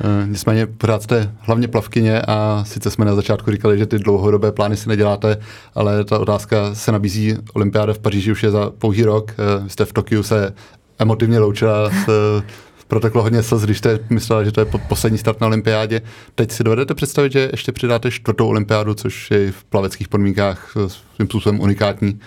Eh, 0.00 0.26
nicméně 0.26 0.66
pořád 0.66 1.02
jste 1.02 1.34
hlavně 1.40 1.68
plavkyně 1.68 2.22
a 2.22 2.64
sice 2.66 2.90
jsme 2.90 3.04
na 3.04 3.14
začátku 3.14 3.50
říkali, 3.50 3.78
že 3.78 3.86
ty 3.86 3.98
dlouhodobé 3.98 4.52
plány 4.52 4.76
si 4.76 4.88
neděláte, 4.88 5.36
ale 5.74 6.04
ta 6.04 6.18
otázka 6.18 6.74
se 6.74 6.92
nabízí. 6.92 7.36
Olympiáda 7.52 7.92
v 7.92 7.98
Paříži 7.98 8.32
už 8.32 8.42
je 8.42 8.50
za 8.50 8.70
pouhý 8.70 9.02
rok. 9.02 9.32
Eh, 9.32 9.64
vy 9.64 9.70
jste 9.70 9.84
v 9.84 9.92
Tokiu 9.92 10.22
se 10.22 10.54
emotivně 10.98 11.38
loučila 11.38 11.90
s 11.90 12.08
eh, 12.08 12.46
proteklo 12.92 13.22
hodně 13.22 13.42
slz, 13.42 13.62
když 13.62 13.78
jste 13.78 13.98
myslela, 14.10 14.44
že 14.44 14.52
to 14.52 14.60
je 14.60 14.66
poslední 14.88 15.18
start 15.18 15.40
na 15.40 15.46
olympiádě. 15.46 16.00
Teď 16.34 16.50
si 16.50 16.64
dovedete 16.64 16.94
představit, 16.94 17.32
že 17.32 17.48
ještě 17.52 17.72
přidáte 17.72 18.10
čtvrtou 18.10 18.48
olympiádu, 18.48 18.94
což 18.94 19.30
je 19.30 19.52
v 19.52 19.64
plaveckých 19.64 20.08
podmínkách 20.08 20.72
svým 21.16 21.28
způsobem 21.28 21.60
unikátní? 21.60 22.20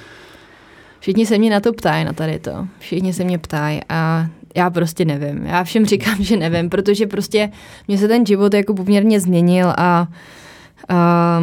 Všichni 1.00 1.26
se 1.26 1.38
mě 1.38 1.50
na 1.50 1.60
to 1.60 1.74
ptají, 1.74 2.06
na 2.06 2.14
tady 2.14 2.40
to. 2.40 2.68
Všichni 2.80 3.14
se 3.14 3.24
mě 3.24 3.38
ptají 3.38 3.80
a 3.90 4.28
já 4.56 4.70
prostě 4.70 5.06
nevím. 5.06 5.46
Já 5.46 5.64
všem 5.64 5.86
říkám, 5.86 6.24
že 6.24 6.38
nevím, 6.38 6.70
protože 6.70 7.08
prostě 7.08 7.52
mě 7.88 7.98
se 7.98 8.08
ten 8.08 8.26
život 8.26 8.54
jako 8.54 8.74
poměrně 8.74 9.20
změnil 9.20 9.74
a, 9.78 10.08
a 10.90 11.40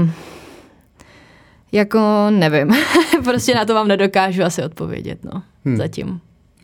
jako 1.72 2.26
nevím. 2.30 2.70
prostě 3.24 3.54
na 3.54 3.64
to 3.64 3.74
vám 3.74 3.88
nedokážu 3.88 4.42
asi 4.42 4.62
odpovědět, 4.62 5.24
no, 5.24 5.42
hmm. 5.64 5.76
zatím. 5.76 6.20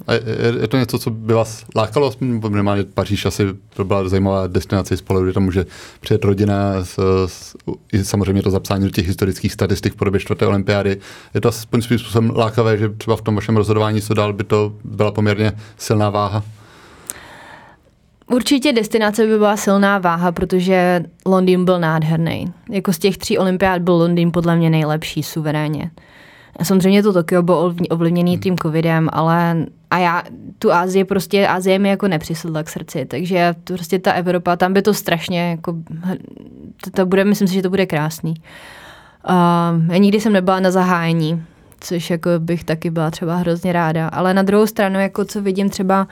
A 0.09 0.13
je, 0.13 0.23
je 0.61 0.69
to 0.69 0.77
něco, 0.77 0.99
co 0.99 1.11
by 1.11 1.35
vás 1.35 1.65
lákalo? 1.77 2.13
Minimálně 2.21 2.85
Paříž 2.85 3.27
asi 3.27 3.45
to 3.77 3.85
byla 3.85 4.09
zajímavá 4.09 4.47
destinace 4.47 4.97
z 4.97 5.03
pohledu, 5.03 5.27
že 5.27 5.33
tam 5.33 5.43
může 5.43 5.67
přijet 6.01 6.25
rodina, 6.25 6.85
s, 6.85 6.99
s, 7.27 7.57
samozřejmě 8.03 8.43
to 8.43 8.51
zapsání 8.51 8.85
do 8.85 8.91
těch 8.91 9.07
historických 9.07 9.53
statistik 9.53 9.93
v 9.93 9.97
podobě 9.97 10.21
čtvrté 10.21 10.47
olympiády. 10.47 10.97
Je 11.35 11.41
to 11.41 11.49
aspoň 11.49 11.83
svým 11.83 11.99
způsobem 11.99 12.33
lákavé, 12.37 12.79
že 12.79 12.89
třeba 12.89 13.17
v 13.17 13.23
tom 13.23 13.35
vašem 13.35 13.57
rozhodování, 13.57 14.01
co 14.01 14.15
dál, 14.15 14.33
by 14.33 14.45
to 14.45 14.73
byla 14.85 15.13
poměrně 15.13 15.53
silná 15.79 16.11
váha? 16.11 16.43
Určitě 18.27 18.73
destinace 18.73 19.27
by 19.27 19.39
byla 19.39 19.57
silná 19.57 19.99
váha, 19.99 20.33
protože 20.33 21.05
Londýn 21.27 21.65
byl 21.65 21.81
nádherný. 21.81 22.53
Jako 22.71 22.93
z 22.93 22.99
těch 22.99 23.19
tří 23.19 23.39
olympiád 23.39 23.83
byl 23.83 23.95
Londýn 23.95 24.33
podle 24.33 24.57
mě 24.57 24.71
nejlepší, 24.71 25.23
suverénně. 25.23 25.91
Samozřejmě 26.63 27.03
to 27.03 27.13
Tokio 27.13 27.43
bylo 27.43 27.75
ovlivněný 27.91 28.33
hmm. 28.33 28.41
tím 28.41 28.59
covidem, 28.59 29.09
ale 29.13 29.67
a 29.91 29.99
já 29.99 30.23
tu 30.59 30.73
Ázii 30.73 31.05
prostě, 31.05 31.49
Ázie 31.49 31.79
mi 31.79 31.89
jako 31.89 32.09
nepřisedla 32.09 32.63
k 32.63 32.69
srdci, 32.69 33.05
takže 33.05 33.55
prostě 33.65 33.99
ta 33.99 34.13
Evropa, 34.13 34.57
tam 34.57 34.73
by 34.73 34.83
to 34.83 34.95
strašně 34.95 35.51
jako, 35.51 35.73
to, 36.85 36.91
to 36.91 37.07
bude, 37.07 37.25
myslím 37.25 37.49
si, 37.49 37.55
že 37.55 37.63
to 37.63 37.71
bude 37.71 37.87
krásný. 37.87 38.35
Uh, 39.31 39.93
já 39.93 39.99
nikdy 39.99 40.21
jsem 40.21 40.33
nebyla 40.33 40.61
na 40.61 40.71
zahájení, 40.71 41.43
což 41.81 42.11
jako 42.11 42.31
bych 42.39 42.65
taky 42.65 42.91
byla 42.91 43.11
třeba 43.11 43.37
hrozně 43.37 43.73
ráda, 43.73 44.09
ale 44.09 44.35
na 44.35 44.43
druhou 44.43 44.67
stranu, 44.67 45.01
jako 45.01 45.25
co 45.25 45.43
vidím 45.43 45.71
třeba 45.71 46.09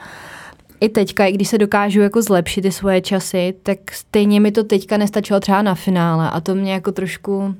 i 0.79 0.89
teďka, 0.89 1.25
i 1.25 1.31
když 1.31 1.47
se 1.47 1.57
dokážu 1.57 2.01
jako 2.01 2.21
zlepšit 2.21 2.61
ty 2.61 2.71
svoje 2.71 3.01
časy, 3.01 3.53
tak 3.63 3.77
stejně 3.91 4.39
mi 4.39 4.51
to 4.51 4.63
teďka 4.63 4.97
nestačilo 4.97 5.39
třeba 5.39 5.61
na 5.61 5.75
finále 5.75 6.29
a 6.29 6.41
to 6.41 6.55
mě 6.55 6.73
jako 6.73 6.91
trošku 6.91 7.55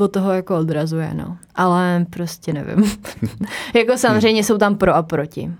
od 0.00 0.12
toho 0.12 0.32
jako 0.32 0.56
odrazuje, 0.56 1.14
no. 1.14 1.36
Ale 1.54 2.06
prostě 2.10 2.52
nevím. 2.52 2.92
jako 3.74 3.98
samozřejmě 3.98 4.44
jsou 4.44 4.58
tam 4.58 4.76
pro 4.76 4.94
a 4.94 5.02
proti. 5.02 5.50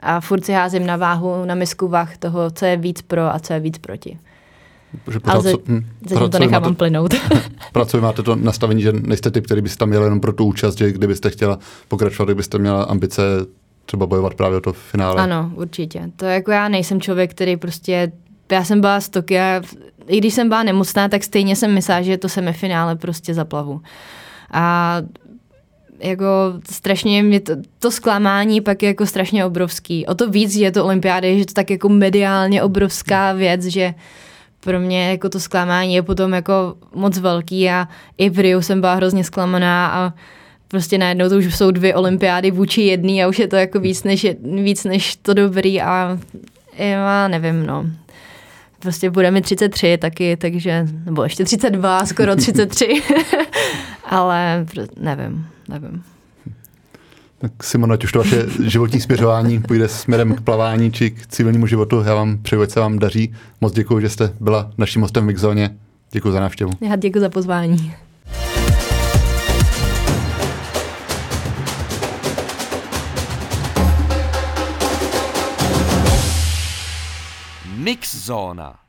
A 0.00 0.20
furt 0.20 0.44
si 0.44 0.52
házím 0.52 0.86
na 0.86 0.96
váhu, 0.96 1.44
na 1.44 1.54
misku 1.54 1.88
vah 1.88 2.16
toho, 2.16 2.50
co 2.50 2.64
je 2.64 2.76
víc 2.76 3.02
pro 3.02 3.34
a 3.34 3.38
co 3.38 3.52
je 3.52 3.60
víc 3.60 3.78
proti. 3.78 4.18
Že 5.12 5.20
pořád, 5.20 5.36
Ale 5.36 5.52
hm, 5.68 5.86
zatím 6.08 6.30
to 6.30 6.38
nechám 6.38 6.62
máte, 6.62 6.74
plynout. 6.74 7.14
Pracuje 7.72 8.00
máte 8.00 8.22
to 8.22 8.36
nastavení, 8.36 8.82
že 8.82 8.92
nejste 8.92 9.30
typ, 9.30 9.44
který 9.44 9.62
byste 9.62 9.78
tam 9.78 9.88
měl 9.88 10.04
jenom 10.04 10.20
pro 10.20 10.32
tu 10.32 10.44
účast, 10.44 10.78
že 10.78 10.92
kdybyste 10.92 11.30
chtěla 11.30 11.58
pokračovat, 11.88 12.24
kdybyste 12.24 12.58
měla 12.58 12.82
ambice 12.82 13.22
třeba 13.86 14.06
bojovat 14.06 14.34
právě 14.34 14.58
o 14.58 14.60
to 14.60 14.72
finále. 14.72 15.22
Ano, 15.22 15.52
určitě. 15.54 16.10
To 16.16 16.24
jako 16.24 16.50
já 16.50 16.68
nejsem 16.68 17.00
člověk, 17.00 17.30
který 17.30 17.56
prostě 17.56 18.12
já 18.54 18.64
jsem 18.64 18.80
byla 18.80 19.00
z 19.00 19.08
Tokia, 19.08 19.62
i 20.06 20.18
když 20.18 20.34
jsem 20.34 20.48
byla 20.48 20.62
nemocná, 20.62 21.08
tak 21.08 21.24
stejně 21.24 21.56
jsem 21.56 21.74
myslela, 21.74 22.02
že 22.02 22.18
to 22.18 22.28
semifinále 22.28 22.96
prostě 22.96 23.34
zaplavu. 23.34 23.80
A 24.52 24.96
jako 26.00 26.26
strašně 26.70 27.22
mě 27.22 27.40
to, 27.40 27.52
to 27.78 27.90
zklamání 27.90 28.60
pak 28.60 28.82
je 28.82 28.86
jako 28.86 29.06
strašně 29.06 29.44
obrovský. 29.44 30.06
O 30.06 30.14
to 30.14 30.30
víc, 30.30 30.52
že 30.52 30.64
je 30.64 30.72
to 30.72 30.84
olympiády, 30.84 31.38
že 31.38 31.46
to 31.46 31.52
tak 31.52 31.70
jako 31.70 31.88
mediálně 31.88 32.62
obrovská 32.62 33.32
věc, 33.32 33.64
že 33.64 33.94
pro 34.60 34.80
mě 34.80 35.10
jako 35.10 35.28
to 35.28 35.40
zklamání 35.40 35.94
je 35.94 36.02
potom 36.02 36.32
jako 36.32 36.74
moc 36.94 37.18
velký 37.18 37.70
a 37.70 37.88
i 38.18 38.30
v 38.30 38.38
Rio 38.38 38.62
jsem 38.62 38.80
byla 38.80 38.94
hrozně 38.94 39.24
zklamaná 39.24 39.88
a 39.88 40.12
prostě 40.68 40.98
najednou 40.98 41.28
to 41.28 41.36
už 41.36 41.56
jsou 41.56 41.70
dvě 41.70 41.94
olympiády 41.94 42.50
vůči 42.50 42.82
jedný 42.82 43.24
a 43.24 43.28
už 43.28 43.38
je 43.38 43.48
to 43.48 43.56
jako 43.56 43.80
víc 43.80 44.04
než, 44.04 44.26
víc 44.42 44.84
než 44.84 45.16
to 45.16 45.34
dobrý 45.34 45.80
a 45.80 46.18
já 46.78 47.28
nevím, 47.28 47.66
no 47.66 47.86
prostě 48.84 49.10
bude 49.10 49.30
mi 49.30 49.42
33 49.42 49.98
taky, 49.98 50.36
takže, 50.36 50.86
nebo 51.04 51.22
ještě 51.24 51.44
32, 51.44 52.06
skoro 52.06 52.36
33, 52.36 53.02
ale 54.04 54.66
nevím, 55.00 55.46
nevím. 55.68 56.02
Tak 57.38 57.64
Simona, 57.64 57.94
ať 57.94 58.04
už 58.04 58.12
to 58.12 58.18
vaše 58.18 58.46
životní 58.62 59.00
směřování 59.00 59.62
půjde 59.62 59.88
směrem 59.88 60.34
k 60.34 60.40
plavání 60.40 60.92
či 60.92 61.10
k 61.10 61.26
civilnímu 61.26 61.66
životu, 61.66 62.02
já 62.06 62.14
vám 62.14 62.38
přeju, 62.38 62.62
ať 62.62 62.70
se 62.70 62.80
vám 62.80 62.98
daří. 62.98 63.34
Moc 63.60 63.72
děkuji, 63.72 64.00
že 64.00 64.08
jste 64.08 64.32
byla 64.40 64.70
naším 64.78 65.02
hostem 65.02 65.24
v 65.24 65.26
Mixzóně. 65.26 65.70
Děkuji 66.12 66.32
za 66.32 66.40
návštěvu. 66.40 66.72
Já 66.80 66.96
děkuji 66.96 67.20
za 67.20 67.28
pozvání. 67.28 67.94
Mixsauna. 77.84 78.83